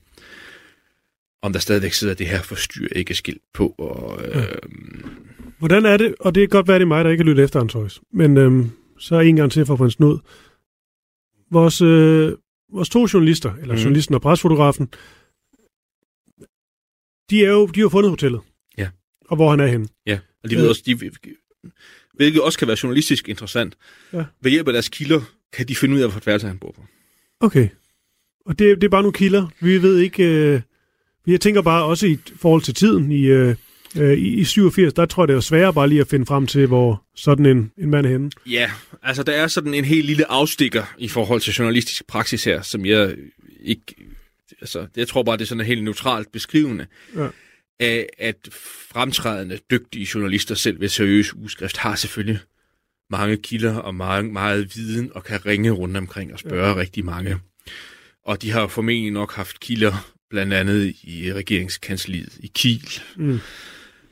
om 1.41 1.53
der 1.53 1.59
stadigvæk 1.59 1.93
sidder 1.93 2.13
det 2.13 2.27
her 2.27 2.41
forstyr 2.41 2.87
ikke 2.95 3.13
skilt 3.13 3.41
på. 3.53 3.75
Og, 3.77 4.25
øh, 4.25 4.47
mm. 4.65 5.05
Hvordan 5.59 5.85
er 5.85 5.97
det, 5.97 6.15
og 6.19 6.35
det 6.35 6.43
er 6.43 6.47
godt 6.47 6.67
være, 6.67 6.79
det 6.79 6.83
er 6.83 6.87
mig, 6.87 7.05
der 7.05 7.11
ikke 7.11 7.23
har 7.23 7.29
lyttet 7.29 7.43
efter 7.43 7.59
Hans 7.59 8.01
men 8.13 8.37
øh, 8.37 8.65
så 8.99 9.19
en 9.19 9.35
gang 9.35 9.51
til 9.51 9.65
for 9.65 9.75
på 9.75 9.83
en 9.83 9.91
snud. 9.91 10.19
Vores, 11.51 11.81
øh, 11.81 12.33
vores 12.73 12.89
to 12.89 13.07
journalister, 13.13 13.53
eller 13.61 13.75
mm. 13.75 13.81
journalisten 13.81 14.15
og 14.15 14.21
presfotografen, 14.21 14.89
de 17.29 17.45
er 17.45 17.49
jo 17.49 17.65
de 17.65 17.79
har 17.81 17.89
fundet 17.89 18.09
hotellet. 18.09 18.41
Ja. 18.77 18.87
Og 19.25 19.35
hvor 19.35 19.49
han 19.49 19.59
er 19.59 19.67
henne. 19.67 19.87
Ja, 20.05 20.19
og 20.43 20.49
de 20.49 20.55
ved 20.55 20.63
øh. 20.63 20.69
også, 20.69 20.81
de, 20.85 21.11
hvilket 22.13 22.41
også 22.41 22.59
kan 22.59 22.67
være 22.67 22.77
journalistisk 22.83 23.29
interessant. 23.29 23.77
Ja. 24.13 24.23
Ved 24.41 24.51
hjælp 24.51 24.67
af 24.67 24.73
deres 24.73 24.89
kilder, 24.89 25.21
kan 25.53 25.67
de 25.67 25.75
finde 25.75 25.95
ud 25.95 26.01
af, 26.01 26.11
hvor 26.11 26.21
værelse 26.25 26.47
han 26.47 26.57
bor 26.57 26.71
på. 26.71 26.85
Okay. 27.39 27.67
Og 28.45 28.59
det, 28.59 28.75
det 28.75 28.83
er 28.83 28.89
bare 28.89 29.01
nogle 29.01 29.13
kilder. 29.13 29.47
Vi 29.59 29.81
ved 29.81 29.99
ikke... 29.99 30.23
Øh, 30.23 30.61
jeg 31.27 31.41
tænker 31.41 31.61
bare 31.61 31.83
også 31.83 32.07
i 32.07 32.17
forhold 32.35 32.61
til 32.61 32.73
tiden 32.73 33.11
i, 33.11 33.25
øh, 33.25 33.55
Øh, 33.95 34.17
I, 34.17 34.39
I 34.39 34.43
87, 34.43 34.93
der 34.93 35.05
tror 35.05 35.23
jeg, 35.23 35.27
det 35.27 35.35
er 35.35 35.39
sværere 35.39 35.73
bare 35.73 35.89
lige 35.89 36.01
at 36.01 36.07
finde 36.07 36.25
frem 36.25 36.47
til, 36.47 36.67
hvor 36.67 37.03
sådan 37.15 37.45
en, 37.45 37.71
en 37.77 37.89
mand 37.89 38.05
er 38.05 38.09
henne. 38.09 38.31
Ja, 38.45 38.71
altså 39.03 39.23
der 39.23 39.33
er 39.33 39.47
sådan 39.47 39.73
en 39.73 39.85
helt 39.85 40.05
lille 40.05 40.31
afstikker 40.31 40.83
i 40.97 41.07
forhold 41.07 41.41
til 41.41 41.53
journalistisk 41.53 42.07
praksis 42.07 42.43
her, 42.43 42.61
som 42.61 42.85
jeg 42.85 43.15
ikke... 43.61 43.95
Altså, 44.61 44.87
jeg 44.95 45.07
tror 45.07 45.23
bare, 45.23 45.37
det 45.37 45.43
er 45.43 45.47
sådan 45.47 45.65
helt 45.65 45.83
neutralt 45.83 46.31
beskrivende. 46.31 46.87
Ja 47.15 47.29
af, 47.79 48.09
at 48.17 48.49
fremtrædende, 48.91 49.59
dygtige 49.71 50.07
journalister 50.13 50.55
selv 50.55 50.79
ved 50.79 50.89
seriøs 50.89 51.33
ugeskrift 51.33 51.77
har 51.77 51.95
selvfølgelig 51.95 52.39
mange 53.09 53.37
kilder 53.37 53.75
og 53.75 53.95
meget, 53.95 54.25
meget 54.25 54.75
viden 54.75 55.11
og 55.15 55.23
kan 55.23 55.45
ringe 55.45 55.71
rundt 55.71 55.97
omkring 55.97 56.33
og 56.33 56.39
spørge 56.39 56.67
ja. 56.67 56.75
rigtig 56.75 57.05
mange. 57.05 57.39
Og 58.25 58.41
de 58.41 58.51
har 58.51 58.67
formentlig 58.67 59.11
nok 59.11 59.33
haft 59.33 59.59
kilder 59.59 60.13
blandt 60.29 60.53
andet 60.53 60.95
i 61.03 61.33
regeringskansliet 61.33 62.37
i 62.39 62.51
Kiel. 62.55 63.01
Mm. 63.15 63.39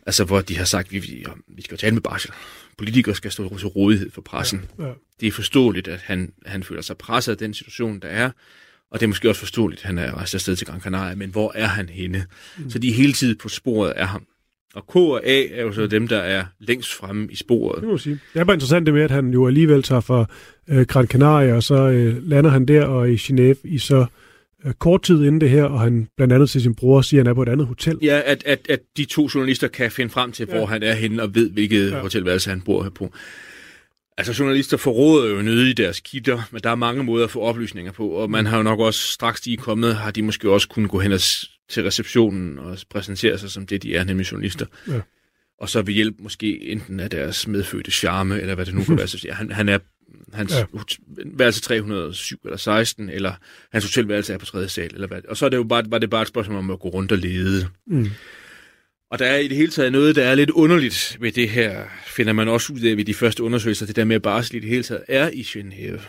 Altså, 0.05 0.23
hvor 0.23 0.41
de 0.41 0.57
har 0.57 0.65
sagt, 0.65 0.87
at 0.87 0.93
vi, 0.93 0.99
vi, 0.99 1.25
vi 1.47 1.61
skal 1.61 1.77
tale 1.77 1.93
med 1.93 2.01
Barsel. 2.01 2.31
Politikere 2.77 3.15
skal 3.15 3.31
stå 3.31 3.57
til 3.57 3.67
rådighed 3.67 4.11
for 4.11 4.21
pressen. 4.21 4.65
Ja. 4.79 4.91
Det 5.19 5.27
er 5.27 5.31
forståeligt, 5.31 5.87
at 5.87 6.01
han, 6.01 6.33
han 6.45 6.63
føler 6.63 6.81
sig 6.81 6.97
presset 6.97 7.31
af 7.31 7.37
den 7.37 7.53
situation, 7.53 7.99
der 7.99 8.07
er. 8.07 8.31
Og 8.91 8.99
det 8.99 9.03
er 9.05 9.07
måske 9.07 9.29
også 9.29 9.39
forståeligt, 9.39 9.81
at 9.81 9.85
han 9.87 9.97
er 9.97 10.13
rejst 10.17 10.33
afsted 10.33 10.55
til 10.55 10.67
Gran 10.67 10.81
Canaria, 10.81 11.15
men 11.15 11.29
hvor 11.29 11.51
er 11.55 11.67
han 11.67 11.89
henne? 11.89 12.25
Mm. 12.57 12.69
Så 12.69 12.79
de 12.79 12.89
er 12.89 12.93
hele 12.93 13.13
tiden 13.13 13.37
på 13.37 13.49
sporet 13.49 13.89
af 13.91 14.07
ham. 14.07 14.23
Og 14.75 14.87
K 14.87 14.95
og 14.95 15.25
A 15.25 15.43
er 15.51 15.61
jo 15.61 15.71
så 15.73 15.87
dem, 15.87 16.07
der 16.07 16.17
er 16.17 16.43
længst 16.59 16.93
fremme 16.93 17.27
i 17.31 17.35
sporet. 17.35 17.81
Det 17.81 17.89
må 17.89 17.97
sige. 17.97 18.19
Det 18.33 18.39
er 18.39 18.43
bare 18.43 18.53
interessant 18.53 18.85
det 18.85 18.93
med, 18.93 19.01
at 19.01 19.11
han 19.11 19.29
jo 19.29 19.47
alligevel 19.47 19.83
tager 19.83 20.01
fra 20.01 20.25
øh, 20.69 20.85
Gran 20.85 21.07
Canaria, 21.07 21.53
og 21.55 21.63
så 21.63 21.75
øh, 21.75 22.27
lander 22.29 22.49
han 22.49 22.65
der 22.65 22.85
og 22.85 23.09
i 23.11 23.15
Genève 23.15 23.55
i 23.63 23.77
så 23.77 24.05
øh, 24.65 24.73
kort 24.73 25.01
tid 25.03 25.23
inden 25.23 25.41
det 25.41 25.49
her, 25.49 25.63
og 25.63 25.79
han 25.79 26.07
blandt 26.17 26.33
andet 26.33 26.49
til 26.49 26.61
sin 26.61 26.75
bror 26.75 27.01
siger, 27.01 27.21
at 27.21 27.27
han 27.27 27.31
er 27.31 27.35
på 27.35 27.43
et 27.43 27.49
andet 27.49 27.67
hotel. 27.67 27.97
Ja, 28.01 28.21
at, 28.25 28.43
at, 28.45 28.59
at 28.69 28.79
de 28.97 29.05
to 29.05 29.29
journalister 29.35 29.67
kan 29.67 29.91
finde 29.91 30.11
frem 30.11 30.31
til, 30.31 30.45
hvor 30.45 30.55
Ja. 30.57 30.65
han 30.65 30.83
er 30.83 30.93
henne, 30.93 31.23
og 31.23 31.35
ved, 31.35 31.49
hvilket 31.49 31.91
ja. 31.91 31.99
hotelværelse 31.99 32.49
han 32.49 32.61
bor 32.61 32.83
her 32.83 32.89
på. 32.89 33.13
Altså, 34.17 34.33
journalister 34.39 34.77
forråder 34.77 35.29
jo 35.29 35.51
i 35.61 35.73
deres 35.73 35.99
kilder, 35.99 36.41
men 36.51 36.61
der 36.63 36.69
er 36.69 36.75
mange 36.75 37.03
måder 37.03 37.23
at 37.25 37.31
få 37.31 37.41
oplysninger 37.41 37.91
på, 37.91 38.07
og 38.07 38.31
man 38.31 38.45
har 38.45 38.57
jo 38.57 38.63
nok 38.63 38.79
også, 38.79 38.99
straks 38.99 39.41
de 39.41 39.53
er 39.53 39.57
kommet, 39.57 39.95
har 39.95 40.11
de 40.11 40.21
måske 40.21 40.51
også 40.51 40.67
kunnet 40.67 40.91
gå 40.91 40.99
hen 40.99 41.11
til 41.69 41.83
receptionen 41.83 42.59
og 42.59 42.77
præsentere 42.89 43.37
sig 43.37 43.51
som 43.51 43.67
det, 43.67 43.83
de 43.83 43.95
er, 43.95 44.03
nemlig 44.03 44.31
journalister. 44.31 44.65
Ja. 44.87 44.99
Og 45.59 45.69
så 45.69 45.81
ved 45.81 45.93
hjælp 45.93 46.15
måske 46.19 46.63
enten 46.63 46.99
af 46.99 47.09
deres 47.09 47.47
medfødte 47.47 47.91
charme, 47.91 48.41
eller 48.41 48.55
hvad 48.55 48.65
det 48.65 48.73
nu 48.73 48.83
kan 48.83 48.97
være, 48.97 49.07
så 49.17 49.27
han, 49.31 49.51
han 49.51 49.69
er 49.69 49.79
hans 50.33 50.53
ja. 50.53 50.63
værelse 51.25 51.61
307 51.61 52.39
eller 52.43 52.57
16, 52.57 53.09
eller 53.09 53.33
hans 53.71 53.85
hotelværelse 53.85 54.33
er 54.33 54.37
på 54.37 54.45
tredje 54.45 54.69
sal, 54.69 54.93
eller 54.93 55.07
hvad. 55.07 55.21
Og 55.27 55.37
så 55.37 55.45
er 55.45 55.49
det 55.49 55.57
jo 55.57 55.63
bare, 55.63 55.83
var 55.87 55.97
det 55.97 56.09
bare 56.09 56.21
et 56.21 56.27
spørgsmål 56.27 56.57
om 56.57 56.71
at 56.71 56.79
gå 56.79 56.89
rundt 56.89 57.11
og 57.11 57.17
lede. 57.17 57.67
Mm. 57.87 58.09
Og 59.11 59.19
der 59.19 59.25
er 59.25 59.37
i 59.37 59.47
det 59.47 59.57
hele 59.57 59.71
taget 59.71 59.91
noget, 59.91 60.15
der 60.15 60.23
er 60.23 60.35
lidt 60.35 60.49
underligt 60.49 61.17
ved 61.19 61.31
det 61.31 61.49
her, 61.49 61.87
finder 62.05 62.33
man 62.33 62.47
også 62.47 62.73
ud 62.73 62.79
af 62.79 62.97
ved 62.97 63.05
de 63.05 63.13
første 63.13 63.43
undersøgelser, 63.43 63.85
det 63.85 63.95
der 63.95 64.05
med, 64.05 64.15
at 64.15 64.21
barsel 64.21 64.55
i 64.55 64.59
det 64.59 64.69
hele 64.69 64.83
taget 64.83 65.03
er 65.07 65.29
i 65.29 65.41
Genève. 65.41 66.01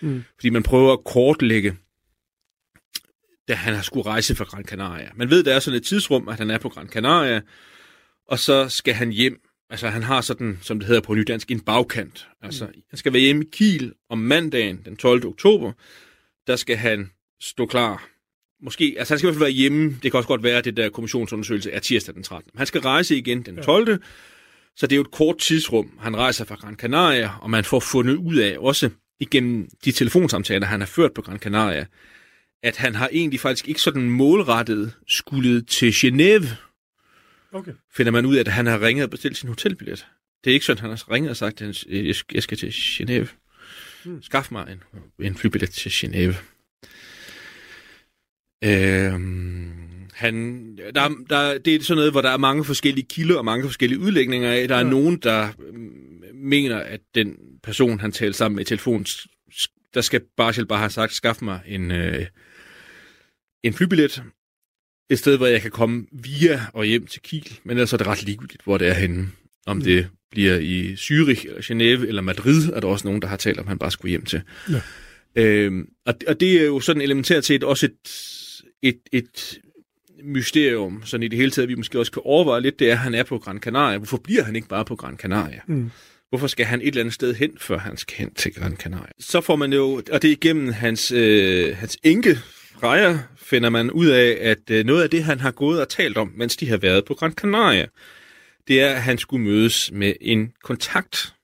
Mm. 0.00 0.24
Fordi 0.34 0.50
man 0.50 0.62
prøver 0.62 0.92
at 0.92 1.04
kortlægge, 1.04 1.76
da 3.48 3.54
han 3.54 3.74
har 3.74 3.82
skulle 3.82 4.06
rejse 4.06 4.34
fra 4.34 4.44
Gran 4.44 4.64
Canaria. 4.64 5.10
Man 5.14 5.30
ved, 5.30 5.44
der 5.44 5.54
er 5.54 5.58
sådan 5.58 5.76
et 5.76 5.84
tidsrum, 5.84 6.28
at 6.28 6.38
han 6.38 6.50
er 6.50 6.58
på 6.58 6.68
Gran 6.68 6.88
Canaria, 6.88 7.40
og 8.28 8.38
så 8.38 8.68
skal 8.68 8.94
han 8.94 9.10
hjem. 9.10 9.40
Altså 9.70 9.88
han 9.88 10.02
har 10.02 10.20
sådan, 10.20 10.58
som 10.62 10.78
det 10.78 10.86
hedder 10.86 11.00
på 11.00 11.14
nydansk, 11.14 11.50
en 11.50 11.60
bagkant. 11.60 12.28
Altså 12.42 12.64
han 12.90 12.98
skal 12.98 13.12
være 13.12 13.22
hjemme 13.22 13.44
i 13.44 13.48
Kiel 13.52 13.92
om 14.10 14.18
mandagen, 14.18 14.80
den 14.84 14.96
12. 14.96 15.26
oktober. 15.26 15.72
Der 16.46 16.56
skal 16.56 16.76
han 16.76 17.10
stå 17.40 17.66
klar 17.66 18.11
måske, 18.62 18.94
altså 18.98 19.14
han 19.14 19.18
skal 19.18 19.26
i 19.26 19.30
hvert 19.30 19.34
fald 19.38 19.44
være 19.44 19.50
hjemme. 19.52 19.98
Det 20.02 20.10
kan 20.10 20.18
også 20.18 20.28
godt 20.28 20.42
være, 20.42 20.58
at 20.58 20.64
det 20.64 20.76
der 20.76 20.88
kommissionsundersøgelse 20.90 21.70
er 21.70 21.80
tirsdag 21.80 22.14
den 22.14 22.22
13. 22.22 22.50
Han 22.56 22.66
skal 22.66 22.80
rejse 22.80 23.16
igen 23.16 23.42
den 23.42 23.56
12. 23.62 24.02
Så 24.76 24.86
det 24.86 24.92
er 24.92 24.96
jo 24.96 25.02
et 25.02 25.10
kort 25.10 25.38
tidsrum. 25.38 25.98
Han 26.00 26.16
rejser 26.16 26.44
fra 26.44 26.54
Gran 26.54 26.76
Canaria, 26.76 27.30
og 27.40 27.50
man 27.50 27.64
får 27.64 27.80
fundet 27.80 28.14
ud 28.16 28.36
af, 28.36 28.56
også 28.58 28.90
igennem 29.20 29.68
de 29.84 29.92
telefonsamtaler, 29.92 30.66
han 30.66 30.80
har 30.80 30.86
ført 30.86 31.12
på 31.14 31.22
Gran 31.22 31.38
Canaria, 31.38 31.86
at 32.62 32.76
han 32.76 32.94
har 32.94 33.08
egentlig 33.12 33.40
faktisk 33.40 33.68
ikke 33.68 33.80
sådan 33.80 34.10
målrettet 34.10 34.92
skulle 35.08 35.62
til 35.62 35.90
Genève, 35.90 36.46
Okay. 37.54 37.72
finder 37.96 38.12
man 38.12 38.26
ud 38.26 38.36
af, 38.36 38.40
at 38.40 38.48
han 38.48 38.66
har 38.66 38.80
ringet 38.82 39.04
og 39.04 39.10
bestilt 39.10 39.36
sin 39.36 39.48
hotelbillet. 39.48 40.06
Det 40.44 40.50
er 40.50 40.54
ikke 40.54 40.66
sådan, 40.66 40.76
at 40.76 40.80
han 40.80 40.90
har 40.90 41.10
ringet 41.12 41.30
og 41.30 41.36
sagt, 41.36 41.60
at 41.62 41.66
han- 41.66 42.04
jeg 42.32 42.42
skal- 42.42 42.56
til 42.58 42.68
Genève. 42.68 43.26
Skaff 44.22 44.50
mig 44.52 44.66
en, 44.72 44.82
en 45.26 45.36
flybillet 45.36 45.70
til 45.70 45.88
Genève. 45.90 46.34
Øhm, 48.64 49.68
han, 50.12 50.66
der, 50.94 51.08
der, 51.30 51.58
det 51.58 51.74
er 51.74 51.82
sådan 51.82 51.96
noget, 51.96 52.12
hvor 52.12 52.20
der 52.20 52.30
er 52.30 52.36
mange 52.36 52.64
forskellige 52.64 53.06
kilder 53.10 53.36
og 53.38 53.44
mange 53.44 53.64
forskellige 53.64 53.98
udlægninger 54.00 54.52
af. 54.52 54.68
Der 54.68 54.74
er 54.74 54.84
Ja. 54.84 54.90
nogen, 54.90 55.16
der 55.16 55.48
mm, 55.72 55.90
mener, 56.34 56.76
at 56.76 57.00
den 57.14 57.36
person, 57.62 58.00
han 58.00 58.12
talte 58.12 58.38
sammen 58.38 58.56
med 58.56 58.64
i 58.64 58.68
telefonen, 58.68 59.06
der 59.94 60.00
skal 60.00 60.20
Barshel 60.36 60.66
bare 60.66 60.78
have 60.78 60.90
sagt, 60.90 61.14
skaff 61.14 61.42
mig 61.42 61.60
en, 61.66 61.90
øh, 61.90 62.26
en 63.64 63.72
flybillet, 63.74 64.22
et 65.10 65.18
sted, 65.18 65.36
hvor 65.36 65.46
jeg 65.46 65.62
kan 65.62 65.70
komme 65.70 66.06
via 66.12 66.60
og 66.72 66.84
hjem 66.84 67.06
til 67.06 67.22
Kiel, 67.22 67.58
men 67.64 67.76
ellers 67.76 67.92
er 67.92 67.96
det 67.96 68.06
ret 68.06 68.22
ligegyldigt, 68.22 68.64
hvor 68.64 68.78
det 68.78 68.88
er 68.88 68.94
henne. 68.94 69.28
Om 69.66 69.76
Mm. 69.76 69.82
det 69.82 70.08
bliver 70.30 70.56
i 70.58 70.92
Zürich, 70.94 71.46
eller 71.48 71.60
Genève 71.62 72.06
eller 72.08 72.22
Madrid, 72.22 72.72
er 72.72 72.80
der 72.80 72.88
også 72.88 73.06
nogen, 73.06 73.22
der 73.22 73.28
har 73.28 73.36
talt 73.36 73.58
om, 73.58 73.66
han 73.66 73.78
bare 73.78 73.90
skulle 73.90 74.10
hjem 74.10 74.24
til. 74.24 74.42
Ja. 74.70 74.80
Øhm, 75.36 75.88
og, 76.06 76.14
og 76.28 76.40
det 76.40 76.60
er 76.62 76.66
jo 76.66 76.80
sådan 76.80 77.02
elementært 77.02 77.44
set 77.44 77.64
også 77.64 77.86
et, 77.86 78.08
et, 78.82 78.98
et 79.12 79.60
mysterium, 80.24 81.02
sådan 81.04 81.22
i 81.22 81.28
det 81.28 81.38
hele 81.38 81.50
taget, 81.50 81.68
vi 81.68 81.74
måske 81.74 81.98
også 81.98 82.12
kan 82.12 82.22
overveje 82.24 82.60
lidt, 82.60 82.78
det 82.78 82.88
er, 82.88 82.92
at 82.92 82.98
han 82.98 83.14
er 83.14 83.22
på 83.22 83.38
Gran 83.38 83.58
Canaria. 83.58 83.98
Hvorfor 83.98 84.16
bliver 84.16 84.42
han 84.42 84.56
ikke 84.56 84.68
bare 84.68 84.84
på 84.84 84.96
Gran 84.96 85.16
Canaria? 85.16 85.60
Mm. 85.66 85.90
Hvorfor 86.28 86.46
skal 86.46 86.66
han 86.66 86.80
et 86.80 86.88
eller 86.88 87.00
andet 87.00 87.14
sted 87.14 87.34
hen, 87.34 87.50
før 87.60 87.78
han 87.78 87.96
skal 87.96 88.16
hen 88.18 88.34
til 88.34 88.54
Gran 88.54 88.76
Canaria? 88.76 89.12
Så 89.20 89.40
får 89.40 89.56
man 89.56 89.72
jo, 89.72 90.02
og 90.12 90.22
det 90.22 90.28
er 90.28 90.32
igennem 90.32 90.72
hans, 90.72 91.12
øh, 91.12 91.76
hans 91.76 91.98
enke, 92.02 92.38
Freja, 92.80 93.18
finder 93.36 93.70
man 93.70 93.90
ud 93.90 94.06
af, 94.06 94.38
at 94.40 94.70
øh, 94.70 94.84
noget 94.84 95.02
af 95.02 95.10
det, 95.10 95.24
han 95.24 95.40
har 95.40 95.50
gået 95.50 95.80
og 95.80 95.88
talt 95.88 96.16
om, 96.16 96.32
mens 96.36 96.56
de 96.56 96.68
har 96.68 96.76
været 96.76 97.04
på 97.04 97.14
Gran 97.14 97.32
Canaria, 97.32 97.86
det 98.68 98.80
er, 98.80 98.88
at 98.88 99.02
han 99.02 99.18
skulle 99.18 99.44
mødes 99.44 99.90
med 99.92 100.12
en 100.20 100.52
kontakt, 100.64 101.34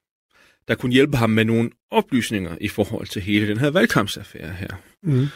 der 0.68 0.74
kunne 0.74 0.92
hjælpe 0.92 1.16
ham 1.16 1.30
med 1.30 1.44
nogle 1.44 1.70
oplysninger 1.90 2.56
i 2.60 2.68
forhold 2.68 3.06
til 3.06 3.22
hele 3.22 3.48
den 3.48 3.58
her 3.58 3.70
valgkampsaffære 3.70 4.52
her. 4.52 4.68
Mm. 5.02 5.26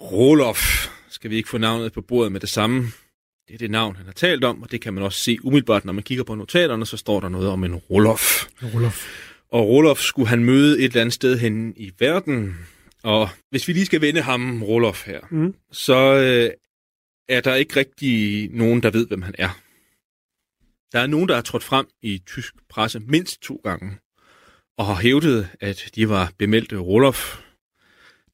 Rolof, 0.00 0.88
skal 1.18 1.30
vi 1.30 1.36
ikke 1.36 1.48
få 1.48 1.58
navnet 1.58 1.92
på 1.92 2.00
bordet 2.00 2.32
med 2.32 2.40
det 2.40 2.48
samme. 2.48 2.86
Det 3.48 3.54
er 3.54 3.58
det 3.58 3.70
navn, 3.70 3.96
han 3.96 4.06
har 4.06 4.12
talt 4.12 4.44
om, 4.44 4.62
og 4.62 4.70
det 4.70 4.80
kan 4.80 4.94
man 4.94 5.02
også 5.02 5.20
se 5.20 5.38
umiddelbart, 5.44 5.84
når 5.84 5.92
man 5.92 6.04
kigger 6.04 6.24
på 6.24 6.34
notaterne, 6.34 6.86
så 6.86 6.96
står 6.96 7.20
der 7.20 7.28
noget 7.28 7.48
om 7.48 7.64
en 7.64 7.74
Rolof. 7.74 8.46
Rolof. 8.74 9.06
Og 9.52 9.68
Rolof 9.68 9.98
skulle 10.00 10.28
han 10.28 10.44
møde 10.44 10.78
et 10.78 10.84
eller 10.84 11.00
andet 11.00 11.12
sted 11.14 11.38
hen 11.38 11.74
i 11.76 11.92
verden. 11.98 12.56
Og 13.02 13.28
hvis 13.50 13.68
vi 13.68 13.72
lige 13.72 13.86
skal 13.86 14.00
vende 14.00 14.20
ham, 14.22 14.62
Rolof 14.62 15.06
her, 15.06 15.20
Mm. 15.30 15.54
så 15.72 15.94
øh, 16.14 16.50
er 17.28 17.40
der 17.40 17.54
ikke 17.54 17.76
rigtig 17.76 18.48
nogen, 18.52 18.82
der 18.82 18.90
ved, 18.90 19.06
hvem 19.06 19.22
han 19.22 19.34
er. 19.38 19.58
Der 20.92 21.00
er 21.00 21.06
nogen, 21.06 21.28
der 21.28 21.34
har 21.34 21.42
trådt 21.42 21.64
frem 21.64 21.86
i 22.02 22.22
tysk 22.26 22.54
presse 22.70 23.00
mindst 23.00 23.42
to 23.42 23.60
gange, 23.64 23.96
og 24.78 24.86
har 24.86 24.94
hævdet, 24.94 25.48
at 25.60 25.90
de 25.94 26.08
var 26.08 26.32
bemeldte 26.38 26.76
Rolof. 26.76 27.40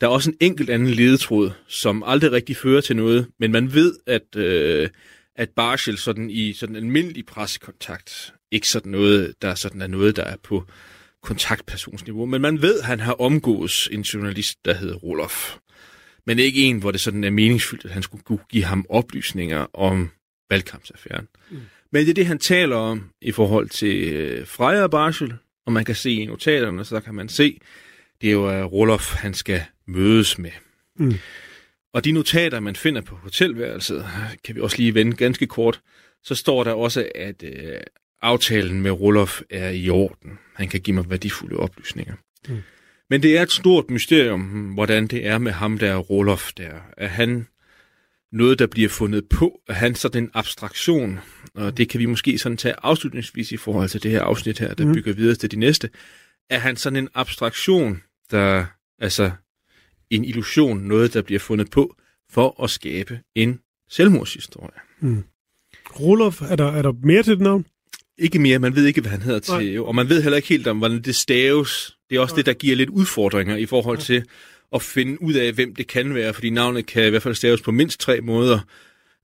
Der 0.05 0.11
er 0.11 0.15
også 0.15 0.31
en 0.31 0.37
enkelt 0.41 0.71
anden 0.71 0.89
ledetråd, 0.89 1.51
som 1.69 2.03
aldrig 2.07 2.33
rigtig 2.33 2.57
fører 2.57 2.81
til 2.81 2.97
noget, 2.97 3.27
men 3.41 3.53
man 3.53 3.75
ved, 3.75 3.95
at, 4.07 4.37
øh, 4.37 4.89
at 5.37 5.49
Barschel 5.57 5.99
sådan 5.99 6.31
i 6.31 6.53
sådan 6.53 6.77
almindelig 6.77 7.27
pressekontakt, 7.27 8.35
ikke 8.53 8.69
sådan 8.69 8.93
noget, 8.93 9.35
der 9.43 9.55
sådan 9.55 9.81
er 9.81 9.87
noget, 9.87 10.17
der 10.17 10.23
er 10.25 10.37
på 10.43 10.65
kontaktpersonsniveau, 11.23 12.27
men 12.27 12.43
man 12.43 12.63
ved, 12.63 12.79
at 12.79 12.85
han 12.85 13.01
har 13.01 13.13
omgås 13.13 13.89
en 13.93 14.01
journalist, 14.01 14.59
der 14.65 14.75
hedder 14.75 14.95
Rolof. 14.95 15.57
Men 16.27 16.39
ikke 16.39 16.63
en, 16.63 16.79
hvor 16.79 16.91
det 16.91 17.01
sådan 17.01 17.25
er 17.25 17.31
meningsfyldt, 17.31 17.85
at 17.85 17.91
han 17.91 18.03
skulle 18.03 18.39
give 18.51 18.65
ham 18.65 18.87
oplysninger 18.89 19.67
om 19.75 20.11
valgkampsaffæren. 20.51 21.29
Mm. 21.51 21.61
Men 21.93 22.05
det 22.05 22.11
er 22.11 22.15
det, 22.15 22.27
han 22.27 22.39
taler 22.39 22.77
om 22.77 23.11
i 23.23 23.33
forhold 23.33 23.69
til 23.69 24.13
øh, 24.13 24.47
Freja 24.47 24.83
og 24.83 24.91
Barschel, 24.91 25.35
og 25.67 25.73
man 25.73 25.85
kan 25.85 25.95
se 25.95 26.11
i 26.11 26.27
notaterne, 26.27 26.85
så 26.85 27.01
kan 27.01 27.15
man 27.15 27.29
se, 27.29 27.59
det 28.25 28.31
er 28.31 28.35
jo 28.35 28.65
uh, 28.65 28.73
Rolof, 28.73 29.15
han 29.15 29.35
skal 29.35 29.63
mødes 29.87 30.39
med. 30.39 30.51
Mm. 30.99 31.15
Og 31.95 32.05
de 32.05 32.13
notater, 32.13 32.61
man 32.61 32.77
finder 32.77 33.01
på 33.01 33.17
hotelværelset, 33.17 34.07
kan 34.45 34.55
vi 34.55 34.61
også 34.61 34.77
lige 34.77 34.95
vende 34.95 35.17
ganske 35.17 35.47
kort, 35.47 35.81
så 36.23 36.35
står 36.35 36.65
der 36.65 36.73
også, 36.73 37.09
at 37.15 37.43
øh, 37.43 37.81
aftalen 38.23 38.83
med 38.83 38.91
Rolof 38.91 39.41
er 39.51 39.71
i 39.71 39.89
orden. 39.91 40.39
Han 40.55 40.69
kan 40.69 40.81
give 40.81 40.95
mig 40.95 41.11
værdifulde 41.11 41.57
oplysninger. 41.57 42.15
Mm. 42.49 42.63
Men 43.11 43.23
det 43.23 43.39
er 43.39 43.43
et 43.43 43.53
stort 43.53 43.91
mysterium, 43.91 44.41
hvordan 44.75 45.07
det 45.07 45.27
er 45.27 45.39
med 45.39 45.53
ham 45.53 45.79
der, 45.79 45.97
Rolof 45.97 46.53
der. 46.53 46.73
Er 46.97 47.09
han 47.09 47.47
noget, 48.33 48.59
der 48.59 48.67
bliver 48.67 48.89
fundet 48.89 49.29
på? 49.29 49.61
Er 49.69 49.73
han 49.75 49.95
sådan 49.95 50.23
en 50.25 50.31
abstraktion? 50.35 51.19
Og 51.55 51.77
det 51.77 51.89
kan 51.89 52.01
vi 52.01 52.07
måske 52.07 52.39
sådan 52.39 52.57
tage 52.59 52.75
afslutningsvis 52.83 53.53
i 53.53 53.57
forhold 53.57 53.89
til 53.89 54.03
det 54.03 54.11
her 54.11 54.23
afsnit 54.23 54.59
her, 54.59 54.75
der 54.75 54.87
Mm. 54.87 54.95
bygger 54.95 55.13
videre 55.13 55.35
til 55.35 55.51
de 55.51 55.57
næste. 55.57 55.91
Er 56.51 56.59
han 56.59 56.77
sådan 56.77 56.97
en 56.97 57.09
abstraktion, 57.15 58.03
der 58.31 58.67
altså 58.99 59.31
en 60.11 60.25
illusion, 60.25 60.79
noget, 60.79 61.15
der 61.15 61.23
bliver 61.23 61.39
fundet 61.39 61.71
på 61.71 61.97
for 62.31 62.63
at 62.65 62.71
skabe 62.71 63.21
en 63.35 63.61
selvmordshistorie? 63.91 64.81
Rolof, 66.01 66.43
er 66.43 66.57
der, 66.57 66.73
er 66.73 66.83
der 66.83 66.93
mere 67.03 67.23
til 67.23 67.33
det 67.33 67.41
navn? 67.41 67.67
Ikke 68.19 68.39
mere, 68.39 68.59
man 68.59 68.77
ved 68.77 68.87
ikke, 68.87 69.01
hvad 69.01 69.11
han 69.11 69.23
hedder 69.23 69.53
Nej. 69.53 69.61
til, 69.61 69.81
og 69.81 69.95
man 69.95 70.09
ved 70.09 70.23
heller 70.23 70.37
ikke 70.37 70.49
helt 70.49 70.67
om, 70.67 70.79
hvordan 70.79 71.03
det 71.03 71.17
staves. 71.17 71.97
Det 72.11 72.17
er 72.17 72.21
også 72.21 72.35
Nej. 72.35 72.37
det, 72.37 72.47
der 72.47 72.53
giver 72.53 72.77
lidt 72.77 72.91
udfordringer 72.91 73.57
i 73.57 73.67
forhold 73.67 73.99
til 73.99 74.25
at 74.75 74.83
finde 74.83 75.23
ud 75.23 75.35
af, 75.35 75.53
hvem 75.53 75.75
det 75.75 75.87
kan 75.87 76.15
være, 76.15 76.35
fordi 76.35 76.51
navnet 76.51 76.87
kan 76.87 77.07
i 77.07 77.11
hvert 77.11 77.23
fald 77.23 77.35
staves 77.35 77.63
på 77.63 77.73
mindst 77.73 78.01
tre 78.01 78.21
måder. 78.21 78.59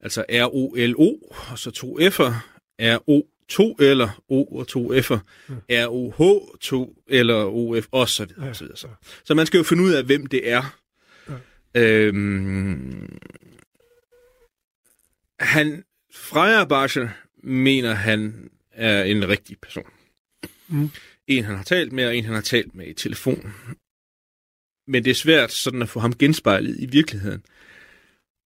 Altså 0.01 0.25
R-O-L-O, 0.29 1.35
og 1.51 1.59
så 1.59 1.71
to 1.71 1.99
F'er, 2.01 2.33
R-O, 2.81 3.21
to 3.51 3.77
eller 3.81 4.23
O 4.29 4.59
og 4.59 4.69
to 4.69 4.93
F'er, 4.95 5.19
R-O-H, 5.71 6.21
to 6.61 7.03
eller 7.07 7.45
O-F, 7.45 7.87
og 7.91 8.09
så 8.09 8.25
videre, 8.25 8.49
og 8.49 8.57
så 8.57 8.65
videre. 8.65 8.77
Så. 8.77 8.89
så 9.25 9.35
man 9.35 9.47
skal 9.47 9.59
jo 9.59 9.65
finde 9.65 9.83
ud 9.83 9.93
af, 9.93 10.05
hvem 10.05 10.27
det 10.27 10.51
er. 10.51 10.77
Øhm, 11.75 13.19
han, 15.41 15.85
Freja 16.15 16.65
Barschel 16.65 17.11
mener, 17.43 17.95
han 17.95 18.51
er 18.73 19.03
en 19.03 19.29
rigtig 19.29 19.59
person. 19.63 19.91
Mm. 20.69 20.91
En, 21.27 21.45
han 21.45 21.57
har 21.57 21.65
talt 21.65 21.93
med, 21.93 22.07
og 22.07 22.17
en, 22.17 22.25
han 22.25 22.35
har 22.35 22.41
talt 22.41 22.75
med 22.75 22.87
i 22.87 22.93
telefon. 22.93 23.53
Men 24.87 25.05
det 25.05 25.11
er 25.11 25.15
svært 25.15 25.53
sådan 25.53 25.83
at 25.83 25.89
få 25.89 26.01
ham 26.01 26.13
genspejlet 26.13 26.77
i 26.79 26.87
virkeligheden. 26.87 27.43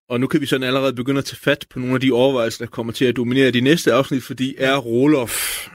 Og 0.09 0.21
nu 0.21 0.27
kan 0.27 0.41
vi 0.41 0.47
sådan 0.47 0.67
allerede 0.67 0.95
begynde 0.95 1.19
at 1.19 1.25
tage 1.25 1.37
fat 1.37 1.67
på 1.71 1.79
nogle 1.79 1.95
af 1.95 2.01
de 2.01 2.13
overvejelser, 2.13 2.65
der 2.65 2.71
kommer 2.71 2.93
til 2.93 3.05
at 3.05 3.17
dominere 3.17 3.51
de 3.51 3.61
næste 3.61 3.93
afsnit, 3.93 4.23
fordi 4.23 4.55
er 4.59 4.77
Roloff 4.77 5.69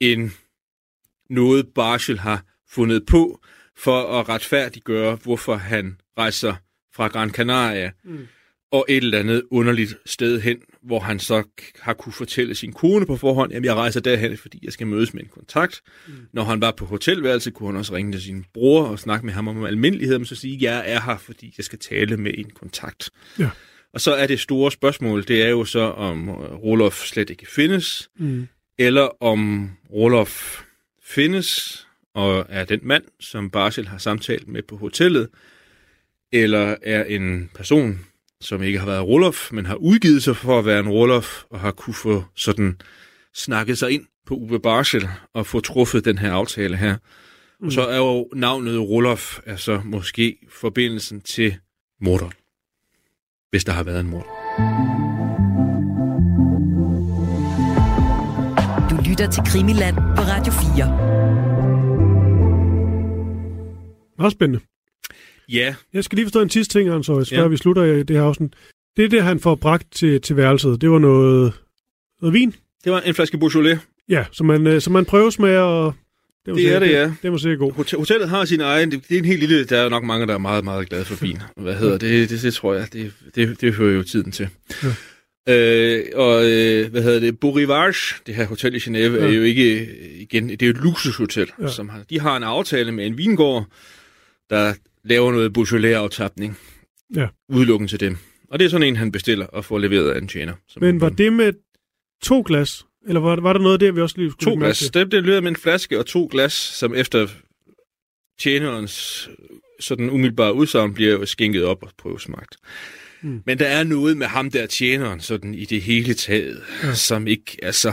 en 0.00 0.32
noget 1.30 1.68
Barschel 1.74 2.18
har 2.18 2.44
fundet 2.70 3.06
på 3.06 3.40
for 3.76 4.20
at 4.20 4.28
retfærdiggøre, 4.28 5.18
hvorfor 5.22 5.54
han 5.54 6.00
rejser 6.18 6.54
fra 6.94 7.08
Gran 7.08 7.30
Canaria 7.30 7.92
Mm 8.04 8.26
og 8.72 8.86
et 8.88 8.96
eller 8.96 9.18
andet 9.18 9.42
underligt 9.50 9.94
sted 10.06 10.40
hen, 10.40 10.58
hvor 10.82 11.00
han 11.00 11.18
så 11.18 11.42
har 11.80 11.92
kunne 11.94 12.12
fortælle 12.12 12.54
sin 12.54 12.72
kone 12.72 13.06
på 13.06 13.16
forhånd, 13.16 13.52
at 13.52 13.64
jeg 13.64 13.74
rejser 13.74 14.00
derhen, 14.00 14.36
fordi 14.36 14.58
jeg 14.62 14.72
skal 14.72 14.86
mødes 14.86 15.14
med 15.14 15.22
en 15.22 15.28
kontakt. 15.28 15.80
Mm. 16.08 16.12
Når 16.32 16.44
han 16.44 16.60
var 16.60 16.70
på 16.70 16.84
hotelværelse, 16.84 17.50
kunne 17.50 17.68
han 17.68 17.76
også 17.76 17.94
ringe 17.94 18.12
til 18.12 18.22
sin 18.22 18.44
bror 18.54 18.84
og 18.84 18.98
snakke 18.98 19.26
med 19.26 19.34
ham 19.34 19.48
om 19.48 19.64
almindelighed, 19.64 20.18
men 20.18 20.26
så 20.26 20.34
sige, 20.36 20.54
at 20.56 20.62
jeg 20.62 20.84
er 20.86 21.00
her, 21.00 21.18
fordi 21.18 21.54
jeg 21.58 21.64
skal 21.64 21.78
tale 21.78 22.16
med 22.16 22.30
en 22.34 22.50
kontakt. 22.50 23.10
Ja. 23.38 23.50
Og 23.94 24.00
så 24.00 24.14
er 24.14 24.26
det 24.26 24.40
store 24.40 24.72
spørgsmål, 24.72 25.24
det 25.28 25.42
er 25.42 25.48
jo 25.48 25.64
så, 25.64 25.80
om 25.80 26.28
øh, 26.28 26.34
Rolof 26.34 27.06
slet 27.06 27.30
ikke 27.30 27.46
findes, 27.46 28.10
Mm. 28.18 28.48
eller 28.78 29.22
om 29.22 29.70
Rolof 29.92 30.62
findes 31.02 31.86
og 32.14 32.46
er 32.48 32.64
den 32.64 32.80
mand, 32.82 33.04
som 33.20 33.50
Barsel 33.50 33.88
har 33.88 33.98
samtalt 33.98 34.48
med 34.48 34.62
på 34.62 34.76
hotellet, 34.76 35.28
eller 36.32 36.76
er 36.82 37.04
en 37.04 37.50
person, 37.54 38.00
som 38.40 38.62
ikke 38.62 38.78
har 38.78 38.86
været 38.86 39.02
Rolof, 39.06 39.52
men 39.52 39.66
har 39.66 39.74
udgivet 39.74 40.22
sig 40.22 40.36
for 40.36 40.58
at 40.58 40.66
være 40.66 40.80
en 40.80 40.88
Rolof, 40.88 41.44
og 41.50 41.60
har 41.60 41.70
kunne 41.70 41.94
få 41.94 42.24
sådan 42.36 42.80
snakket 43.34 43.78
sig 43.78 43.90
ind 43.90 44.06
på 44.26 44.34
Uwe 44.34 44.60
Barsel 44.60 45.08
og 45.34 45.46
få 45.46 45.60
truffet 45.60 46.04
den 46.04 46.18
her 46.18 46.32
aftale 46.32 46.76
her. 46.76 46.96
Mm. 47.60 47.66
Og 47.66 47.72
så 47.72 47.86
er 47.86 47.96
jo 47.96 48.28
navnet 48.34 48.80
Rolof 48.80 49.38
altså 49.46 49.80
måske 49.84 50.36
forbindelsen 50.48 51.20
til 51.20 51.56
morderen, 52.00 52.32
hvis 53.50 53.64
der 53.64 53.72
har 53.72 53.82
været 53.82 54.00
en 54.00 54.10
mord. 54.10 54.26
Du 58.90 58.96
lytter 59.08 59.30
til 59.30 59.42
Krimiland 59.46 59.96
på 59.96 60.22
Radio 60.22 60.52
4. 60.52 60.86
Meget 64.18 64.32
spændende. 64.32 64.60
Ja, 65.52 65.74
Jeg 65.92 66.04
skal 66.04 66.16
lige 66.16 66.26
forstå 66.26 66.40
en 66.42 66.50
sidste 66.50 66.78
ting, 66.78 66.92
Hans 66.92 67.06
Højs, 67.06 67.30
før 67.30 67.36
Ja. 67.42 67.46
vi 67.46 67.56
slutter 67.56 67.84
i 67.84 68.02
det 68.02 68.16
her 68.16 68.22
afsnit. 68.22 68.52
Det 68.96 69.04
er 69.04 69.08
det, 69.08 69.22
han 69.22 69.40
får 69.40 69.54
bragt 69.54 69.92
til, 69.92 70.20
til 70.20 70.36
værelset. 70.36 70.80
Det 70.80 70.90
var 70.90 70.98
noget, 70.98 71.52
noget 72.22 72.34
vin. 72.34 72.54
det 72.84 72.92
var 72.92 73.00
en 73.00 73.14
flaske 73.14 73.38
Beaujolais. 73.38 73.78
Ja, 74.08 74.24
som 74.32 74.46
man, 74.46 74.66
øh, 74.66 74.80
som 74.80 74.92
man 74.92 75.04
prøvesmager, 75.04 75.60
og 75.60 75.94
det, 76.46 76.52
må 76.54 76.58
Det 76.58 76.74
er 76.74 76.78
det, 76.78 76.90
ja. 76.90 77.02
Det, 77.04 77.14
det 77.22 77.32
må 77.32 77.38
sikkert. 77.38 77.72
Hotel- 77.74 77.98
Hotellet 77.98 78.28
har 78.28 78.44
sin 78.44 78.60
egen, 78.60 78.90
det, 78.90 79.08
det 79.08 79.14
er 79.14 79.18
en 79.18 79.24
helt 79.24 79.40
lille, 79.40 79.64
der 79.64 79.78
er 79.78 79.88
nok 79.88 80.04
mange, 80.04 80.26
der 80.26 80.34
er 80.34 80.38
meget, 80.38 80.64
meget 80.64 80.88
glade 80.88 81.04
for 81.04 81.24
vin. 81.24 81.38
Hvad 81.56 81.74
hedder 81.74 81.98
det? 81.98 82.30
Det, 82.30 82.42
det 82.42 82.54
tror 82.54 82.74
jeg, 82.74 82.92
det, 82.92 83.12
det, 83.34 83.60
det 83.60 83.74
hører 83.74 83.94
jo 83.94 84.02
tiden 84.02 84.32
til. 84.32 84.48
Ja. 84.82 84.88
Øh, 85.48 86.04
og 86.14 86.50
øh, 86.50 86.90
hvad 86.90 87.02
hedder 87.02 87.20
det? 87.20 87.40
Beau 87.40 87.52
Rivage, 87.54 88.14
det 88.26 88.34
her 88.34 88.46
hotel 88.46 88.74
i 88.74 88.78
Genève, 88.78 88.92
ja. 88.96 89.26
Er 89.26 89.28
jo 89.32 89.42
ikke, 89.42 89.88
igen, 90.20 90.48
det 90.48 90.62
er 90.62 90.66
jo 90.66 90.70
et 90.72 90.78
luksushotel. 90.82 91.50
Ja. 91.62 91.68
Som 91.68 91.88
har, 91.88 92.02
de 92.10 92.20
har 92.20 92.36
en 92.36 92.42
aftale 92.42 92.92
med 92.92 93.06
en 93.06 93.18
vingård, 93.18 93.66
der 94.50 94.74
laver 95.04 95.32
noget 95.32 95.52
Beaujolais-aftapning. 95.52 96.58
Ja. 97.16 97.28
Udelukkende 97.48 97.92
til 97.92 98.00
dem. 98.00 98.16
Og 98.50 98.58
det 98.58 98.64
er 98.64 98.68
sådan 98.68 98.86
en, 98.86 98.96
han 98.96 99.12
bestiller 99.12 99.46
og 99.46 99.64
får 99.64 99.78
leveret 99.78 100.10
af 100.10 100.18
en 100.18 100.28
tjener. 100.28 100.52
som 100.68 100.82
Men 100.82 101.00
var 101.00 101.08
kan- 101.08 101.18
det 101.18 101.32
med 101.32 101.52
to 102.22 102.42
glas? 102.46 102.86
Eller 103.08 103.20
var, 103.20 103.40
var 103.40 103.52
der 103.52 103.60
noget 103.60 103.80
der, 103.80 103.92
vi 103.92 104.00
også 104.00 104.18
lige 104.18 104.30
skulle 104.30 104.52
To 104.52 104.58
glas. 104.58 104.90
Det 104.94 105.08
blev 105.10 105.22
leveret 105.22 105.42
med 105.42 105.50
en 105.50 105.56
flaske 105.56 105.98
og 105.98 106.06
to 106.06 106.28
glas, 106.32 106.52
som 106.52 106.94
efter 106.94 107.28
tjenerens 108.40 109.28
sådan 109.80 110.10
umiddelbare 110.10 110.54
udsagn 110.54 110.94
bliver 110.94 111.12
jo 111.12 111.26
skænket 111.26 111.64
op 111.64 111.82
og 111.82 111.90
prøvesmagt. 111.98 112.56
Mm. 113.22 113.42
Men 113.46 113.58
der 113.58 113.66
er 113.66 113.84
noget 113.84 114.16
med 114.16 114.26
ham 114.26 114.50
der 114.50 114.66
tjeneren 114.66 115.20
sådan 115.20 115.54
i 115.54 115.64
det 115.64 115.82
hele 115.82 116.14
taget, 116.14 116.62
ja. 116.82 116.94
som 116.94 117.26
ikke 117.26 117.56
er 117.62 117.72
så... 117.72 117.92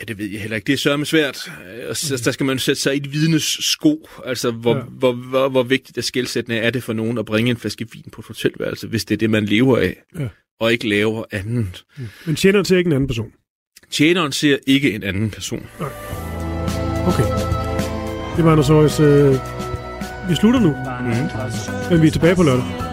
Ja, 0.00 0.04
det 0.04 0.18
ved 0.18 0.26
jeg 0.26 0.40
heller 0.40 0.56
ikke. 0.56 0.66
Det 0.66 0.72
er 0.72 0.76
sørme 0.76 1.06
svært. 1.06 1.50
Øh, 1.78 1.88
Og 1.88 1.96
så, 1.96 2.22
der 2.24 2.30
skal 2.30 2.46
man 2.46 2.58
sætte 2.58 2.80
sig 2.82 2.94
i 2.94 2.96
et 2.96 3.12
vidnes 3.12 3.42
sko. 3.60 4.08
Altså, 4.26 4.50
hvor, 4.50 4.76
ja. 4.76 4.82
Hvor, 4.82 5.12
hvor, 5.12 5.48
hvor 5.48 5.62
vigtigt 5.62 5.98
og 5.98 6.04
skældsættende 6.04 6.58
er 6.58 6.70
det 6.70 6.82
for 6.82 6.92
nogen 6.92 7.18
at 7.18 7.24
bringe 7.24 7.50
en 7.50 7.56
flaske 7.56 7.86
vin 7.92 8.04
på 8.12 8.20
et 8.20 8.26
hotelværelse, 8.26 8.86
hvis 8.86 9.04
det 9.04 9.14
er 9.14 9.18
det, 9.18 9.30
man 9.30 9.44
lever 9.46 9.78
af, 9.78 9.96
Ja. 10.18 10.28
og 10.60 10.72
ikke 10.72 10.88
laver 10.88 11.24
andet. 11.30 11.84
Men 12.26 12.36
tjener 12.36 12.62
til 12.62 12.76
ikke 12.76 12.88
en 12.88 12.92
anden 12.92 13.06
person. 13.06 13.32
Tjeneren 13.90 14.32
ser 14.32 14.56
ikke 14.66 14.92
en 14.92 15.02
anden 15.02 15.30
person. 15.30 15.66
Okay. 17.06 17.24
Det 18.36 18.44
var 18.44 18.52
Anders 18.52 18.68
Højs... 18.68 19.00
Øh, 19.00 19.32
vi 20.28 20.34
slutter 20.34 20.60
nu, 20.60 20.68
Mm. 20.68 21.90
men 21.90 22.02
vi 22.02 22.06
er 22.06 22.10
tilbage 22.10 22.36
på 22.36 22.42
lørdag. 22.42 22.89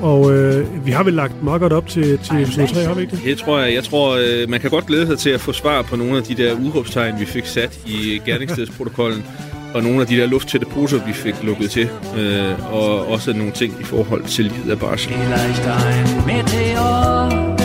Og 0.00 0.32
øh, 0.32 0.86
vi 0.86 0.90
har 0.90 1.02
vel 1.02 1.14
lagt 1.14 1.42
meget 1.42 1.60
godt 1.60 1.72
op 1.72 1.88
til, 1.88 2.18
til 2.18 2.42
episode 2.42 2.66
3, 2.66 2.84
har 2.84 2.94
vi 2.94 3.00
ikke 3.00 3.16
det? 3.16 3.24
Det 3.24 3.38
tror 3.38 3.60
jeg. 3.60 3.74
Jeg 3.74 3.84
tror, 3.84 4.16
øh, 4.16 4.50
man 4.50 4.60
kan 4.60 4.70
godt 4.70 4.86
glæde 4.86 5.06
sig 5.06 5.18
til 5.18 5.30
at 5.30 5.40
få 5.40 5.52
svar 5.52 5.82
på 5.82 5.96
nogle 5.96 6.16
af 6.16 6.22
de 6.22 6.34
der 6.34 6.54
udråbstegn, 6.54 7.20
vi 7.20 7.24
fik 7.24 7.46
sat 7.46 7.78
i 7.86 8.20
gerningsstedsprotokollen, 8.26 9.24
og 9.74 9.82
nogle 9.82 10.00
af 10.00 10.06
de 10.06 10.16
der 10.16 10.26
lufttætte 10.26 10.66
poser, 10.66 11.06
vi 11.06 11.12
fik 11.12 11.34
lukket 11.42 11.70
til, 11.70 11.88
øh, 12.18 12.72
og 12.74 13.06
også 13.06 13.32
nogle 13.32 13.52
ting 13.52 13.74
i 13.80 13.84
forhold 13.84 14.24
til 14.24 14.44
livet 14.44 14.70
af 14.70 14.78
barsel. 14.78 15.12
Vielleicht 15.12 15.66
ein 15.66 16.26
Meteor 16.26 17.55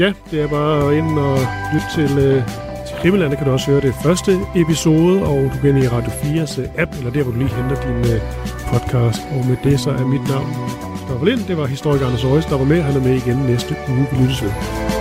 ja, 0.00 0.12
det 0.30 0.42
er 0.42 0.48
bare 0.48 0.96
ind 0.98 1.18
og 1.18 1.38
lytte 1.72 1.88
til, 1.96 2.18
øh, 2.18 2.42
til 2.86 2.96
Krimiland. 3.00 3.30
Der 3.30 3.36
kan 3.36 3.46
du 3.46 3.52
også 3.52 3.70
høre 3.70 3.80
det 3.80 3.94
første 4.04 4.32
episode, 4.56 5.22
og 5.22 5.50
du 5.54 5.58
kan 5.62 5.76
i 5.76 5.86
Radio 5.86 6.10
4's 6.10 6.60
øh, 6.60 6.68
app, 6.82 6.92
eller 6.98 7.10
der, 7.10 7.22
hvor 7.22 7.32
du 7.32 7.38
lige 7.38 7.54
henter 7.58 7.78
din 7.86 8.12
øh, 8.12 8.20
podcast. 8.72 9.20
Og 9.34 9.46
med 9.48 9.56
det, 9.64 9.80
så 9.80 9.90
er 9.90 10.06
mit 10.06 10.28
navn 10.28 10.50
Stoffer 11.04 11.26
Lind. 11.26 11.40
Det 11.48 11.56
var 11.56 11.66
historiker 11.66 12.06
Anders 12.06 12.24
Øjes, 12.24 12.46
der 12.46 12.58
var 12.58 12.64
med. 12.64 12.82
Han 12.82 12.96
er 12.96 13.04
med 13.04 13.14
igen 13.14 13.36
næste 13.36 13.76
uge. 13.88 14.06
Vi 14.12 14.16
lyttes 14.22 14.42
ved. 14.42 14.99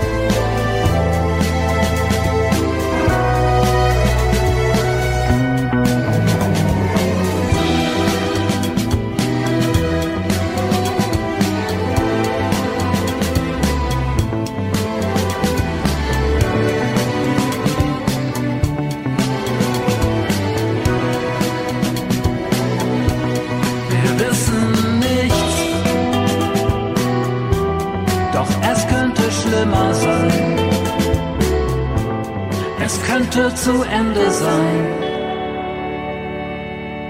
Könnte 33.39 33.55
zu 33.55 33.83
Ende 33.83 34.31
sein. 34.31 34.85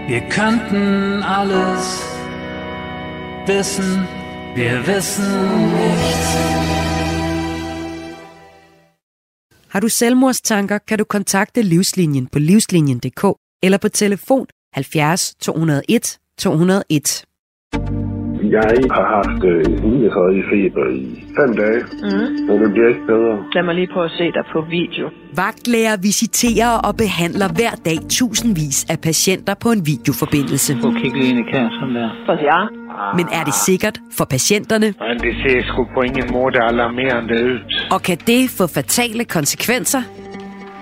Wir 0.08 0.22
könnten 0.30 1.24
alles 1.24 2.04
wissen, 3.48 4.08
wir 4.56 4.86
wissen 4.86 5.74
nichts. 5.74 6.38
Har 9.70 9.82
du 9.82 9.90
selvmordstanker, 9.90 10.80
kan 10.80 10.98
du 10.98 11.06
kontakte 11.06 11.62
Livslinjen 11.62 12.28
på 12.28 12.40
livslinjen.dk 12.40 13.36
eller 13.64 13.78
på 13.78 13.90
telefon 13.90 14.46
70 14.76 15.34
201 15.40 16.20
201. 16.38 17.29
Jeg 18.58 18.72
har 18.98 19.06
haft 19.18 19.44
øh, 19.44 19.84
39 19.84 20.44
feber 20.52 20.86
i 20.90 21.04
fem 21.40 21.56
dage, 21.62 21.82
Mm. 22.04 22.48
men 22.48 22.56
det 22.64 22.72
bliver 22.74 22.88
ikke 22.94 23.06
bedre. 23.08 23.34
Lad 23.56 23.64
mig 23.64 23.76
lige 23.76 23.90
prøve 23.94 24.06
at 24.06 24.12
se 24.18 24.24
dig 24.38 24.44
på 24.54 24.60
video. 24.70 25.06
Vagtlæger 25.36 25.96
visiterer 26.02 26.72
og 26.88 26.94
behandler 26.98 27.48
hver 27.58 27.74
dag 27.86 27.98
tusindvis 28.10 28.86
af 28.94 28.98
patienter 29.10 29.54
på 29.64 29.70
en 29.72 29.82
videoforbindelse. 29.86 30.78
Prøv 30.82 30.92
at 30.96 31.02
kigge 31.02 31.18
lige 31.20 31.30
ind 31.30 31.40
i 31.40 31.52
kassen 31.52 31.90
der. 31.96 32.10
For 32.26 32.34
ja. 32.50 32.60
Men 33.18 33.26
er 33.40 33.44
det 33.50 33.54
sikkert 33.54 33.98
for 34.18 34.26
patienterne? 34.26 34.86
Men 35.10 35.18
det 35.26 35.34
ser 35.44 35.62
sgu 35.70 35.88
på 35.96 36.02
ingen 36.02 36.28
måde 36.38 36.58
alarmerende 36.70 37.34
ud. 37.46 37.58
Og 37.92 38.02
kan 38.02 38.18
det 38.28 38.42
få 38.58 38.68
fatale 38.68 39.24
konsekvenser? 39.26 40.02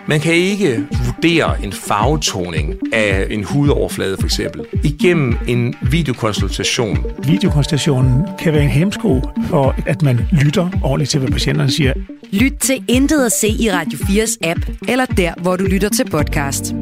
Man 0.09 0.19
kan 0.19 0.33
ikke 0.33 0.87
vurdere 1.05 1.63
en 1.63 1.73
farvetoning 1.73 2.93
af 2.93 3.27
en 3.29 3.43
hudoverflade 3.43 4.17
for 4.19 4.25
eksempel 4.25 4.65
igennem 4.83 5.37
en 5.47 5.75
videokonsultation. 5.91 7.05
Videokonsultationen 7.23 8.23
kan 8.39 8.53
være 8.53 8.63
en 8.63 8.69
hemsko 8.69 9.21
for, 9.49 9.75
at 9.85 10.01
man 10.01 10.19
lytter 10.31 10.69
ordentligt 10.83 11.11
til, 11.11 11.19
hvad 11.19 11.29
patienterne 11.29 11.71
siger. 11.71 11.93
Lyt 12.31 12.53
til 12.61 12.83
Intet 12.87 13.25
at 13.25 13.31
se 13.31 13.47
i 13.47 13.71
Radio 13.71 13.97
4's 13.97 14.37
app, 14.43 14.59
eller 14.87 15.05
der, 15.05 15.33
hvor 15.41 15.55
du 15.55 15.63
lytter 15.63 15.89
til 15.89 16.09
podcast. 16.11 16.73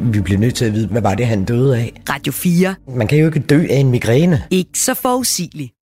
Vi 0.00 0.20
bliver 0.20 0.40
nødt 0.40 0.54
til 0.54 0.64
at 0.64 0.72
vide, 0.72 0.86
hvad 0.88 1.02
var 1.02 1.14
det, 1.14 1.26
han 1.26 1.44
døde 1.44 1.78
af? 1.78 1.92
Radio 2.10 2.32
4. 2.32 2.74
Man 2.96 3.06
kan 3.06 3.18
jo 3.18 3.26
ikke 3.26 3.40
dø 3.40 3.66
af 3.70 3.76
en 3.76 3.90
migræne. 3.90 4.42
Ikke 4.50 4.78
så 4.78 4.94
forudsigeligt. 4.94 5.76